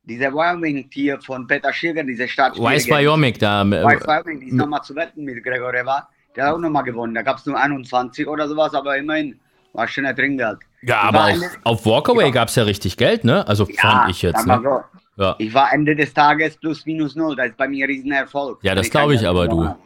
diese 0.04 0.32
Wyoming-Tier 0.32 1.20
von 1.22 1.48
Peter 1.48 1.74
Schirger, 1.74 2.04
diese 2.04 2.28
Stadt. 2.28 2.58
Wise 2.58 2.90
Wyoming 2.90 3.36
da. 3.40 3.64
äh, 3.64 3.84
Wise 3.84 4.08
Wyoming, 4.08 4.40
die 4.40 4.48
ist 4.48 4.54
nochmal 4.54 4.82
zu 4.84 4.96
wetten 4.96 5.24
mit 5.26 5.44
Gregor 5.44 5.74
Reva. 5.74 6.08
Der 6.38 6.46
hat 6.48 6.54
auch 6.54 6.60
nochmal 6.60 6.84
gewonnen. 6.84 7.14
Da 7.16 7.24
gab 7.24 7.38
es 7.40 7.46
nur 7.46 7.60
21 7.60 8.28
oder 8.28 8.48
sowas, 8.48 8.74
aber 8.74 8.96
immerhin 8.98 9.40
war 9.74 9.88
schon 9.88 10.06
ein 10.06 10.16
Trinkgeld. 10.16 10.60
Ja, 10.84 10.96
Ich 11.02 11.04
aber 11.10 11.24
auf, 11.24 11.30
Ende- 11.32 11.48
auf 11.64 11.86
Walkaway 11.86 12.26
Ja. 12.26 12.32
gab 12.32 12.48
es 12.50 12.56
ja 12.56 12.64
richtig 12.64 12.96
Geld, 12.98 13.24
ne? 13.26 13.46
Also 13.48 13.66
fand 13.66 14.12
ich 14.12 14.22
jetzt. 14.22 14.46
Ne? 14.48 14.62
so. 14.64 15.24
Ja. 15.24 15.36
Ich 15.40 15.54
war 15.54 15.74
Ende 15.74 15.96
des 15.96 16.14
Tages 16.14 16.58
plus 16.58 16.86
minus 16.86 17.16
null. 17.16 17.36
Das 17.36 17.48
ist 17.48 17.58
bei 17.58 17.68
mir 17.68 17.86
ein 17.86 17.90
Riesenerfolg. 17.90 18.60
Ja, 18.62 18.76
das 18.76 18.90
glaube 18.92 19.16
ich 19.16 19.22
kein 19.22 19.30
aber, 19.30 19.48
du. 19.48 19.64
Ja. 19.64 19.78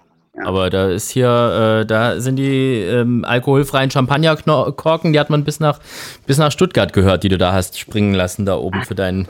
Aber 0.46 0.70
da 0.70 0.90
ist 0.90 1.10
hier, 1.10 1.82
äh, 1.82 1.86
da 1.86 2.20
sind 2.22 2.36
die 2.38 2.80
ähm, 2.82 3.26
alkoholfreien 3.26 3.92
Champagnerkorken, 3.92 5.12
die 5.14 5.20
hat 5.20 5.30
man 5.30 5.44
bis 5.44 5.60
nach, 5.60 5.80
bis 6.26 6.38
nach 6.38 6.52
Stuttgart 6.52 6.94
gehört, 6.94 7.24
die 7.24 7.30
du 7.30 7.38
da 7.38 7.52
hast 7.54 7.78
springen 7.80 8.14
lassen, 8.14 8.46
da 8.46 8.56
oben 8.56 8.84
für 8.84 8.96
deinen 8.96 9.28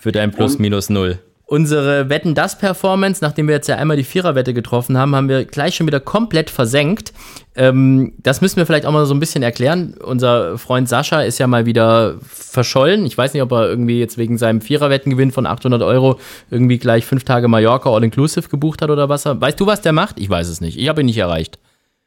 für 0.00 0.10
dein 0.12 0.30
Plus 0.32 0.54
Und- 0.54 0.60
minus 0.60 0.88
null. 0.90 1.18
Unsere 1.46 2.08
Wetten 2.08 2.34
das 2.34 2.56
Performance, 2.56 3.22
nachdem 3.22 3.48
wir 3.48 3.54
jetzt 3.54 3.68
ja 3.68 3.76
einmal 3.76 3.98
die 3.98 4.04
Viererwette 4.04 4.54
getroffen 4.54 4.96
haben, 4.96 5.14
haben 5.14 5.28
wir 5.28 5.44
gleich 5.44 5.74
schon 5.74 5.86
wieder 5.86 6.00
komplett 6.00 6.48
versenkt. 6.48 7.12
Ähm, 7.54 8.14
das 8.22 8.40
müssen 8.40 8.56
wir 8.56 8.64
vielleicht 8.64 8.86
auch 8.86 8.92
mal 8.92 9.04
so 9.04 9.12
ein 9.12 9.20
bisschen 9.20 9.42
erklären. 9.42 9.94
Unser 10.02 10.56
Freund 10.56 10.88
Sascha 10.88 11.20
ist 11.20 11.38
ja 11.38 11.46
mal 11.46 11.66
wieder 11.66 12.14
verschollen. 12.22 13.04
Ich 13.04 13.18
weiß 13.18 13.34
nicht, 13.34 13.42
ob 13.42 13.52
er 13.52 13.68
irgendwie 13.68 14.00
jetzt 14.00 14.16
wegen 14.16 14.38
seinem 14.38 14.62
Viererwettengewinn 14.62 15.32
von 15.32 15.44
800 15.44 15.82
Euro 15.82 16.18
irgendwie 16.50 16.78
gleich 16.78 17.04
fünf 17.04 17.24
Tage 17.24 17.46
Mallorca 17.46 17.90
All-Inclusive 17.90 18.48
gebucht 18.48 18.80
hat 18.80 18.88
oder 18.88 19.10
was. 19.10 19.26
Weißt 19.26 19.60
du, 19.60 19.66
was 19.66 19.82
der 19.82 19.92
macht? 19.92 20.18
Ich 20.18 20.30
weiß 20.30 20.48
es 20.48 20.62
nicht. 20.62 20.78
Ich 20.78 20.88
habe 20.88 21.02
ihn 21.02 21.06
nicht 21.06 21.18
erreicht. 21.18 21.58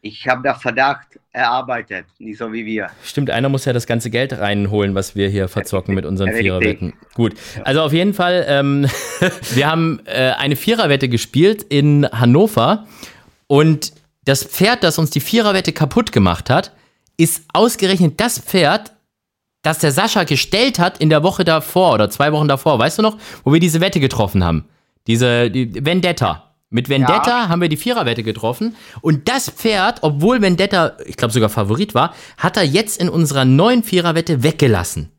Ich 0.01 0.27
habe 0.27 0.41
da 0.43 0.53
Verdacht, 0.53 1.19
er 1.31 1.49
arbeitet, 1.49 2.05
nicht 2.19 2.37
so 2.37 2.53
wie 2.53 2.65
wir. 2.65 2.89
Stimmt, 3.03 3.31
einer 3.31 3.49
muss 3.49 3.65
ja 3.65 3.73
das 3.73 3.87
ganze 3.87 4.09
Geld 4.09 4.37
reinholen, 4.37 4.95
was 4.95 5.15
wir 5.15 5.27
hier 5.27 5.47
verzocken 5.47 5.95
mit 5.95 6.05
unseren 6.05 6.29
Richtig. 6.29 6.43
Viererwetten. 6.45 6.93
Gut, 7.15 7.33
also 7.63 7.81
auf 7.81 7.93
jeden 7.93 8.13
Fall, 8.13 8.45
ähm, 8.47 8.87
wir 9.53 9.67
haben 9.67 9.99
äh, 10.05 10.31
eine 10.37 10.55
Viererwette 10.55 11.09
gespielt 11.09 11.63
in 11.63 12.07
Hannover 12.11 12.85
und 13.47 13.93
das 14.23 14.43
Pferd, 14.43 14.83
das 14.83 14.99
uns 14.99 15.09
die 15.09 15.19
Viererwette 15.19 15.73
kaputt 15.73 16.11
gemacht 16.11 16.49
hat, 16.49 16.73
ist 17.17 17.45
ausgerechnet 17.53 18.19
das 18.19 18.39
Pferd, 18.39 18.91
das 19.63 19.79
der 19.79 19.91
Sascha 19.91 20.23
gestellt 20.25 20.79
hat 20.79 20.99
in 20.99 21.09
der 21.09 21.23
Woche 21.23 21.43
davor 21.43 21.93
oder 21.93 22.09
zwei 22.09 22.31
Wochen 22.31 22.47
davor. 22.47 22.77
Weißt 22.77 22.99
du 22.99 23.01
noch, 23.01 23.17
wo 23.43 23.51
wir 23.51 23.59
diese 23.59 23.81
Wette 23.81 23.99
getroffen 23.99 24.43
haben? 24.43 24.65
Diese 25.07 25.49
die 25.49 25.85
Vendetta. 25.85 26.46
Mit 26.69 26.89
Vendetta 26.89 27.47
haben 27.47 27.61
wir 27.61 27.69
die 27.69 27.77
Viererwette 27.77 28.23
getroffen. 28.23 28.75
Und 29.01 29.29
das 29.29 29.49
Pferd, 29.49 29.99
obwohl 30.01 30.41
Vendetta, 30.41 30.97
ich 31.05 31.15
glaube 31.15 31.33
sogar 31.33 31.49
Favorit 31.49 31.95
war, 31.95 32.13
hat 32.37 32.57
er 32.57 32.63
jetzt 32.63 33.01
in 33.01 33.07
unserer 33.07 33.45
neuen 33.45 33.83
Viererwette 33.83 34.43
weggelassen. 34.43 35.11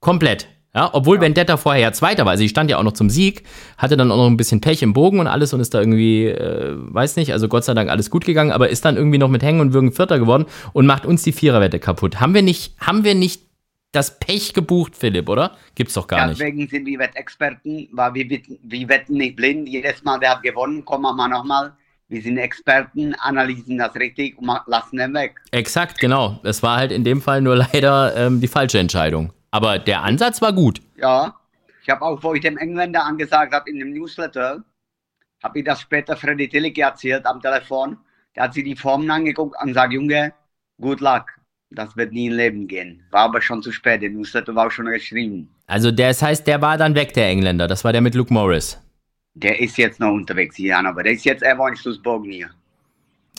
Komplett. 0.00 0.48
Ja, 0.74 0.90
obwohl 0.92 1.20
Vendetta 1.22 1.56
vorher 1.56 1.80
ja 1.80 1.92
Zweiter 1.92 2.26
war, 2.26 2.32
also 2.32 2.44
ich 2.44 2.50
stand 2.50 2.70
ja 2.70 2.76
auch 2.76 2.82
noch 2.82 2.92
zum 2.92 3.08
Sieg, 3.08 3.44
hatte 3.78 3.96
dann 3.96 4.10
auch 4.10 4.18
noch 4.18 4.26
ein 4.26 4.36
bisschen 4.36 4.60
Pech 4.60 4.82
im 4.82 4.92
Bogen 4.92 5.20
und 5.20 5.26
alles 5.26 5.54
und 5.54 5.60
ist 5.60 5.72
da 5.72 5.80
irgendwie, 5.80 6.26
äh, 6.26 6.74
weiß 6.76 7.16
nicht, 7.16 7.32
also 7.32 7.48
Gott 7.48 7.64
sei 7.64 7.72
Dank 7.72 7.88
alles 7.88 8.10
gut 8.10 8.26
gegangen, 8.26 8.52
aber 8.52 8.68
ist 8.68 8.84
dann 8.84 8.98
irgendwie 8.98 9.16
noch 9.16 9.30
mit 9.30 9.42
Hängen 9.42 9.60
und 9.60 9.72
Würgen 9.72 9.92
Vierter 9.92 10.18
geworden 10.18 10.44
und 10.74 10.84
macht 10.84 11.06
uns 11.06 11.22
die 11.22 11.32
Viererwette 11.32 11.78
kaputt. 11.78 12.20
Haben 12.20 12.34
wir 12.34 12.42
nicht, 12.42 12.74
haben 12.78 13.04
wir 13.04 13.14
nicht 13.14 13.45
das 13.92 14.18
Pech 14.18 14.52
gebucht, 14.52 14.94
Philipp, 14.96 15.28
oder? 15.28 15.56
Gibt's 15.74 15.94
doch 15.94 16.06
gar 16.06 16.26
nicht. 16.26 16.38
Deswegen 16.40 16.68
sind 16.68 16.86
wir 16.86 16.98
Wettexperten, 16.98 17.88
weil 17.92 18.14
wir, 18.14 18.28
wetten- 18.30 18.58
wir 18.62 18.88
wetten 18.88 19.14
nicht 19.14 19.36
blind. 19.36 19.68
Jedes 19.68 20.02
Mal, 20.04 20.18
der 20.18 20.32
hat 20.32 20.42
gewonnen, 20.42 20.84
kommen 20.84 21.02
wir 21.04 21.12
mal 21.14 21.28
nochmal. 21.28 21.72
Wir 22.08 22.22
sind 22.22 22.38
Experten, 22.38 23.14
analysieren 23.14 23.78
das 23.78 23.94
richtig 23.96 24.38
und 24.38 24.46
lassen 24.66 24.96
den 24.98 25.12
weg. 25.14 25.40
Exakt, 25.50 25.98
genau. 25.98 26.38
Es 26.44 26.62
war 26.62 26.76
halt 26.76 26.92
in 26.92 27.04
dem 27.04 27.20
Fall 27.20 27.40
nur 27.40 27.56
leider 27.72 28.14
ähm, 28.16 28.40
die 28.40 28.48
falsche 28.48 28.78
Entscheidung. 28.78 29.32
Aber 29.50 29.78
der 29.78 30.02
Ansatz 30.02 30.40
war 30.42 30.52
gut. 30.52 30.80
Ja, 30.96 31.34
ich 31.82 31.88
habe 31.90 32.02
auch, 32.02 32.22
wo 32.22 32.34
ich 32.34 32.42
dem 32.42 32.58
Engländer 32.58 33.04
angesagt 33.04 33.52
habe 33.54 33.70
in 33.70 33.78
dem 33.78 33.92
Newsletter, 33.92 34.62
habe 35.42 35.58
ich 35.58 35.64
das 35.64 35.80
später 35.80 36.16
Freddy 36.16 36.48
Tillich 36.48 36.76
erzählt 36.78 37.24
am 37.26 37.40
Telefon. 37.40 37.96
Der 38.34 38.44
hat 38.44 38.54
sich 38.54 38.64
die 38.64 38.76
Formen 38.76 39.10
angeguckt 39.10 39.56
und 39.62 39.72
sagt, 39.74 39.92
Junge, 39.92 40.32
good 40.80 41.00
luck. 41.00 41.24
Das 41.76 41.94
wird 41.94 42.12
nie 42.12 42.26
im 42.26 42.32
Leben 42.32 42.66
gehen. 42.66 43.02
War 43.10 43.24
aber 43.24 43.42
schon 43.42 43.62
zu 43.62 43.70
spät. 43.70 44.00
Der 44.00 44.08
Newsletter 44.08 44.54
war 44.54 44.66
auch 44.66 44.70
schon 44.70 44.86
geschrieben. 44.86 45.48
Also 45.66 45.90
das 45.90 46.22
heißt, 46.22 46.46
der 46.46 46.62
war 46.62 46.78
dann 46.78 46.94
weg, 46.94 47.12
der 47.12 47.28
Engländer. 47.28 47.68
Das 47.68 47.84
war 47.84 47.92
der 47.92 48.00
mit 48.00 48.14
Luke 48.14 48.32
Morris. 48.32 48.80
Der 49.34 49.60
ist 49.60 49.76
jetzt 49.76 50.00
noch 50.00 50.12
unterwegs 50.12 50.56
hier, 50.56 50.78
aber 50.78 51.02
der 51.02 51.12
ist 51.12 51.26
jetzt 51.26 51.44
einfach 51.44 51.68
in 51.68 51.76
Schlussbogen 51.76 52.32
hier. 52.32 52.48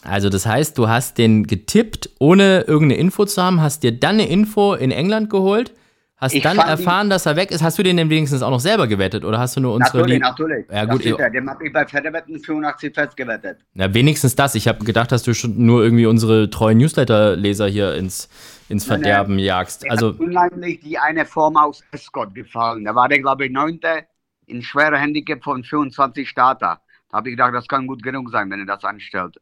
Also 0.03 0.29
das 0.29 0.45
heißt, 0.45 0.77
du 0.77 0.87
hast 0.87 1.17
den 1.17 1.47
getippt, 1.47 2.11
ohne 2.19 2.61
irgendeine 2.67 3.01
Info 3.01 3.25
zu 3.25 3.41
haben, 3.41 3.59
hast 3.59 3.81
dir 3.81 3.91
dann 3.91 4.15
eine 4.19 4.29
Info 4.29 4.75
in 4.75 4.91
England 4.91 5.31
geholt, 5.31 5.73
hast 6.17 6.33
Ich 6.33 6.43
dann 6.43 6.57
erfahren, 6.57 7.09
dass 7.09 7.25
er 7.25 7.35
weg 7.35 7.51
ist. 7.51 7.61
Hast 7.63 7.77
du 7.77 7.83
den 7.83 7.97
denn 7.97 8.09
wenigstens 8.09 8.41
auch 8.41 8.49
noch 8.49 8.59
selber 8.59 8.87
gewettet 8.87 9.23
oder 9.23 9.39
hast 9.39 9.55
du 9.55 9.61
nur 9.61 9.73
unsere 9.73 9.99
Natürlich, 9.99 10.19
natürlich. 10.19 10.65
Ja, 10.71 10.85
gut, 10.85 11.05
da. 11.19 11.29
Dem 11.29 11.49
habe 11.49 11.65
ich 11.65 11.73
bei 11.73 11.85
Pferdewetten 11.85 12.39
85 12.39 12.93
festgewettet. 12.93 13.59
Na, 13.73 13.93
wenigstens 13.93 14.35
das. 14.35 14.55
Ich 14.55 14.67
habe 14.67 14.83
gedacht, 14.83 15.11
dass 15.11 15.23
du 15.23 15.33
schon 15.33 15.65
nur 15.65 15.83
irgendwie 15.83 16.05
unsere 16.05 16.49
treuen 16.49 16.77
Newsletter-Leser 16.79 17.67
hier 17.67 17.95
ins, 17.95 18.29
ins 18.67 18.87
Nein, 18.87 19.01
nein. 19.01 19.09
Verderben 19.09 19.39
jagst. 19.39 19.89
Also, 19.89 20.15
unheimlich 20.17 20.81
die 20.81 20.97
eine 20.97 21.25
Form 21.25 21.55
aus 21.55 21.83
Escort 21.91 22.33
gefallen. 22.35 22.83
Da 22.83 22.95
war 22.95 23.07
der, 23.07 23.19
glaube 23.19 23.45
ich, 23.45 23.51
neunte 23.51 24.05
in 24.47 24.61
schwerer 24.61 24.97
Handicap 24.97 25.43
von 25.43 25.63
24 25.63 26.27
Starter. 26.27 26.81
Da 27.09 27.17
habe 27.17 27.29
ich 27.29 27.33
gedacht, 27.35 27.53
das 27.53 27.67
kann 27.67 27.87
gut 27.87 28.01
genug 28.01 28.31
sein, 28.31 28.49
wenn 28.49 28.61
er 28.61 28.65
das 28.65 28.83
anstellt. 28.83 29.37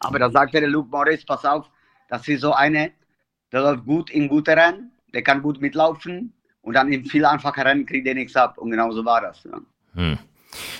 Aber 0.00 0.18
da 0.18 0.30
sagte 0.30 0.60
der 0.60 0.68
Luke 0.68 0.88
Morris, 0.90 1.24
pass 1.24 1.44
auf, 1.44 1.66
das 2.08 2.26
ist 2.26 2.40
so 2.40 2.52
eine, 2.52 2.92
der 3.52 3.60
läuft 3.60 3.84
gut 3.84 4.10
in 4.10 4.28
gute 4.28 4.52
Rennen, 4.52 4.89
der 5.14 5.22
kann 5.22 5.42
gut 5.42 5.60
mitlaufen 5.60 6.32
und 6.62 6.74
dann 6.74 6.92
in 6.92 7.04
viel 7.04 7.24
einfacher 7.24 7.64
Rennen 7.64 7.86
kriegt 7.86 8.06
er 8.06 8.14
nichts 8.14 8.36
ab. 8.36 8.58
Und 8.58 8.70
genau 8.70 8.90
so 8.92 9.04
war 9.04 9.20
das. 9.20 9.42
Ja. 9.44 10.18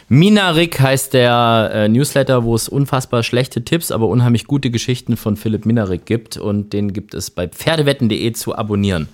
Minarik 0.09 0.81
heißt 0.81 1.15
der 1.15 1.71
äh, 1.73 1.89
Newsletter, 1.89 2.43
wo 2.45 2.55
es 2.55 2.69
unfassbar 2.69 3.23
schlechte 3.23 3.65
Tipps, 3.65 3.93
aber 3.93 4.09
unheimlich 4.09 4.47
gute 4.47 4.71
Geschichten 4.71 5.17
von 5.17 5.37
Philipp 5.37 5.65
Minarik 5.67 6.07
gibt. 6.07 6.37
Und 6.37 6.73
den 6.73 6.93
gibt 6.93 7.15
es 7.15 7.31
bei 7.31 7.47
pferdewetten.de 7.49 8.33
zu 8.33 8.57
abonnieren. 8.57 9.09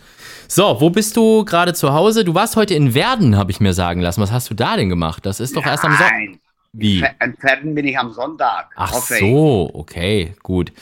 So, 0.49 0.81
wo 0.81 0.91
bist 0.91 1.17
du 1.17 1.45
gerade 1.45 1.75
zu 1.75 1.93
Hause? 1.93 2.25
Du 2.25 2.35
warst 2.35 2.57
heute 2.57 2.75
in 2.75 2.95
Werden, 2.95 3.37
habe 3.37 3.51
ich 3.51 3.61
mir 3.61 3.75
sagen 3.75 4.01
lassen. 4.01 4.21
Was 4.21 4.33
hast 4.33 4.49
du 4.49 4.55
da 4.55 4.77
denn 4.77 4.89
gemacht? 4.89 5.27
Das 5.27 5.41
ist 5.41 5.57
doch 5.57 5.67
erst 5.67 5.85
am 5.85 5.91
Sonntag. 5.93 6.13
Nein, 6.13 6.39
Wie? 6.73 7.03
Pfer- 7.03 7.33
Pferden 7.41 7.75
bin 7.75 7.87
ich 7.87 7.99
am 7.99 8.13
Sonntag. 8.13 8.71
Ach 8.77 8.93
so, 8.93 9.71
okay, 9.75 10.35
gut. 10.43 10.73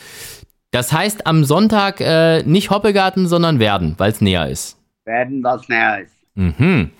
Das 0.75 0.93
heißt 0.93 1.29
am 1.29 1.45
Sonntag 1.45 2.01
äh, 2.01 2.43
nicht 2.43 2.71
Hoppegarten, 2.71 3.29
sondern 3.29 3.61
Werden, 3.61 3.95
weil 3.97 4.11
es 4.11 4.21
näher 4.21 4.49
ist. 4.49 4.77
Werden, 5.05 5.41
was 5.45 5.69
näher 5.69 6.01
ist. 6.03 6.17
Mhm. 6.35 6.91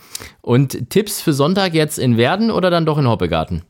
Und 0.43 0.91
Tipps 0.91 1.21
für 1.21 1.33
Sonntag 1.33 1.75
jetzt 1.75 1.99
in 1.99 2.17
Werden 2.17 2.53
oder 2.53 2.71
dann 2.71 2.87
doch 2.87 2.99
in 2.99 3.09
Hoppegarten? 3.09 3.65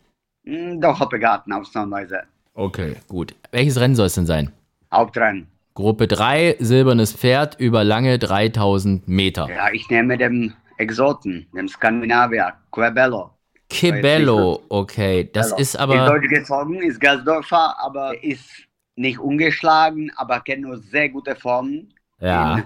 Hm, 0.44 0.78
Doch 0.78 1.00
Hoppegarten 1.00 1.54
ausnahmsweise. 1.54 2.24
Okay, 2.52 2.96
gut. 3.08 3.34
Welches 3.50 3.80
Rennen 3.80 3.94
soll 3.94 4.08
es 4.08 4.14
denn 4.14 4.26
sein? 4.26 4.52
Hauptrennen. 4.92 5.46
Gruppe 5.72 6.06
3, 6.06 6.56
silbernes 6.58 7.14
Pferd 7.14 7.58
über 7.58 7.82
lange 7.82 8.18
3000 8.18 9.08
Meter. 9.08 9.48
Ja, 9.48 9.70
ich 9.72 9.88
nehme 9.88 10.18
dem 10.18 10.52
Exoten, 10.76 11.46
dem 11.56 11.66
Skandinavier, 11.66 12.52
Quebello. 12.70 13.30
Kibello, 13.70 14.64
okay. 14.68 15.30
Das 15.32 15.48
Bello. 15.48 15.60
ist 15.62 15.76
aber. 15.76 16.06
deutsch 16.06 16.28
gezogen, 16.28 16.82
ist 16.82 17.00
Gelsdorfer, 17.00 17.74
aber 17.82 18.22
ist 18.22 18.68
nicht 18.96 19.18
ungeschlagen, 19.18 20.10
aber 20.16 20.40
kennt 20.40 20.62
nur 20.62 20.78
sehr 20.78 21.08
gute 21.08 21.34
Formen. 21.36 21.92
Ja. 22.20 22.56
In, 22.58 22.64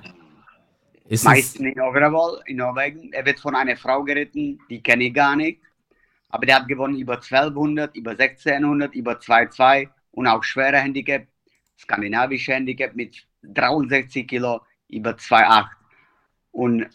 Ist 1.06 1.20
es, 1.20 1.24
meisten 1.24 1.64
in 1.66 1.80
Overall, 1.80 2.40
in 2.46 2.58
Norwegen. 2.58 3.12
Er 3.12 3.24
wird 3.24 3.40
von 3.40 3.54
einer 3.54 3.76
Frau 3.76 4.02
geritten, 4.04 4.60
die 4.68 4.82
kenne 4.82 5.04
ich 5.04 5.14
gar 5.14 5.36
nicht. 5.36 5.60
Aber 6.30 6.44
der 6.44 6.56
hat 6.56 6.68
gewonnen 6.68 6.98
über 6.98 7.14
1200, 7.14 7.96
über 7.96 8.10
1600, 8.10 8.94
über 8.94 9.12
2,2 9.12 9.88
und 10.12 10.26
auch 10.26 10.44
schwere 10.44 10.76
Handicap, 10.78 11.26
skandinavische 11.78 12.52
Handicap 12.52 12.94
mit 12.94 13.26
63 13.42 14.28
Kilo 14.28 14.60
über 14.88 15.12
2,8. 15.12 15.66
Und 16.50 16.86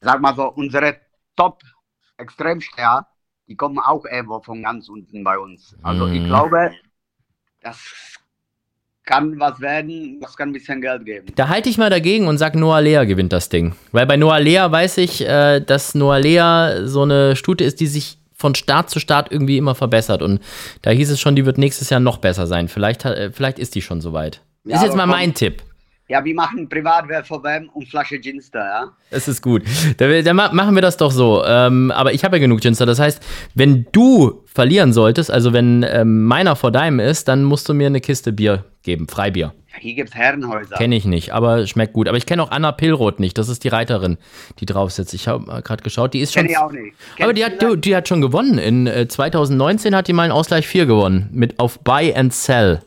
sag 0.00 0.20
mal 0.20 0.34
so, 0.34 0.48
unsere 0.52 0.96
Top-Extremsteher, 1.36 3.06
die 3.46 3.56
kommen 3.56 3.78
auch 3.78 4.04
irgendwo 4.06 4.40
von 4.40 4.62
ganz 4.62 4.88
unten 4.88 5.22
bei 5.24 5.38
uns. 5.38 5.76
Also 5.82 6.06
ich 6.06 6.20
Mhm. 6.22 6.26
glaube, 6.26 6.74
das 7.60 8.17
kann 9.08 9.40
was 9.40 9.58
werden, 9.60 10.18
das 10.20 10.36
kann 10.36 10.50
ein 10.50 10.52
bisschen 10.52 10.80
Geld 10.82 11.04
geben. 11.04 11.26
da 11.34 11.48
halte 11.48 11.68
ich 11.70 11.78
mal 11.78 11.88
dagegen 11.90 12.28
und 12.28 12.36
sag, 12.38 12.54
Noah 12.54 12.80
Lea 12.82 13.04
gewinnt 13.06 13.32
das 13.32 13.48
Ding. 13.48 13.74
Weil 13.92 14.06
bei 14.06 14.16
Noah 14.18 14.38
Lea 14.38 14.66
weiß 14.68 14.98
ich, 14.98 15.26
äh, 15.26 15.60
dass 15.60 15.94
Noah 15.94 16.18
Lea 16.20 16.86
so 16.86 17.02
eine 17.02 17.34
Stute 17.34 17.64
ist, 17.64 17.80
die 17.80 17.86
sich 17.86 18.18
von 18.34 18.54
Start 18.54 18.90
zu 18.90 19.00
Start 19.00 19.32
irgendwie 19.32 19.56
immer 19.56 19.74
verbessert. 19.74 20.22
Und 20.22 20.40
da 20.82 20.90
hieß 20.90 21.10
es 21.10 21.18
schon, 21.20 21.34
die 21.34 21.44
wird 21.46 21.58
nächstes 21.58 21.90
Jahr 21.90 22.00
noch 22.00 22.18
besser 22.18 22.46
sein. 22.46 22.68
Vielleicht, 22.68 23.04
äh, 23.04 23.32
vielleicht 23.32 23.58
ist 23.58 23.74
die 23.74 23.82
schon 23.82 24.00
soweit. 24.00 24.42
Ja, 24.64 24.76
ist 24.76 24.82
jetzt 24.84 24.94
mal 24.96 25.04
komm. 25.04 25.10
mein 25.10 25.34
Tipp. 25.34 25.62
Ja, 26.10 26.24
wir 26.24 26.34
machen 26.34 26.66
wem 26.70 27.68
und 27.74 27.86
Flasche 27.86 28.18
Ginster, 28.18 28.60
ja? 28.60 28.92
Das 29.10 29.28
ist 29.28 29.42
gut. 29.42 29.62
Dann, 29.98 30.24
dann 30.24 30.36
ma- 30.36 30.52
machen 30.52 30.74
wir 30.74 30.80
das 30.80 30.96
doch 30.96 31.10
so. 31.10 31.44
Ähm, 31.44 31.90
aber 31.90 32.14
ich 32.14 32.24
habe 32.24 32.36
ja 32.36 32.40
genug 32.40 32.60
Ginster. 32.62 32.86
Das 32.86 32.98
heißt, 32.98 33.22
wenn 33.54 33.86
du 33.92 34.42
verlieren 34.46 34.94
solltest, 34.94 35.30
also 35.30 35.52
wenn 35.52 35.82
ähm, 35.86 36.24
meiner 36.24 36.56
vor 36.56 36.72
deinem 36.72 36.98
ist, 37.00 37.28
dann 37.28 37.44
musst 37.44 37.68
du 37.68 37.74
mir 37.74 37.88
eine 37.88 38.00
Kiste 38.00 38.32
Bier 38.32 38.64
geben. 38.88 39.06
Freibier. 39.06 39.54
Hier 39.78 39.94
gibt's 39.94 40.14
Herrenhäuser. 40.14 40.76
Kenne 40.76 40.96
ich 40.96 41.04
nicht, 41.04 41.32
aber 41.32 41.66
schmeckt 41.66 41.92
gut. 41.92 42.08
Aber 42.08 42.16
ich 42.16 42.24
kenne 42.24 42.42
auch 42.42 42.50
Anna 42.50 42.72
Pillroth 42.72 43.20
nicht. 43.20 43.36
Das 43.36 43.48
ist 43.48 43.64
die 43.64 43.68
Reiterin, 43.68 44.16
die 44.60 44.66
drauf 44.66 44.90
sitzt. 44.90 45.12
Ich 45.12 45.28
habe 45.28 45.62
gerade 45.62 45.82
geschaut. 45.82 46.14
Die 46.14 46.20
ist 46.20 46.32
schon. 46.32 46.44
Kenn 46.44 46.50
ich 46.50 46.58
auch 46.58 46.72
nicht. 46.72 46.96
Aber 47.18 47.32
Kennst 47.32 47.38
die 47.38 47.44
hat, 47.44 47.62
du, 47.62 47.76
die 47.76 47.94
hat 47.94 48.08
schon 48.08 48.22
gewonnen. 48.22 48.58
In 48.58 48.86
äh, 48.86 49.06
2019 49.06 49.94
hat 49.94 50.08
die 50.08 50.14
mal 50.14 50.22
einen 50.22 50.32
Ausgleich 50.32 50.66
4 50.66 50.86
gewonnen. 50.86 51.28
Mit 51.32 51.60
auf 51.60 51.80
Buy 51.80 52.14
and 52.14 52.32
Sell. 52.32 52.80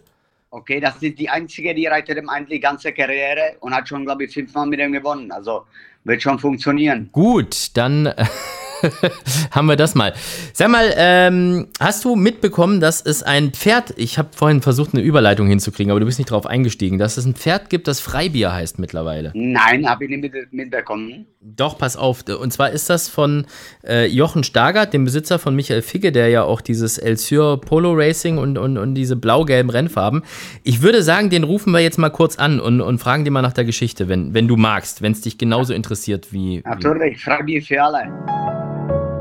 Okay, 0.49 0.79
das 0.79 1.01
ist 1.01 1.17
die 1.17 1.29
einzige, 1.29 1.73
die 1.73 1.85
reitet 1.85 2.17
ihm 2.17 2.27
eigentlich 2.27 2.57
die 2.57 2.59
ganze 2.59 2.91
Karriere 2.91 3.55
und 3.61 3.73
hat 3.73 3.87
schon, 3.87 4.03
glaube 4.03 4.25
ich, 4.25 4.33
fünfmal 4.33 4.65
mit 4.65 4.79
ihm 4.79 4.91
gewonnen. 4.91 5.31
Also 5.31 5.61
wird 6.03 6.21
schon 6.21 6.39
funktionieren. 6.39 7.09
Gut, 7.13 7.77
dann 7.77 8.13
haben 9.51 9.67
wir 9.67 9.75
das 9.75 9.95
mal. 9.95 10.13
Sag 10.53 10.69
mal, 10.69 10.93
ähm, 10.95 11.67
hast 11.79 12.05
du 12.05 12.15
mitbekommen, 12.15 12.79
dass 12.79 13.01
es 13.01 13.23
ein 13.23 13.51
Pferd, 13.51 13.93
ich 13.97 14.17
habe 14.17 14.29
vorhin 14.35 14.61
versucht, 14.61 14.93
eine 14.93 15.03
Überleitung 15.03 15.47
hinzukriegen, 15.47 15.91
aber 15.91 15.99
du 15.99 16.05
bist 16.05 16.19
nicht 16.19 16.31
drauf 16.31 16.45
eingestiegen, 16.45 16.97
dass 16.97 17.17
es 17.17 17.25
ein 17.25 17.35
Pferd 17.35 17.69
gibt, 17.69 17.87
das 17.87 17.99
Freibier 17.99 18.53
heißt 18.53 18.79
mittlerweile. 18.79 19.31
Nein, 19.33 19.87
habe 19.89 20.05
ich 20.05 20.09
nicht 20.09 20.21
mit, 20.21 20.53
mitbekommen. 20.53 21.25
Doch, 21.39 21.77
pass 21.77 21.97
auf. 21.97 22.23
Und 22.27 22.53
zwar 22.53 22.69
ist 22.69 22.89
das 22.89 23.09
von 23.09 23.47
äh, 23.83 24.05
Jochen 24.05 24.43
Stargard, 24.43 24.93
dem 24.93 25.05
Besitzer 25.05 25.39
von 25.39 25.55
Michael 25.55 25.81
Figge, 25.81 26.11
der 26.11 26.27
ja 26.27 26.43
auch 26.43 26.61
dieses 26.61 26.97
Elsyr 26.99 27.57
Polo 27.57 27.93
Racing 27.93 28.37
und, 28.37 28.57
und, 28.57 28.77
und 28.77 28.93
diese 28.93 29.15
blau-gelben 29.15 29.71
Rennfarben. 29.71 30.21
Ich 30.63 30.81
würde 30.81 31.01
sagen, 31.01 31.29
den 31.29 31.43
rufen 31.43 31.71
wir 31.71 31.79
jetzt 31.79 31.97
mal 31.97 32.09
kurz 32.09 32.37
an 32.37 32.59
und, 32.59 32.81
und 32.81 32.99
fragen 32.99 33.25
dir 33.25 33.31
mal 33.31 33.41
nach 33.41 33.53
der 33.53 33.65
Geschichte, 33.65 34.07
wenn, 34.07 34.33
wenn 34.33 34.47
du 34.47 34.55
magst, 34.55 35.01
wenn 35.01 35.13
es 35.13 35.21
dich 35.21 35.37
genauso 35.37 35.73
interessiert 35.73 36.31
wie. 36.31 36.41
wie. 36.41 36.61
Natürlich, 36.65 37.23
Freibier 37.23 37.61
für 37.61 37.81
alle. 37.81 38.40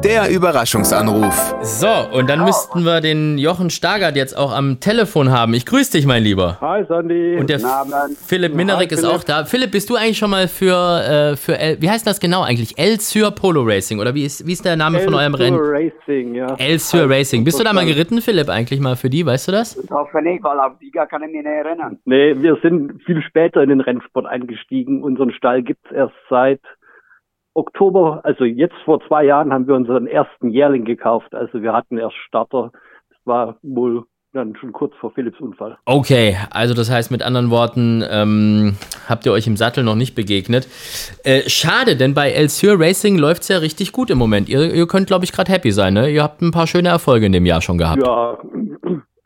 Der 0.03 0.31
Überraschungsanruf. 0.31 1.55
So, 1.63 1.87
und 2.17 2.31
dann 2.31 2.43
müssten 2.45 2.85
wir 2.85 3.03
den 3.03 3.37
Jochen 3.37 3.69
Stargard 3.69 4.17
jetzt 4.17 4.37
auch 4.37 4.51
am 4.51 4.81
Telefon 4.81 5.31
haben. 5.31 5.53
Ich 5.53 5.67
grüße 5.67 5.93
dich, 5.93 6.07
mein 6.07 6.23
Lieber. 6.23 6.57
Hi 6.63 6.85
Sandy. 6.87 7.37
Und 7.37 7.51
der. 7.51 7.61
Philipp 8.27 8.55
Minerik 8.55 8.93
ist 8.93 9.01
Philipp. 9.01 9.15
auch 9.15 9.25
da. 9.25 9.45
Philipp, 9.45 9.73
bist 9.73 9.91
du 9.91 9.97
eigentlich 9.97 10.17
schon 10.17 10.31
mal 10.31 10.49
für, 10.49 10.73
äh, 10.73 11.37
für 11.37 11.59
El, 11.59 11.83
wie 11.83 11.91
heißt 11.91 12.07
das 12.07 12.19
genau 12.19 12.43
eigentlich? 12.43 12.79
El 12.79 12.99
Sur 12.99 13.31
Polo 13.31 13.63
Racing 13.63 14.01
oder 14.01 14.15
wie 14.15 14.25
ist, 14.25 14.47
wie 14.47 14.53
ist 14.53 14.65
der 14.65 14.77
Name 14.77 15.01
von 15.01 15.13
eurem 15.13 15.35
Rennen? 15.35 15.59
Racing, 15.61 16.35
ja. 16.35 16.55
El 16.59 16.79
Sur 16.79 17.11
Racing. 17.11 17.45
Bist 17.45 17.61
du 17.61 17.65
da 17.65 17.75
mal 17.75 17.85
geritten, 17.85 18.23
Philipp, 18.23 18.49
eigentlich 18.49 18.81
mal 18.81 18.97
für 18.97 19.11
die? 19.11 19.27
Weißt 19.27 19.49
du 19.49 19.53
das? 19.53 19.77
Ich 19.77 19.91
hoffe 19.91 20.23
nicht, 20.23 20.43
weil 20.43 20.59
auf 20.61 20.81
Liga 20.81 21.05
kann 21.05 21.23
ich 21.25 21.29
mich 21.31 21.45
nicht 21.45 21.47
erinnern. 21.47 21.99
Nee, 22.07 22.35
wir 22.39 22.57
sind 22.63 23.03
viel 23.05 23.23
später 23.23 23.63
in 23.63 23.69
den 23.69 23.83
Rennsport 23.83 24.25
eingestiegen. 24.25 25.03
Unseren 25.03 25.31
Stall 25.33 25.63
gibt's 25.63 25.91
erst 25.93 26.15
seit 26.31 26.61
Oktober, 27.55 28.21
also 28.25 28.45
jetzt 28.45 28.77
vor 28.85 29.01
zwei 29.07 29.25
Jahren 29.25 29.53
haben 29.53 29.67
wir 29.67 29.75
unseren 29.75 30.07
ersten 30.07 30.51
Jährling 30.51 30.85
gekauft. 30.85 31.35
Also 31.35 31.63
wir 31.63 31.73
hatten 31.73 31.99
erst 31.99 32.17
Starter. 32.17 32.71
Das 33.09 33.19
war 33.25 33.57
wohl 33.63 34.05
dann 34.33 34.55
schon 34.57 34.73
kurz 34.73 34.95
vor 35.01 35.11
Philipps 35.11 35.41
Unfall. 35.41 35.77
Okay, 35.87 36.37
also 36.51 36.73
das 36.73 36.89
heißt 36.91 37.11
mit 37.11 37.23
anderen 37.23 37.51
Worten, 37.51 38.05
ähm, 38.09 38.77
habt 39.09 39.27
ihr 39.27 39.33
euch 39.33 39.47
im 39.49 39.57
Sattel 39.57 39.83
noch 39.83 39.97
nicht 39.97 40.15
begegnet. 40.15 40.69
Äh, 41.25 41.49
schade, 41.49 41.97
denn 41.97 42.15
bei 42.15 42.31
El 42.31 42.49
Sur 42.49 42.79
Racing 42.79 43.19
läuft's 43.19 43.49
ja 43.49 43.59
richtig 43.59 43.91
gut 43.91 44.09
im 44.09 44.19
Moment. 44.19 44.49
Ihr, 44.49 44.73
ihr 44.73 44.87
könnt, 44.87 45.09
glaube 45.09 45.25
ich, 45.25 45.33
gerade 45.33 45.51
happy 45.51 45.73
sein, 45.73 45.95
ne? 45.95 46.09
Ihr 46.09 46.23
habt 46.23 46.43
ein 46.43 46.53
paar 46.53 46.69
schöne 46.69 46.91
Erfolge 46.91 47.27
in 47.27 47.33
dem 47.33 47.45
Jahr 47.45 47.61
schon 47.61 47.79
gehabt. 47.79 48.03
Ja, 48.07 48.39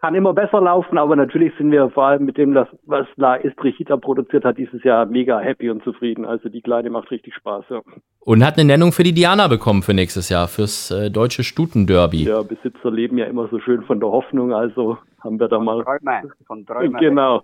kann 0.05 0.15
immer 0.15 0.35
besser 0.35 0.61
laufen, 0.61 0.99
aber 0.99 1.17
natürlich 1.17 1.55
sind 1.57 1.73
wir 1.73 1.89
vor 1.89 2.05
allem 2.05 2.27
mit 2.27 2.37
dem, 2.37 2.55
was 2.55 3.07
La 3.17 3.37
Istrichita 3.37 3.97
produziert 3.97 4.45
hat, 4.45 4.59
dieses 4.59 4.85
Jahr 4.85 5.07
mega 5.07 5.41
happy 5.41 5.71
und 5.71 5.83
zufrieden. 5.83 6.27
Also 6.27 6.51
die 6.51 6.61
Kleine 6.61 6.91
macht 6.91 7.11
richtig 7.11 7.35
Spaß, 7.35 7.65
ja. 7.71 7.81
Und 8.21 8.45
hat 8.45 8.59
eine 8.59 8.67
Nennung 8.67 8.93
für 8.93 9.03
die 9.03 9.15
Diana 9.15 9.49
bekommen 9.49 9.83
für 9.83 9.95
nächstes 9.95 10.29
Jahr, 10.29 10.47
fürs 10.47 10.91
äh, 10.91 11.11
deutsche 11.11 11.43
Stutenderby. 11.43 12.25
Ja, 12.25 12.43
Besitzer 12.43 12.91
leben 12.91 13.17
ja 13.17 13.25
immer 13.25 13.49
so 13.49 13.59
schön 13.61 13.83
von 13.85 13.99
der 13.99 14.11
Hoffnung, 14.11 14.53
also 14.53 14.99
haben 15.21 15.41
wir 15.41 15.49
da 15.49 15.59
mal. 15.59 15.83
Träume, 15.83 16.35
von 16.47 16.67
Träumen. 16.67 17.01
Genau, 17.01 17.43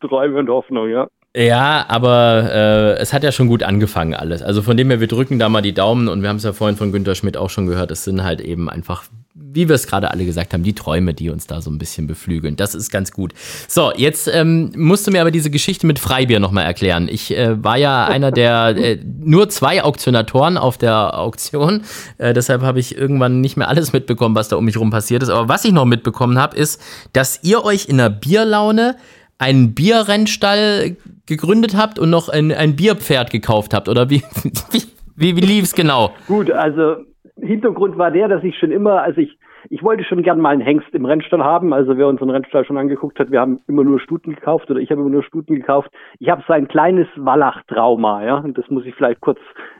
Träume 0.00 0.40
und 0.40 0.48
Hoffnung, 0.48 0.88
ja. 0.88 1.06
Ja, 1.36 1.84
aber 1.86 2.50
äh, 2.52 3.00
es 3.00 3.12
hat 3.12 3.22
ja 3.22 3.30
schon 3.30 3.46
gut 3.46 3.62
angefangen 3.62 4.14
alles. 4.14 4.42
Also 4.42 4.62
von 4.62 4.76
dem 4.76 4.90
her, 4.90 4.98
wir 4.98 5.06
drücken 5.06 5.38
da 5.38 5.48
mal 5.48 5.62
die 5.62 5.74
Daumen 5.74 6.08
und 6.08 6.22
wir 6.22 6.28
haben 6.28 6.38
es 6.38 6.44
ja 6.44 6.52
vorhin 6.52 6.76
von 6.76 6.90
Günter 6.90 7.14
Schmidt 7.14 7.36
auch 7.36 7.50
schon 7.50 7.68
gehört, 7.68 7.92
es 7.92 8.02
sind 8.02 8.24
halt 8.24 8.40
eben 8.40 8.68
einfach 8.68 9.04
wie 9.52 9.68
wir 9.68 9.74
es 9.74 9.86
gerade 9.86 10.10
alle 10.10 10.24
gesagt 10.24 10.52
haben, 10.52 10.62
die 10.62 10.74
Träume, 10.74 11.14
die 11.14 11.30
uns 11.30 11.46
da 11.46 11.60
so 11.60 11.70
ein 11.70 11.78
bisschen 11.78 12.06
beflügeln. 12.06 12.56
Das 12.56 12.74
ist 12.74 12.90
ganz 12.90 13.10
gut. 13.10 13.32
So, 13.68 13.92
jetzt 13.96 14.28
ähm, 14.32 14.72
musst 14.76 15.06
du 15.06 15.10
mir 15.10 15.20
aber 15.20 15.30
diese 15.30 15.50
Geschichte 15.50 15.86
mit 15.86 15.98
Freibier 15.98 16.40
nochmal 16.40 16.64
erklären. 16.64 17.08
Ich 17.10 17.36
äh, 17.36 17.62
war 17.62 17.76
ja 17.76 18.04
einer 18.08 18.30
der 18.30 18.76
äh, 18.76 18.98
nur 19.04 19.48
zwei 19.48 19.82
Auktionatoren 19.82 20.56
auf 20.56 20.78
der 20.78 21.18
Auktion. 21.18 21.82
Äh, 22.18 22.32
deshalb 22.32 22.62
habe 22.62 22.78
ich 22.78 22.96
irgendwann 22.96 23.40
nicht 23.40 23.56
mehr 23.56 23.68
alles 23.68 23.92
mitbekommen, 23.92 24.34
was 24.34 24.48
da 24.48 24.56
um 24.56 24.64
mich 24.64 24.76
rum 24.76 24.90
passiert 24.90 25.22
ist. 25.22 25.30
Aber 25.30 25.48
was 25.48 25.64
ich 25.64 25.72
noch 25.72 25.84
mitbekommen 25.84 26.38
habe, 26.38 26.56
ist, 26.56 26.80
dass 27.12 27.40
ihr 27.42 27.64
euch 27.64 27.88
in 27.88 27.98
der 27.98 28.10
Bierlaune 28.10 28.96
einen 29.38 29.74
Bierrennstall 29.74 30.96
gegründet 31.26 31.76
habt 31.76 31.98
und 31.98 32.10
noch 32.10 32.28
ein, 32.28 32.52
ein 32.52 32.76
Bierpferd 32.76 33.30
gekauft 33.30 33.74
habt. 33.74 33.88
Oder 33.88 34.10
wie, 34.10 34.22
wie, 34.70 34.82
wie, 35.16 35.36
wie 35.36 35.40
lief 35.40 35.64
es 35.64 35.72
genau? 35.72 36.12
Gut, 36.26 36.50
also 36.50 36.96
Hintergrund 37.42 37.98
war 37.98 38.10
der, 38.10 38.28
dass 38.28 38.44
ich 38.44 38.58
schon 38.58 38.70
immer, 38.70 39.02
also 39.02 39.20
ich, 39.20 39.38
ich 39.68 39.82
wollte 39.82 40.04
schon 40.04 40.22
gern 40.22 40.40
mal 40.40 40.50
einen 40.50 40.62
Hengst 40.62 40.94
im 40.94 41.04
Rennstall 41.04 41.44
haben. 41.44 41.72
Also 41.72 41.96
wer 41.96 42.08
unseren 42.08 42.30
Rennstall 42.30 42.64
schon 42.64 42.78
angeguckt 42.78 43.18
hat, 43.18 43.30
wir 43.30 43.40
haben 43.40 43.60
immer 43.66 43.84
nur 43.84 44.00
Stuten 44.00 44.34
gekauft 44.34 44.70
oder 44.70 44.80
ich 44.80 44.90
habe 44.90 45.00
immer 45.00 45.10
nur 45.10 45.22
Stuten 45.22 45.54
gekauft. 45.54 45.90
Ich 46.18 46.28
habe 46.28 46.42
so 46.46 46.52
ein 46.52 46.68
kleines 46.68 47.08
Wallach-Trauma, 47.16 48.24
ja. 48.24 48.38
Und 48.38 48.56
das 48.56 48.68
muss 48.70 48.86
ich 48.86 48.94
vielleicht 48.94 49.20
kurz 49.20 49.38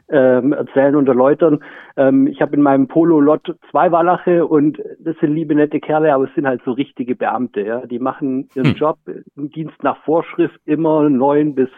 ähm, 0.09 0.53
erzählen 0.53 0.95
und 0.95 1.07
erläutern. 1.07 1.63
Ähm, 1.97 2.27
ich 2.27 2.41
habe 2.41 2.55
in 2.55 2.61
meinem 2.61 2.87
Polo-Lot 2.87 3.55
zwei 3.71 3.91
Wallache 3.91 4.45
und 4.45 4.81
das 4.99 5.15
sind 5.19 5.33
liebe 5.33 5.55
nette 5.55 5.79
Kerle, 5.79 6.13
aber 6.13 6.25
es 6.25 6.35
sind 6.35 6.47
halt 6.47 6.61
so 6.63 6.71
richtige 6.71 7.15
Beamte, 7.15 7.61
ja. 7.61 7.85
Die 7.85 7.99
machen 7.99 8.49
ihren 8.55 8.71
hm. 8.71 8.75
Job 8.75 8.97
im 9.35 9.49
Dienst 9.49 9.81
nach 9.83 9.97
Vorschrift 10.03 10.59
immer 10.65 11.09
neun 11.09 11.55
bis 11.55 11.69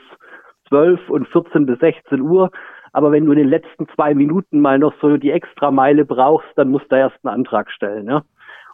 zwölf 0.68 1.10
und 1.10 1.28
14 1.28 1.66
bis 1.66 1.80
16 1.80 2.22
Uhr. 2.22 2.50
Aber 2.94 3.12
wenn 3.12 3.26
du 3.26 3.32
in 3.32 3.40
den 3.40 3.50
letzten 3.50 3.88
zwei 3.90 4.14
Minuten 4.14 4.62
mal 4.62 4.80
noch 4.80 4.94
so 5.02 5.18
die 5.18 5.32
Extrameile 5.32 6.06
brauchst, 6.06 6.48
dann 6.56 6.70
musst 6.70 6.92
du 6.92 6.96
erst 6.96 7.18
einen 7.24 7.34
Antrag 7.34 7.70
stellen. 7.72 8.08
Ja? 8.08 8.24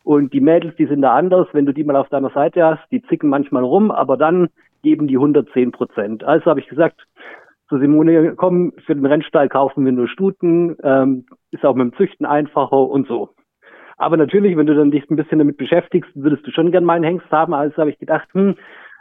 Und 0.03 0.33
die 0.33 0.41
Mädels, 0.41 0.75
die 0.75 0.85
sind 0.85 1.01
da 1.01 1.15
anders. 1.15 1.47
Wenn 1.53 1.65
du 1.65 1.73
die 1.73 1.83
mal 1.83 1.95
auf 1.95 2.09
deiner 2.09 2.29
Seite 2.29 2.63
hast, 2.63 2.83
die 2.91 3.01
zicken 3.03 3.29
manchmal 3.29 3.63
rum, 3.63 3.91
aber 3.91 4.17
dann 4.17 4.49
geben 4.83 5.07
die 5.07 5.15
110 5.15 5.71
Prozent. 5.71 6.23
Also 6.23 6.45
habe 6.45 6.59
ich 6.59 6.67
gesagt, 6.67 7.05
zu 7.69 7.77
Simone, 7.77 8.33
komm, 8.35 8.73
für 8.85 8.95
den 8.95 9.05
Rennstall 9.05 9.47
kaufen 9.47 9.85
wir 9.85 9.91
nur 9.91 10.07
Stuten, 10.07 10.75
ähm, 10.83 11.25
ist 11.51 11.65
auch 11.65 11.75
mit 11.75 11.91
dem 11.91 11.97
Züchten 11.97 12.25
einfacher 12.25 12.79
und 12.79 13.07
so. 13.07 13.29
Aber 13.97 14.17
natürlich, 14.17 14.57
wenn 14.57 14.65
du 14.65 14.75
dann 14.75 14.91
dich 14.91 15.09
ein 15.09 15.17
bisschen 15.17 15.39
damit 15.39 15.57
beschäftigst, 15.57 16.09
würdest 16.15 16.47
du 16.47 16.51
schon 16.51 16.71
gern 16.71 16.85
mal 16.85 16.93
einen 16.93 17.03
Hengst 17.03 17.29
haben. 17.31 17.53
Also 17.53 17.77
habe 17.77 17.89
ich 17.89 17.99
gedacht, 17.99 18.27
hm, 18.33 18.55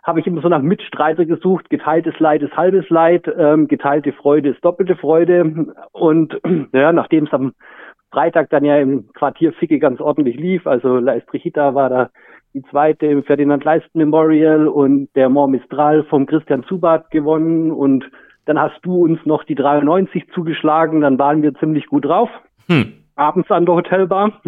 habe 0.09 0.21
ich 0.21 0.27
immer 0.27 0.41
so 0.41 0.49
nach 0.49 0.63
Mitstreiter 0.63 1.27
gesucht. 1.27 1.69
Geteiltes 1.69 2.19
Leid 2.19 2.43
ist 2.43 2.57
halbes 2.57 2.89
Leid, 2.89 3.31
ähm, 3.39 3.69
geteilte 3.69 4.13
Freude 4.13 4.49
ist 4.49 4.65
doppelte 4.65 4.97
Freude. 4.97 5.75
Und 5.93 6.41
ja, 6.73 6.93
nachdem 6.93 7.27
es 7.27 7.33
am 7.33 7.53
Freitag 8.11 8.49
dann 8.49 8.65
ja 8.65 8.79
im 8.79 9.13
Quartier 9.13 9.53
Ficke 9.53 9.79
ganz 9.79 10.01
ordentlich 10.01 10.37
lief, 10.37 10.67
also 10.67 10.97
La 10.97 11.15
Estrechita 11.15 11.75
war 11.75 11.91
da 11.91 12.11
die 12.55 12.63
zweite 12.71 13.07
im 13.07 13.23
Ferdinand 13.23 13.63
Leisten 13.63 13.99
Memorial 13.99 14.67
und 14.67 15.11
der 15.15 15.29
Mont 15.29 15.53
Mistral 15.53 16.03
vom 16.05 16.25
Christian 16.25 16.65
Zubat 16.65 17.11
gewonnen 17.11 17.71
und 17.71 18.11
dann 18.47 18.59
hast 18.59 18.81
du 18.83 19.05
uns 19.05 19.21
noch 19.27 19.45
die 19.45 19.55
93 19.55 20.27
zugeschlagen, 20.33 21.03
dann 21.03 21.19
waren 21.19 21.43
wir 21.43 21.53
ziemlich 21.55 21.87
gut 21.87 22.07
drauf. 22.07 22.31
Hm 22.67 22.95
abends 23.19 23.51
an 23.51 23.67
der 23.67 23.75
Hotelbar. 23.75 24.41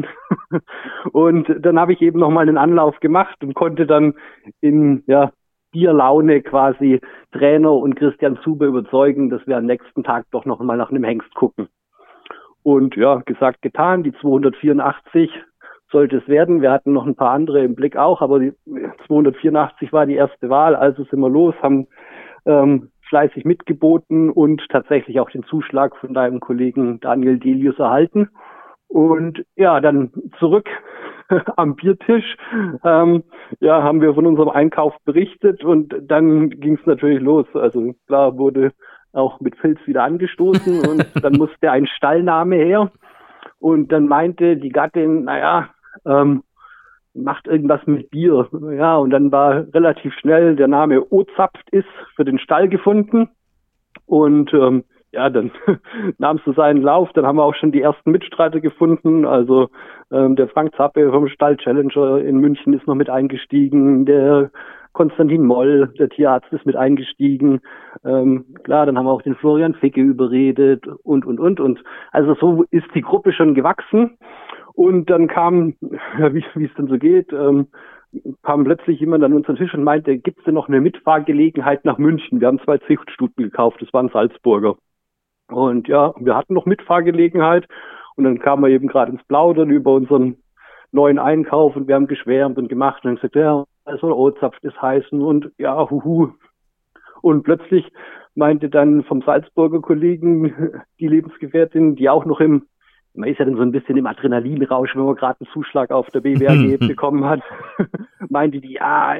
und 1.12 1.48
dann 1.58 1.78
habe 1.78 1.92
ich 1.92 2.00
eben 2.00 2.20
nochmal 2.20 2.48
einen 2.48 2.56
Anlauf 2.56 3.00
gemacht 3.00 3.36
und 3.42 3.54
konnte 3.54 3.86
dann 3.86 4.14
in 4.60 5.02
ja, 5.06 5.32
Bierlaune 5.72 6.42
quasi 6.42 7.00
Trainer 7.32 7.72
und 7.72 7.96
Christian 7.96 8.38
Zube 8.42 8.66
überzeugen, 8.66 9.30
dass 9.30 9.46
wir 9.46 9.56
am 9.56 9.66
nächsten 9.66 10.02
Tag 10.02 10.26
doch 10.30 10.44
noch 10.44 10.60
mal 10.60 10.76
nach 10.76 10.90
einem 10.90 11.04
Hengst 11.04 11.34
gucken. 11.34 11.68
Und 12.62 12.96
ja, 12.96 13.16
gesagt, 13.24 13.62
getan, 13.62 14.02
die 14.02 14.12
284 14.12 15.30
sollte 15.90 16.18
es 16.18 16.28
werden. 16.28 16.62
Wir 16.62 16.70
hatten 16.70 16.92
noch 16.92 17.06
ein 17.06 17.16
paar 17.16 17.30
andere 17.30 17.64
im 17.64 17.74
Blick 17.74 17.96
auch, 17.96 18.20
aber 18.20 18.38
die 18.38 18.52
284 19.06 19.92
war 19.92 20.06
die 20.06 20.14
erste 20.14 20.50
Wahl, 20.50 20.76
also 20.76 21.04
sind 21.04 21.20
wir 21.20 21.30
los, 21.30 21.54
haben 21.62 21.86
ähm, 22.46 22.90
fleißig 23.08 23.44
mitgeboten 23.44 24.30
und 24.30 24.62
tatsächlich 24.68 25.18
auch 25.20 25.30
den 25.30 25.42
Zuschlag 25.44 25.96
von 25.96 26.14
deinem 26.14 26.40
Kollegen 26.40 27.00
Daniel 27.00 27.38
Delius 27.38 27.78
erhalten. 27.78 28.30
Und 28.90 29.44
ja, 29.54 29.80
dann 29.80 30.10
zurück 30.40 30.68
am 31.56 31.76
Biertisch, 31.76 32.36
ähm, 32.84 33.22
ja, 33.60 33.84
haben 33.84 34.00
wir 34.00 34.14
von 34.14 34.26
unserem 34.26 34.48
Einkauf 34.48 34.94
berichtet 35.04 35.62
und 35.64 35.94
dann 36.02 36.50
ging 36.50 36.74
es 36.74 36.86
natürlich 36.86 37.20
los. 37.20 37.46
Also 37.54 37.94
klar 38.08 38.36
wurde 38.36 38.72
auch 39.12 39.38
mit 39.40 39.56
Filz 39.56 39.78
wieder 39.86 40.02
angestoßen 40.02 40.80
und 40.88 41.06
dann 41.22 41.34
musste 41.34 41.70
ein 41.70 41.86
Stallname 41.86 42.56
her. 42.56 42.90
Und 43.60 43.92
dann 43.92 44.08
meinte 44.08 44.56
die 44.56 44.70
Gattin, 44.70 45.24
naja, 45.24 45.68
ähm, 46.04 46.42
macht 47.14 47.46
irgendwas 47.46 47.86
mit 47.86 48.10
Bier. 48.10 48.48
Ja, 48.76 48.96
und 48.96 49.10
dann 49.10 49.30
war 49.30 49.66
relativ 49.72 50.14
schnell 50.14 50.56
der 50.56 50.68
Name 50.68 51.04
Ozapft 51.12 51.70
ist 51.70 51.88
für 52.16 52.24
den 52.24 52.40
Stall 52.40 52.68
gefunden. 52.68 53.28
Und 54.06 54.52
ähm, 54.52 54.82
ja, 55.12 55.28
dann 55.28 55.50
nahm 56.18 56.36
es 56.36 56.44
so 56.44 56.52
seinen 56.52 56.82
Lauf. 56.82 57.10
Dann 57.14 57.26
haben 57.26 57.36
wir 57.36 57.44
auch 57.44 57.54
schon 57.54 57.72
die 57.72 57.82
ersten 57.82 58.10
Mitstreiter 58.10 58.60
gefunden. 58.60 59.24
Also 59.24 59.68
ähm, 60.10 60.36
der 60.36 60.48
Frank 60.48 60.74
Zappe 60.76 61.10
vom 61.10 61.28
Stall 61.28 61.56
Challenger 61.56 62.18
in 62.18 62.38
München 62.38 62.72
ist 62.72 62.86
noch 62.86 62.94
mit 62.94 63.10
eingestiegen. 63.10 64.06
Der 64.06 64.50
Konstantin 64.92 65.44
Moll, 65.44 65.92
der 65.98 66.08
Tierarzt, 66.08 66.52
ist 66.52 66.66
mit 66.66 66.76
eingestiegen. 66.76 67.60
Ähm, 68.04 68.44
klar, 68.64 68.86
dann 68.86 68.98
haben 68.98 69.06
wir 69.06 69.12
auch 69.12 69.22
den 69.22 69.36
Florian 69.36 69.74
Ficke 69.74 70.00
überredet 70.00 70.86
und, 71.04 71.24
und, 71.24 71.40
und. 71.40 71.60
Und 71.60 71.82
also 72.12 72.34
so 72.34 72.64
ist 72.70 72.88
die 72.94 73.02
Gruppe 73.02 73.32
schon 73.32 73.54
gewachsen. 73.54 74.16
Und 74.74 75.10
dann 75.10 75.26
kam, 75.26 75.74
ja, 76.18 76.32
wie 76.32 76.64
es 76.64 76.74
denn 76.76 76.88
so 76.88 76.98
geht, 76.98 77.32
ähm, 77.32 77.68
kam 78.42 78.64
plötzlich 78.64 78.98
jemand 78.98 79.22
an 79.22 79.32
unseren 79.32 79.56
Tisch 79.56 79.72
und 79.74 79.84
meinte, 79.84 80.18
gibt 80.18 80.38
es 80.38 80.44
denn 80.44 80.54
noch 80.54 80.68
eine 80.68 80.80
Mitfahrgelegenheit 80.80 81.84
nach 81.84 81.98
München? 81.98 82.40
Wir 82.40 82.48
haben 82.48 82.60
zwei 82.60 82.78
Zuchtstuten 82.78 83.44
gekauft, 83.44 83.80
das 83.80 83.92
waren 83.92 84.08
Salzburger. 84.08 84.76
Und 85.50 85.88
ja, 85.88 86.14
wir 86.18 86.36
hatten 86.36 86.54
noch 86.54 86.66
Mitfahrgelegenheit. 86.66 87.66
Und 88.16 88.24
dann 88.24 88.38
kamen 88.38 88.62
wir 88.62 88.70
eben 88.70 88.88
gerade 88.88 89.12
ins 89.12 89.24
Plaudern 89.24 89.70
über 89.70 89.92
unseren 89.94 90.36
neuen 90.92 91.18
Einkauf 91.18 91.76
und 91.76 91.86
wir 91.88 91.94
haben 91.94 92.08
geschwärmt 92.08 92.58
und 92.58 92.68
gemacht. 92.68 93.04
Und 93.04 93.16
gesagt, 93.16 93.36
ja, 93.36 93.64
soll 94.00 94.12
Ozapf 94.12 94.56
das 94.62 94.80
heißen. 94.80 95.20
Und 95.22 95.50
ja, 95.58 95.88
huhu. 95.88 96.32
Und 97.22 97.42
plötzlich 97.42 97.90
meinte 98.34 98.68
dann 98.68 99.04
vom 99.04 99.22
Salzburger 99.22 99.80
Kollegen 99.80 100.54
die 101.00 101.08
Lebensgefährtin, 101.08 101.96
die 101.96 102.08
auch 102.08 102.24
noch 102.24 102.40
im 102.40 102.66
man 103.14 103.28
ist 103.28 103.38
ja 103.38 103.44
dann 103.44 103.56
so 103.56 103.62
ein 103.62 103.72
bisschen 103.72 103.96
im 103.96 104.06
Adrenalinrausch, 104.06 104.94
wenn 104.94 105.04
man 105.04 105.16
gerade 105.16 105.40
einen 105.40 105.52
Zuschlag 105.52 105.90
auf 105.90 106.08
der 106.10 106.20
BWAG 106.20 106.78
bekommen 106.88 107.24
hat, 107.24 107.42
meinte 108.28 108.60
die, 108.60 108.74
ja, 108.74 109.16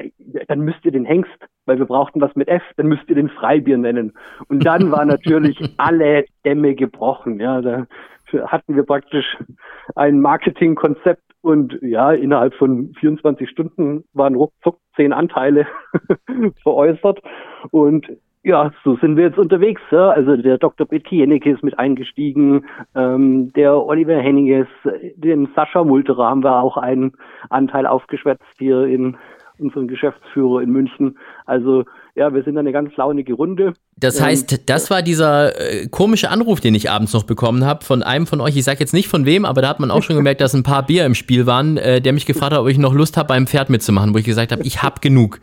dann 0.47 0.61
müsst 0.61 0.83
ihr 0.85 0.91
den 0.91 1.05
Hengst, 1.05 1.31
weil 1.65 1.77
wir 1.77 1.85
brauchten 1.85 2.21
was 2.21 2.35
mit 2.35 2.47
F, 2.47 2.63
dann 2.77 2.87
müsst 2.87 3.07
ihr 3.09 3.15
den 3.15 3.29
Freibier 3.29 3.77
nennen. 3.77 4.13
Und 4.47 4.65
dann 4.65 4.91
war 4.91 5.05
natürlich 5.05 5.57
alle 5.77 6.25
Dämme 6.45 6.75
gebrochen. 6.75 7.39
Ja, 7.39 7.61
da 7.61 7.87
hatten 8.47 8.75
wir 8.75 8.83
praktisch 8.83 9.37
ein 9.95 10.21
Marketingkonzept 10.21 11.23
und 11.41 11.77
ja, 11.81 12.13
innerhalb 12.13 12.53
von 12.53 12.93
24 12.99 13.49
Stunden 13.49 14.05
waren 14.13 14.35
ruckzuck 14.35 14.77
zehn 14.95 15.11
Anteile 15.11 15.67
veräußert. 16.63 17.19
Und 17.71 18.07
ja, 18.43 18.71
so 18.83 18.97
sind 18.97 19.17
wir 19.17 19.25
jetzt 19.25 19.37
unterwegs. 19.37 19.81
Ja. 19.91 20.09
Also 20.09 20.35
der 20.35 20.57
Dr. 20.57 20.87
Betty 20.87 21.17
Jennecke 21.17 21.51
ist 21.51 21.63
mit 21.63 21.77
eingestiegen, 21.77 22.65
ähm, 22.95 23.53
der 23.53 23.75
Oliver 23.75 24.17
Henninges, 24.17 24.67
den 25.15 25.49
Sascha 25.55 25.83
Multerer 25.83 26.29
haben 26.29 26.43
wir 26.43 26.61
auch 26.61 26.77
einen 26.77 27.13
Anteil 27.49 27.85
aufgeschwätzt 27.85 28.43
hier 28.57 28.85
in 28.85 29.17
unseren 29.59 29.87
Geschäftsführer 29.87 30.61
in 30.61 30.71
München. 30.71 31.19
Also 31.45 31.85
ja, 32.15 32.33
wir 32.33 32.43
sind 32.43 32.57
eine 32.57 32.71
ganz 32.71 32.95
launige 32.97 33.33
Runde. 33.33 33.73
Das 33.95 34.19
ähm, 34.19 34.25
heißt, 34.25 34.69
das 34.69 34.89
war 34.89 35.03
dieser 35.03 35.59
äh, 35.59 35.87
komische 35.87 36.29
Anruf, 36.29 36.59
den 36.59 36.73
ich 36.73 36.89
abends 36.89 37.13
noch 37.13 37.23
bekommen 37.23 37.63
habe 37.63 37.85
von 37.85 38.01
einem 38.01 38.25
von 38.25 38.41
euch. 38.41 38.57
Ich 38.57 38.63
sage 38.63 38.79
jetzt 38.79 38.93
nicht 38.93 39.07
von 39.07 39.25
wem, 39.25 39.45
aber 39.45 39.61
da 39.61 39.69
hat 39.69 39.79
man 39.79 39.91
auch 39.91 40.01
schon 40.01 40.15
gemerkt, 40.15 40.41
dass 40.41 40.55
ein 40.55 40.63
paar 40.63 40.85
Bier 40.85 41.05
im 41.05 41.13
Spiel 41.13 41.45
waren, 41.45 41.77
äh, 41.77 42.01
der 42.01 42.13
mich 42.13 42.25
gefragt 42.25 42.53
hat, 42.53 42.59
ob 42.59 42.67
ich 42.67 42.79
noch 42.79 42.93
Lust 42.93 43.17
habe, 43.17 43.27
beim 43.27 43.45
Pferd 43.45 43.69
mitzumachen, 43.69 44.13
wo 44.13 44.17
ich 44.17 44.25
gesagt 44.25 44.51
habe, 44.51 44.63
ich 44.63 44.81
habe 44.81 44.99
genug. 44.99 45.39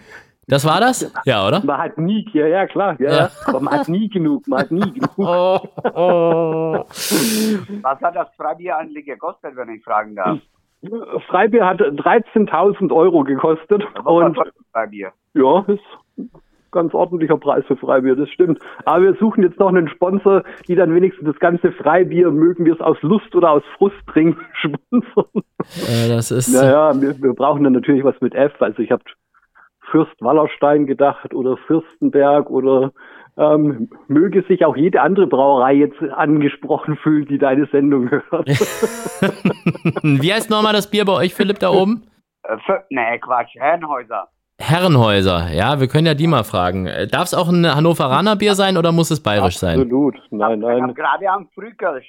Das 0.49 0.65
war 0.65 0.81
das? 0.81 1.13
Ja, 1.27 1.47
oder? 1.47 1.63
Man 1.63 1.79
hat 1.79 1.99
nie, 1.99 2.27
ja, 2.33 2.47
ja 2.47 2.67
klar, 2.67 2.97
ja, 2.99 3.13
ja. 3.13 3.31
aber 3.47 3.61
man 3.61 3.81
hat 3.81 3.89
nie 3.89 4.09
genug, 4.09 4.49
man 4.49 4.61
hat 4.61 4.71
nie 4.71 4.93
genug. 4.95 5.11
Oh, 5.19 5.61
oh. 5.95 6.85
Was 7.83 8.01
hat 8.01 8.17
das 8.17 8.29
Freibier 8.35 8.79
eigentlich 8.79 9.05
gekostet, 9.05 9.57
wenn 9.57 9.69
ich 9.69 9.85
fragen 9.85 10.17
darf? 10.17 10.39
Freibier 11.29 11.67
hat 11.67 11.81
13.000 11.81 12.93
Euro 12.95 13.25
gekostet. 13.25 13.83
und 14.05 14.39
Freibier? 14.73 15.13
Ja, 15.35 15.65
ist 15.67 15.81
ein 16.17 16.31
ganz 16.71 16.95
ordentlicher 16.95 17.37
Preis 17.37 17.65
für 17.67 17.77
Freibier, 17.77 18.17
das 18.17 18.31
stimmt. 18.31 18.59
Aber 18.87 19.03
wir 19.03 19.15
suchen 19.17 19.43
jetzt 19.43 19.59
noch 19.59 19.69
einen 19.69 19.89
Sponsor, 19.89 20.45
die 20.67 20.77
dann 20.77 20.95
wenigstens 20.95 21.27
das 21.27 21.39
ganze 21.41 21.73
Freibier, 21.73 22.31
mögen 22.31 22.65
wir 22.65 22.73
es 22.73 22.81
aus 22.81 22.97
Lust 23.03 23.35
oder 23.35 23.51
aus 23.51 23.63
Frust 23.77 23.97
trinken, 24.07 24.41
sponsern. 24.55 25.43
Äh, 25.89 26.09
das 26.09 26.31
ist. 26.31 26.55
Naja, 26.55 26.99
wir, 26.99 27.21
wir 27.21 27.35
brauchen 27.35 27.65
dann 27.65 27.75
natürlich 27.75 28.05
was 28.05 28.19
mit 28.23 28.35
F. 28.35 28.53
Also 28.61 28.81
ich 28.81 28.91
habe 28.91 29.03
Fürst 29.91 30.21
Wallerstein 30.21 30.87
gedacht 30.87 31.35
oder 31.35 31.57
Fürstenberg 31.67 32.51
oder 32.51 32.93
Ähm, 33.39 33.89
möge 34.09 34.43
sich 34.49 34.65
auch 34.65 34.77
jede 34.77 35.01
andere 35.01 35.29
Brauerei 35.29 35.75
jetzt 35.75 36.03
angesprochen 36.03 36.97
fühlen, 36.97 37.25
die 37.27 37.39
deine 37.39 37.67
Sendung 37.67 38.11
hört. 38.11 38.49
Wie 40.03 40.33
heißt 40.33 40.51
nochmal 40.51 40.73
das 40.73 40.91
Bier 40.91 41.05
bei 41.05 41.13
euch, 41.13 41.35
Philipp, 41.35 41.61
da 41.61 41.71
oben? 41.71 42.03
Äh, 42.43 42.57
nee, 42.91 43.19
Quatsch, 43.21 43.55
Herrenhäuser. 43.55 44.27
Herrenhäuser, 44.61 45.53
ja, 45.53 45.79
wir 45.79 45.87
können 45.87 46.07
ja 46.07 46.15
die 46.15 46.27
mal 46.27 46.43
fragen. 46.43 46.89
Äh, 46.89 47.07
Darf 47.07 47.27
es 47.27 47.35
auch 47.35 47.49
ein 47.49 47.65
Hannoveraner 47.65 48.35
Bier 48.35 48.57
sein 48.57 48.77
oder 48.77 48.91
muss 48.91 49.13
es 49.13 49.23
bayerisch 49.23 49.59
sein? 49.59 49.83
Absolut. 49.83 50.17
Nein, 50.31 50.59
nein. 50.59 50.93
gerade 50.95 51.31
am. 51.31 51.49
Frühkel. 51.55 52.03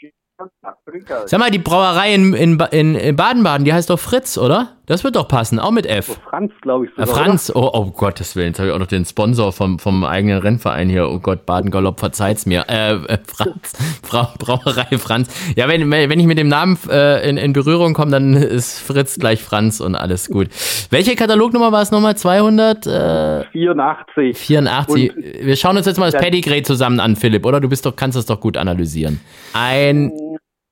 Sag 1.25 1.39
mal, 1.39 1.51
die 1.51 1.59
Brauerei 1.59 2.13
in 2.13 2.57
Baden-Baden, 2.57 3.65
die 3.65 3.73
heißt 3.73 3.89
doch 3.89 3.99
Fritz, 3.99 4.37
oder? 4.37 4.78
Das 4.89 5.03
wird 5.03 5.15
doch 5.15 5.27
passen, 5.27 5.59
auch 5.59 5.69
mit 5.69 5.85
F. 5.85 6.19
Franz, 6.27 6.51
glaube 6.61 6.87
ich. 6.87 6.91
Äh, 6.97 7.05
sogar, 7.05 7.23
Franz, 7.23 7.51
oh, 7.53 7.69
oh 7.73 7.91
Gottes 7.91 8.35
Willen, 8.35 8.47
jetzt 8.47 8.57
habe 8.57 8.69
ich 8.69 8.75
auch 8.75 8.79
noch 8.79 8.87
den 8.87 9.05
Sponsor 9.05 9.53
vom, 9.53 9.77
vom 9.77 10.03
eigenen 10.03 10.39
Rennverein 10.39 10.89
hier. 10.89 11.07
Oh 11.07 11.19
Gott, 11.19 11.45
Baden-Galopp, 11.45 11.99
verzeiht's 11.99 12.47
mir. 12.47 12.65
Äh, 12.67 12.93
äh, 12.95 13.19
Franz, 13.23 13.73
Brau, 14.09 14.29
Brauerei 14.39 14.97
Franz. 14.97 15.29
Ja, 15.55 15.67
wenn, 15.67 15.91
wenn 15.91 16.19
ich 16.19 16.25
mit 16.25 16.39
dem 16.39 16.47
Namen 16.47 16.75
äh, 16.89 17.29
in, 17.29 17.37
in 17.37 17.53
Berührung 17.53 17.93
komme, 17.93 18.09
dann 18.09 18.33
ist 18.33 18.79
Fritz 18.79 19.19
gleich 19.19 19.43
Franz 19.43 19.79
und 19.79 19.93
alles 19.93 20.27
gut. 20.27 20.47
Welche 20.89 21.15
Katalognummer 21.15 21.71
war 21.71 21.83
es 21.83 21.91
nochmal? 21.91 22.17
284? 22.17 24.39
84. 24.39 25.15
Und- 25.15 25.23
Wir 25.45 25.55
schauen 25.55 25.77
uns 25.77 25.85
jetzt 25.85 25.99
mal 25.99 26.09
das. 26.11 26.19
Pedigree 26.19 26.63
zusammen 26.63 26.99
an, 26.99 27.15
Philipp, 27.15 27.45
oder? 27.45 27.61
Du 27.61 27.69
bist 27.69 27.85
doch, 27.85 27.95
kannst 27.95 28.17
das 28.17 28.25
doch 28.25 28.39
gut 28.39 28.57
analysieren. 28.57 29.19
Ein 29.53 30.11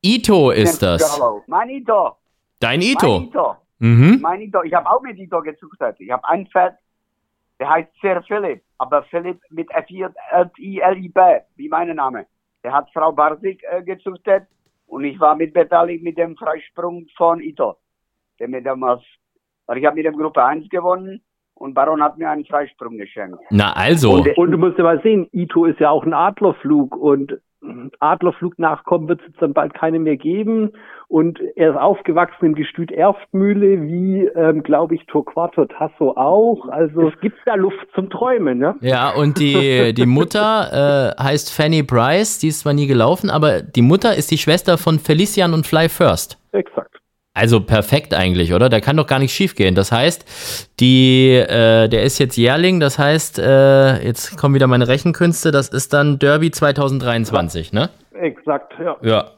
Ito 0.04 0.50
ist 0.50 0.82
das. 0.82 1.22
Mein 1.46 1.70
Ito. 1.70 2.14
Dein 2.60 2.80
Mein 2.80 2.90
Ito. 2.90 3.32
Mhm. 3.80 4.20
Mein 4.22 4.42
Ito. 4.42 4.64
Ich 4.64 4.74
habe 4.74 4.90
auch 4.90 5.02
mit 5.02 5.18
Ito 5.18 5.42
gezüchtet. 5.42 5.96
Ich 6.00 6.12
habe 6.12 6.28
ein 6.28 6.48
Pferd, 6.48 6.78
der 7.60 7.70
heißt 7.70 7.90
Sir 8.02 8.22
Philipp, 8.28 8.64
aber 8.78 9.04
Philipp 9.04 9.40
mit 9.50 9.70
F-I-L-I-B, 9.72 11.22
wie 11.56 11.70
mein 11.70 11.96
Name. 11.96 12.26
Der 12.64 12.74
hat 12.74 12.90
Frau 12.94 13.12
Barsig 13.12 13.64
äh, 13.70 13.84
gezüchtet 13.84 14.48
und 14.88 15.04
ich 15.04 15.20
war 15.20 15.36
mitbeteiligt 15.36 16.04
mit 16.04 16.18
dem 16.18 16.36
Freisprung 16.36 17.08
von 17.16 17.40
Ito. 17.40 17.78
Der 18.40 18.48
mir 18.48 18.62
damals, 18.62 19.04
weil 19.66 19.78
ich 19.78 19.86
habe 19.86 19.96
mit 19.96 20.06
dem 20.06 20.18
Gruppe 20.18 20.44
1 20.44 20.70
gewonnen 20.70 21.22
und 21.54 21.74
Baron 21.74 22.02
hat 22.02 22.18
mir 22.18 22.30
einen 22.30 22.46
Freisprung 22.46 22.98
geschenkt. 22.98 23.40
Na 23.50 23.74
also. 23.74 24.14
Und, 24.14 24.38
und 24.38 24.52
du 24.52 24.58
musst 24.58 24.78
ja 24.78 24.84
mal 24.84 25.02
sehen, 25.02 25.28
Ito 25.32 25.66
ist 25.66 25.80
ja 25.80 25.90
auch 25.90 26.04
ein 26.04 26.14
Adlerflug 26.14 26.96
und 26.96 27.40
mm, 27.62 27.88
Adlerflugnachkommen 28.00 29.08
wird 29.08 29.22
es 29.22 29.28
jetzt 29.28 29.42
dann 29.42 29.54
bald 29.54 29.74
keine 29.74 30.00
mehr 30.00 30.18
geben. 30.18 30.74
Und 31.10 31.40
er 31.56 31.72
ist 31.72 31.78
aufgewachsen 31.78 32.48
im 32.48 32.56
Gestüt 32.56 32.92
Erftmühle, 32.92 33.82
wie, 33.84 34.26
ähm, 34.36 34.62
glaube 34.62 34.96
ich, 34.96 35.06
Torquato 35.06 35.66
Tasso 35.66 36.12
auch. 36.18 36.68
Also 36.70 37.08
es 37.08 37.20
gibt 37.22 37.38
da 37.46 37.56
Luft 37.56 37.88
zum 37.96 38.10
Träumen, 38.10 38.58
ne? 38.58 38.76
Ja, 38.82 39.12
und 39.12 39.40
die, 39.40 39.94
die 39.94 40.06
Mutter 40.06 41.16
äh, 41.18 41.24
heißt 41.24 41.54
Fanny 41.54 41.84
Price, 41.84 42.40
die 42.40 42.50
ist 42.50 42.60
zwar 42.60 42.74
nie 42.74 42.88
gelaufen, 42.88 43.30
aber 43.30 43.62
die 43.62 43.82
Mutter 43.82 44.16
ist 44.16 44.32
die 44.32 44.38
Schwester 44.38 44.78
von 44.78 45.00
Felician 45.00 45.54
und 45.54 45.66
Fly 45.66 45.88
First. 45.88 46.38
Exakt. 46.52 46.98
Also 47.34 47.62
perfekt 47.62 48.14
eigentlich, 48.14 48.54
oder? 48.54 48.68
Da 48.68 48.82
kann 48.82 48.98
doch 48.98 49.06
gar 49.06 49.20
nicht 49.20 49.32
schief 49.32 49.56
gehen. 49.56 49.76
Das 49.76 49.92
heißt, 49.92 50.74
die, 50.80 51.36
äh, 51.36 51.88
der 51.88 52.02
ist 52.02 52.18
jetzt 52.18 52.36
Jährling, 52.36 52.80
das 52.80 53.00
heißt, 53.00 53.40
äh, 53.40 54.04
jetzt 54.04 54.38
kommen 54.38 54.56
wieder 54.56 54.68
meine 54.68 54.88
Rechenkünste, 54.88 55.52
das 55.52 55.70
ist 55.70 55.94
dann 55.94 56.20
Derby 56.20 56.52
2023, 56.52 57.72
ne? 57.72 57.92
Exakt, 58.14 58.74
ja. 58.84 58.98
Ja. 59.04 59.37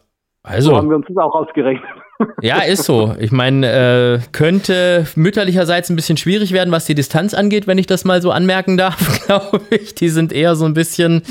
So 0.50 0.56
Also, 0.56 0.78
haben 0.78 0.90
wir 0.90 0.96
uns 0.96 1.06
das 1.08 1.18
auch 1.18 1.36
ausgerechnet. 1.36 1.90
ja, 2.42 2.62
ist 2.64 2.84
so. 2.84 3.16
Ich 3.20 3.32
meine, 3.32 3.68
äh, 3.68 4.20
könnte 4.32 5.08
mütterlicherseits 5.16 5.90
ein 5.90 5.96
bisschen 5.96 6.18
schwierig 6.18 6.52
werden, 6.52 6.72
was 6.72 6.86
die 6.86 6.96
Distanz 6.96 7.34
angeht, 7.34 7.66
wenn 7.68 7.78
ich 7.78 7.88
das 7.88 8.04
mal 8.04 8.22
so 8.22 8.32
anmerken 8.32 8.76
darf, 8.76 9.26
glaube 9.26 9.62
ich. 9.70 9.96
Die 9.96 10.10
sind 10.10 10.34
eher 10.34 10.56
so 10.56 10.66
ein 10.66 10.74
bisschen, 10.74 11.24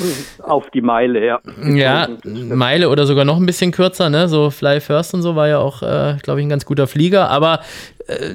Auf 0.42 0.70
die 0.70 0.80
Meile, 0.80 1.24
ja. 1.26 1.40
ja, 1.62 2.08
Meile 2.24 2.88
oder 2.88 3.06
sogar 3.06 3.24
noch 3.24 3.36
ein 3.36 3.44
bisschen 3.44 3.72
kürzer, 3.72 4.08
ne? 4.08 4.28
So 4.28 4.50
Fly 4.50 4.80
First 4.80 5.12
und 5.14 5.22
so 5.22 5.36
war 5.36 5.48
ja 5.48 5.58
auch, 5.58 5.82
äh, 5.82 6.16
glaube 6.22 6.40
ich, 6.40 6.46
ein 6.46 6.50
ganz 6.50 6.64
guter 6.64 6.86
Flieger, 6.86 7.28
aber 7.28 7.60
äh, 8.06 8.34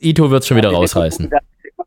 Ito 0.00 0.30
wird 0.30 0.44
schon 0.44 0.56
wieder 0.56 0.72
rausreißen. 0.72 1.30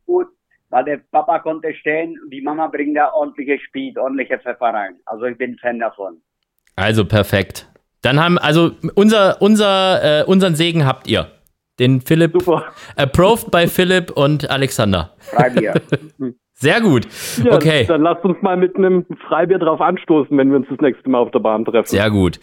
Gut, 0.07 0.27
weil 0.69 0.85
der 0.85 1.01
Papa 1.11 1.39
konnte 1.39 1.73
stehen 1.75 2.17
und 2.23 2.31
die 2.31 2.41
Mama 2.41 2.67
bringt 2.67 2.97
da 2.97 3.11
ordentliche 3.11 3.59
Speed, 3.59 3.97
ordentliche 3.97 4.39
Pfeffer 4.39 4.67
rein. 4.67 4.95
Also 5.05 5.25
ich 5.25 5.37
bin 5.37 5.55
Fan 5.57 5.79
davon. 5.79 6.17
Also 6.75 7.05
perfekt. 7.05 7.67
Dann 8.03 8.19
haben, 8.19 8.37
also 8.37 8.71
unser, 8.93 9.41
unser, 9.41 10.21
äh, 10.21 10.23
unseren 10.25 10.55
Segen 10.55 10.85
habt 10.85 11.07
ihr. 11.07 11.27
Den 11.79 12.01
Philipp, 12.01 12.33
Super. 12.33 12.65
approved 12.97 13.49
by 13.49 13.65
Philipp 13.67 14.11
und 14.11 14.47
Alexander. 14.51 15.11
Freibier. 15.17 15.73
Sehr 16.53 16.81
gut. 16.81 17.07
Ja, 17.43 17.55
Okay. 17.55 17.85
Dann 17.87 18.03
lasst 18.03 18.23
uns 18.23 18.37
mal 18.41 18.55
mit 18.57 18.75
einem 18.75 19.05
Freibier 19.27 19.57
drauf 19.57 19.81
anstoßen, 19.81 20.37
wenn 20.37 20.49
wir 20.51 20.57
uns 20.57 20.67
das 20.69 20.79
nächste 20.81 21.09
Mal 21.09 21.17
auf 21.19 21.31
der 21.31 21.39
Bahn 21.39 21.65
treffen. 21.65 21.87
Sehr 21.87 22.11
gut. 22.11 22.39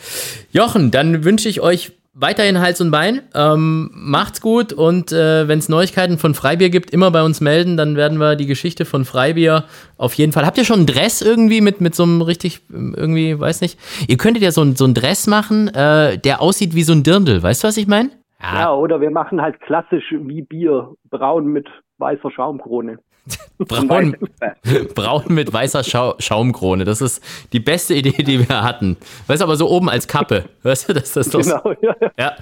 Jochen, 0.50 0.90
dann 0.90 1.24
wünsche 1.24 1.48
ich 1.48 1.61
euch 1.61 1.92
weiterhin 2.20 2.60
Hals 2.60 2.80
und 2.80 2.90
Bein. 2.90 3.22
Ähm, 3.34 3.90
macht's 3.94 4.40
gut 4.40 4.72
und 4.72 5.12
äh, 5.12 5.48
wenn 5.48 5.58
es 5.58 5.68
Neuigkeiten 5.68 6.18
von 6.18 6.34
Freibier 6.34 6.70
gibt, 6.70 6.90
immer 6.90 7.10
bei 7.10 7.22
uns 7.22 7.40
melden. 7.40 7.76
Dann 7.76 7.96
werden 7.96 8.18
wir 8.18 8.36
die 8.36 8.46
Geschichte 8.46 8.84
von 8.84 9.04
Freibier 9.04 9.64
auf 9.96 10.14
jeden 10.14 10.32
Fall. 10.32 10.46
Habt 10.46 10.58
ihr 10.58 10.64
schon 10.64 10.78
einen 10.80 10.86
Dress 10.86 11.22
irgendwie 11.22 11.60
mit, 11.60 11.80
mit 11.80 11.94
so 11.94 12.02
einem 12.02 12.22
richtig, 12.22 12.60
ähm, 12.72 12.94
irgendwie, 12.96 13.38
weiß 13.38 13.60
nicht. 13.62 13.78
Ihr 14.08 14.16
könntet 14.16 14.42
ja 14.42 14.52
so, 14.52 14.62
ein- 14.62 14.76
so 14.76 14.84
einen 14.84 14.94
Dress 14.94 15.26
machen, 15.26 15.68
äh, 15.68 16.18
der 16.18 16.40
aussieht 16.40 16.74
wie 16.74 16.82
so 16.82 16.92
ein 16.92 17.02
Dirndl. 17.02 17.42
Weißt 17.42 17.64
du, 17.64 17.68
was 17.68 17.76
ich 17.76 17.86
meine? 17.86 18.10
Ja, 18.42 18.72
oder 18.72 19.00
wir 19.00 19.10
machen 19.10 19.42
halt 19.42 19.60
klassisch 19.60 20.04
wie 20.12 20.42
Bier, 20.42 20.94
braun 21.10 21.46
mit 21.46 21.68
weißer 21.98 22.30
Schaumkrone. 22.30 22.98
Braun, 23.58 24.16
braun 24.94 25.24
mit 25.28 25.52
weißer 25.52 25.84
Schau 25.84 26.14
Schaumkrone. 26.18 26.84
Das 26.84 27.00
ist 27.00 27.22
die 27.52 27.60
beste 27.60 27.94
Idee, 27.94 28.22
die 28.22 28.48
wir 28.48 28.62
hatten. 28.62 28.96
Weißt 29.26 29.40
du, 29.40 29.44
aber 29.44 29.56
so 29.56 29.68
oben 29.68 29.88
als 29.88 30.08
Kappe. 30.08 30.44
Weißt 30.62 30.88
du, 30.88 30.94
dass 30.94 31.12
das 31.12 31.28
doch. 31.30 31.40
Genau, 31.40 31.74
ja. 31.82 31.94
Ja, 32.18 32.36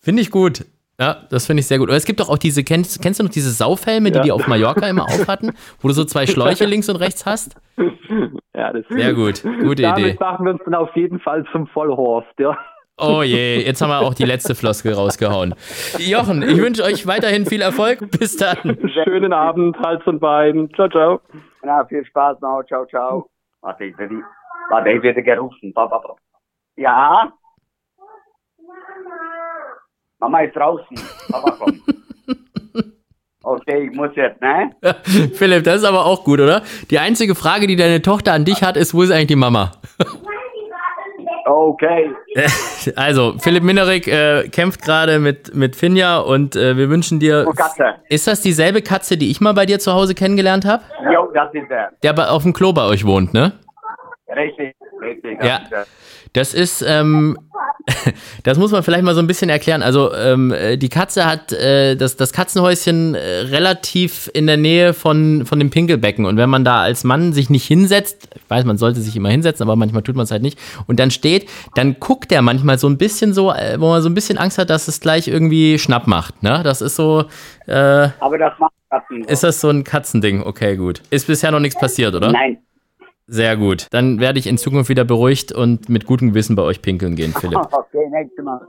finde 0.00 0.22
ich 0.22 0.30
gut. 0.30 0.64
Ja, 0.98 1.16
das 1.30 1.46
finde 1.46 1.60
ich 1.60 1.66
sehr 1.66 1.78
gut. 1.78 1.88
Oder 1.88 1.96
es 1.96 2.04
gibt 2.04 2.20
doch 2.20 2.28
auch 2.28 2.36
diese, 2.36 2.62
kennst, 2.62 3.00
kennst 3.00 3.20
du 3.20 3.24
noch 3.24 3.30
diese 3.30 3.50
Saufhelme, 3.50 4.10
die 4.10 4.18
Ja. 4.18 4.22
die 4.22 4.32
auf 4.32 4.46
Mallorca 4.46 4.86
immer 4.86 5.04
aufhatten, 5.04 5.52
wo 5.80 5.88
du 5.88 5.94
so 5.94 6.04
zwei 6.04 6.26
Schläuche 6.26 6.66
links 6.66 6.90
und 6.90 6.96
rechts 6.96 7.24
hast? 7.24 7.54
ja, 8.54 8.70
das 8.72 8.84
Sehr 8.90 9.14
gut, 9.14 9.42
gute 9.42 9.80
Damit 9.82 9.98
Idee. 10.04 10.16
machen 10.20 10.44
wir 10.44 10.52
uns 10.52 10.60
dann 10.64 10.74
auf 10.74 10.94
jeden 10.94 11.18
Fall 11.20 11.44
zum 11.52 11.66
Vollhorst, 11.68 12.28
ja. 12.38 12.54
Oh 13.00 13.22
je, 13.22 13.64
jetzt 13.64 13.80
haben 13.80 13.90
wir 13.90 14.00
auch 14.00 14.14
die 14.14 14.24
letzte 14.24 14.54
Floskel 14.54 14.92
rausgehauen. 14.92 15.54
Jochen, 15.98 16.42
ich 16.42 16.58
wünsche 16.58 16.82
euch 16.84 17.06
weiterhin 17.06 17.46
viel 17.46 17.62
Erfolg. 17.62 18.10
Bis 18.18 18.36
dann. 18.36 18.78
Schönen 18.92 19.32
Abend, 19.32 19.78
Hals 19.78 20.02
und 20.06 20.20
Bein. 20.20 20.68
Ciao, 20.74 20.88
ciao. 20.88 21.20
Na, 21.62 21.84
viel 21.86 22.04
Spaß 22.04 22.40
noch. 22.40 22.62
Ciao, 22.68 22.86
ciao. 22.86 23.30
Warte, 23.62 23.84
ich 23.84 23.98
werde, 23.98 24.22
warte, 24.68 24.90
ich 24.90 25.02
werde 25.02 25.22
gerufen. 25.22 25.72
Ja? 26.76 27.32
Mama 30.18 30.40
ist 30.40 30.54
draußen. 30.54 31.00
Papa 31.30 31.50
kommt. 31.52 31.80
Okay, 33.42 33.88
ich 33.88 33.96
muss 33.96 34.10
jetzt, 34.16 34.40
ne? 34.42 34.70
Philipp, 35.34 35.64
das 35.64 35.76
ist 35.76 35.84
aber 35.84 36.04
auch 36.04 36.24
gut, 36.24 36.40
oder? 36.40 36.62
Die 36.90 36.98
einzige 36.98 37.34
Frage, 37.34 37.66
die 37.66 37.76
deine 37.76 38.02
Tochter 38.02 38.34
an 38.34 38.44
dich 38.44 38.62
hat, 38.62 38.76
ist, 38.76 38.92
wo 38.92 39.02
ist 39.02 39.10
eigentlich 39.10 39.28
die 39.28 39.36
Mama? 39.36 39.72
Okay. 41.50 42.10
Also, 42.96 43.34
Philipp 43.38 43.62
Minerik 43.62 44.08
äh, 44.08 44.48
kämpft 44.48 44.82
gerade 44.82 45.18
mit, 45.18 45.54
mit 45.54 45.76
Finja 45.76 46.18
und 46.18 46.56
äh, 46.56 46.78
wir 46.78 46.88
wünschen 46.88 47.20
dir. 47.20 47.44
Oh, 47.46 47.52
Katze. 47.52 47.96
Ist 48.08 48.26
das 48.26 48.40
dieselbe 48.40 48.80
Katze, 48.80 49.18
die 49.18 49.30
ich 49.30 49.42
mal 49.42 49.52
bei 49.52 49.66
dir 49.66 49.78
zu 49.78 49.92
Hause 49.92 50.14
kennengelernt 50.14 50.64
habe? 50.64 50.82
Jo, 51.12 51.30
das 51.34 51.52
ist 51.52 51.70
er. 51.70 51.90
Der 52.02 52.14
bei, 52.14 52.26
auf 52.28 52.42
dem 52.42 52.54
Klo 52.54 52.72
bei 52.72 52.86
euch 52.86 53.04
wohnt, 53.04 53.34
ne? 53.34 53.52
Richtig, 54.34 54.74
Das 55.38 55.46
Ja. 55.46 55.60
Das 56.32 56.54
ist, 56.54 56.84
ähm, 56.86 57.36
das 58.44 58.56
muss 58.56 58.70
man 58.70 58.84
vielleicht 58.84 59.02
mal 59.02 59.14
so 59.14 59.20
ein 59.20 59.26
bisschen 59.26 59.50
erklären. 59.50 59.82
Also 59.82 60.14
ähm, 60.14 60.52
äh, 60.52 60.76
die 60.76 60.88
Katze 60.88 61.26
hat 61.26 61.52
äh, 61.52 61.96
das, 61.96 62.16
das 62.16 62.32
Katzenhäuschen 62.32 63.16
äh, 63.16 63.18
relativ 63.18 64.30
in 64.32 64.46
der 64.46 64.56
Nähe 64.56 64.94
von, 64.94 65.44
von 65.44 65.58
dem 65.58 65.70
Pinkelbecken. 65.70 66.24
Und 66.26 66.36
wenn 66.36 66.48
man 66.48 66.64
da 66.64 66.82
als 66.82 67.02
Mann 67.02 67.32
sich 67.32 67.50
nicht 67.50 67.66
hinsetzt, 67.66 68.28
ich 68.34 68.48
weiß, 68.48 68.64
man 68.64 68.78
sollte 68.78 69.00
sich 69.00 69.16
immer 69.16 69.30
hinsetzen, 69.30 69.64
aber 69.64 69.74
manchmal 69.74 70.02
tut 70.02 70.14
man 70.14 70.24
es 70.24 70.30
halt 70.30 70.42
nicht, 70.42 70.58
und 70.86 71.00
dann 71.00 71.10
steht, 71.10 71.48
dann 71.74 71.98
guckt 71.98 72.30
er 72.30 72.42
manchmal 72.42 72.78
so 72.78 72.88
ein 72.88 72.96
bisschen 72.96 73.34
so, 73.34 73.52
äh, 73.52 73.80
wo 73.80 73.88
man 73.88 74.00
so 74.02 74.08
ein 74.08 74.14
bisschen 74.14 74.38
Angst 74.38 74.58
hat, 74.58 74.70
dass 74.70 74.86
es 74.86 75.00
gleich 75.00 75.26
irgendwie 75.26 75.78
Schnapp 75.80 76.06
macht. 76.06 76.44
Ne? 76.44 76.60
Das 76.62 76.80
ist 76.80 76.94
so, 76.94 77.24
äh, 77.66 77.72
Aber 78.20 78.38
das 78.38 78.52
macht 78.58 78.72
Katzen. 78.88 79.24
ist 79.24 79.42
das 79.42 79.60
so 79.60 79.68
ein 79.68 79.82
Katzending? 79.82 80.42
Okay, 80.44 80.76
gut. 80.76 81.02
Ist 81.10 81.26
bisher 81.26 81.50
noch 81.50 81.60
nichts 81.60 81.78
passiert, 81.78 82.14
oder? 82.14 82.30
Nein. 82.30 82.58
Sehr 83.32 83.56
gut. 83.56 83.86
Dann 83.90 84.18
werde 84.18 84.40
ich 84.40 84.48
in 84.48 84.58
Zukunft 84.58 84.88
wieder 84.90 85.04
beruhigt 85.04 85.52
und 85.52 85.88
mit 85.88 86.04
gutem 86.04 86.30
Gewissen 86.30 86.56
bei 86.56 86.62
euch 86.62 86.82
pinkeln 86.82 87.14
gehen, 87.14 87.32
Philipp. 87.32 87.60
Okay, 87.70 88.08
nächstes 88.10 88.44
Mal. 88.44 88.60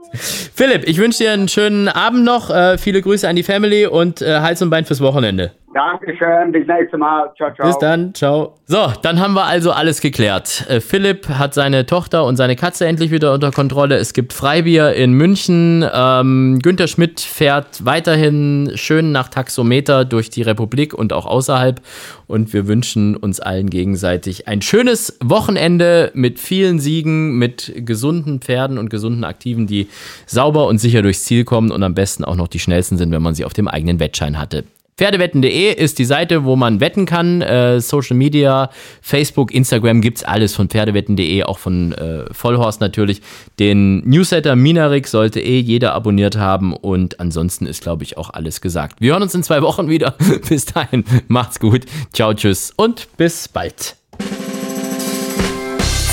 Philipp, 0.54 0.88
ich 0.88 0.98
wünsche 0.98 1.24
dir 1.24 1.32
einen 1.32 1.48
schönen 1.48 1.88
Abend 1.88 2.24
noch. 2.24 2.48
Äh, 2.50 2.78
viele 2.78 3.02
Grüße 3.02 3.28
an 3.28 3.34
die 3.34 3.42
Family 3.42 3.86
und 3.86 4.22
äh, 4.22 4.40
Hals 4.40 4.62
und 4.62 4.70
Bein 4.70 4.84
fürs 4.84 5.00
Wochenende. 5.00 5.52
Dankeschön, 5.74 6.52
bis 6.52 6.66
nächstes 6.66 6.98
Mal. 6.98 7.32
Ciao, 7.36 7.52
ciao. 7.54 7.66
Bis 7.66 7.78
dann, 7.78 8.14
ciao. 8.14 8.54
So, 8.66 8.92
dann 9.02 9.20
haben 9.20 9.32
wir 9.34 9.44
also 9.44 9.72
alles 9.72 10.00
geklärt. 10.00 10.66
Äh, 10.68 10.80
Philipp 10.80 11.28
hat 11.28 11.54
seine 11.54 11.86
Tochter 11.86 12.24
und 12.24 12.36
seine 12.36 12.56
Katze 12.56 12.86
endlich 12.86 13.10
wieder 13.10 13.32
unter 13.32 13.50
Kontrolle. 13.50 13.96
Es 13.96 14.12
gibt 14.12 14.34
Freibier 14.34 14.92
in 14.92 15.12
München. 15.12 15.84
Ähm, 15.92 16.58
Günter 16.62 16.88
Schmidt 16.88 17.20
fährt 17.20 17.84
weiterhin 17.86 18.72
schön 18.74 19.12
nach 19.12 19.28
Taxometer 19.28 20.04
durch 20.04 20.28
die 20.28 20.42
Republik 20.42 20.92
und 20.92 21.12
auch 21.12 21.24
außerhalb. 21.24 21.80
Und 22.26 22.52
wir 22.52 22.66
wünschen 22.66 23.16
uns 23.16 23.40
allen 23.40 23.70
gegenseitig 23.70 24.48
ein 24.48 24.60
schönes 24.60 25.18
Wochenende 25.22 26.10
mit 26.14 26.38
vielen 26.38 26.80
Siegen, 26.80 27.38
mit 27.38 27.72
gesunden 27.76 28.40
Pferden 28.40 28.76
und 28.76 28.90
gesunden 28.90 29.24
Aktiven, 29.24 29.66
die 29.66 29.88
sauber 30.26 30.66
und 30.66 30.78
sicher 30.78 31.02
durchs 31.02 31.24
Ziel 31.24 31.44
kommen 31.44 31.70
und 31.70 31.82
am 31.82 31.94
besten 31.94 32.24
auch 32.24 32.36
noch 32.36 32.48
die 32.48 32.58
schnellsten 32.58 32.98
sind, 32.98 33.10
wenn 33.10 33.22
man 33.22 33.34
sie 33.34 33.44
auf 33.44 33.54
dem 33.54 33.68
eigenen 33.68 34.00
Wettschein 34.00 34.38
hatte. 34.38 34.64
Pferdewetten.de 34.98 35.72
ist 35.72 35.98
die 35.98 36.04
Seite, 36.04 36.44
wo 36.44 36.54
man 36.54 36.80
wetten 36.80 37.06
kann. 37.06 37.40
Äh, 37.40 37.80
Social 37.80 38.16
Media, 38.16 38.70
Facebook, 39.00 39.52
Instagram 39.52 40.02
gibt's 40.02 40.22
alles 40.22 40.54
von 40.54 40.68
Pferdewetten.de, 40.68 41.44
auch 41.44 41.58
von 41.58 41.92
äh, 41.92 42.24
Vollhorst 42.32 42.80
natürlich. 42.80 43.22
Den 43.58 44.08
Newsletter 44.08 44.54
Minarik 44.54 45.08
sollte 45.08 45.40
eh 45.40 45.58
jeder 45.60 45.94
abonniert 45.94 46.36
haben 46.36 46.74
und 46.74 47.20
ansonsten 47.20 47.66
ist, 47.66 47.82
glaube 47.82 48.04
ich, 48.04 48.18
auch 48.18 48.30
alles 48.30 48.60
gesagt. 48.60 49.00
Wir 49.00 49.12
hören 49.12 49.22
uns 49.22 49.34
in 49.34 49.42
zwei 49.42 49.62
Wochen 49.62 49.88
wieder. 49.88 50.14
bis 50.48 50.66
dahin, 50.66 51.04
macht's 51.26 51.58
gut. 51.58 51.86
Ciao, 52.12 52.34
tschüss 52.34 52.72
und 52.76 53.08
bis 53.16 53.48
bald. 53.48 53.96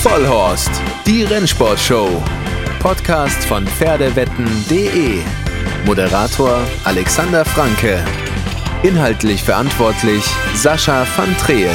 Vollhorst, 0.02 0.72
die 1.06 1.24
Rennsportshow. 1.24 2.08
Podcast 2.80 3.44
von 3.44 3.68
Pferdewetten.de. 3.68 5.20
Moderator 5.86 6.62
Alexander 6.86 7.44
Franke. 7.44 8.06
Inhaltlich 8.82 9.44
verantwortlich 9.44 10.24
Sascha 10.56 11.06
van 11.18 11.36
Treel. 11.38 11.70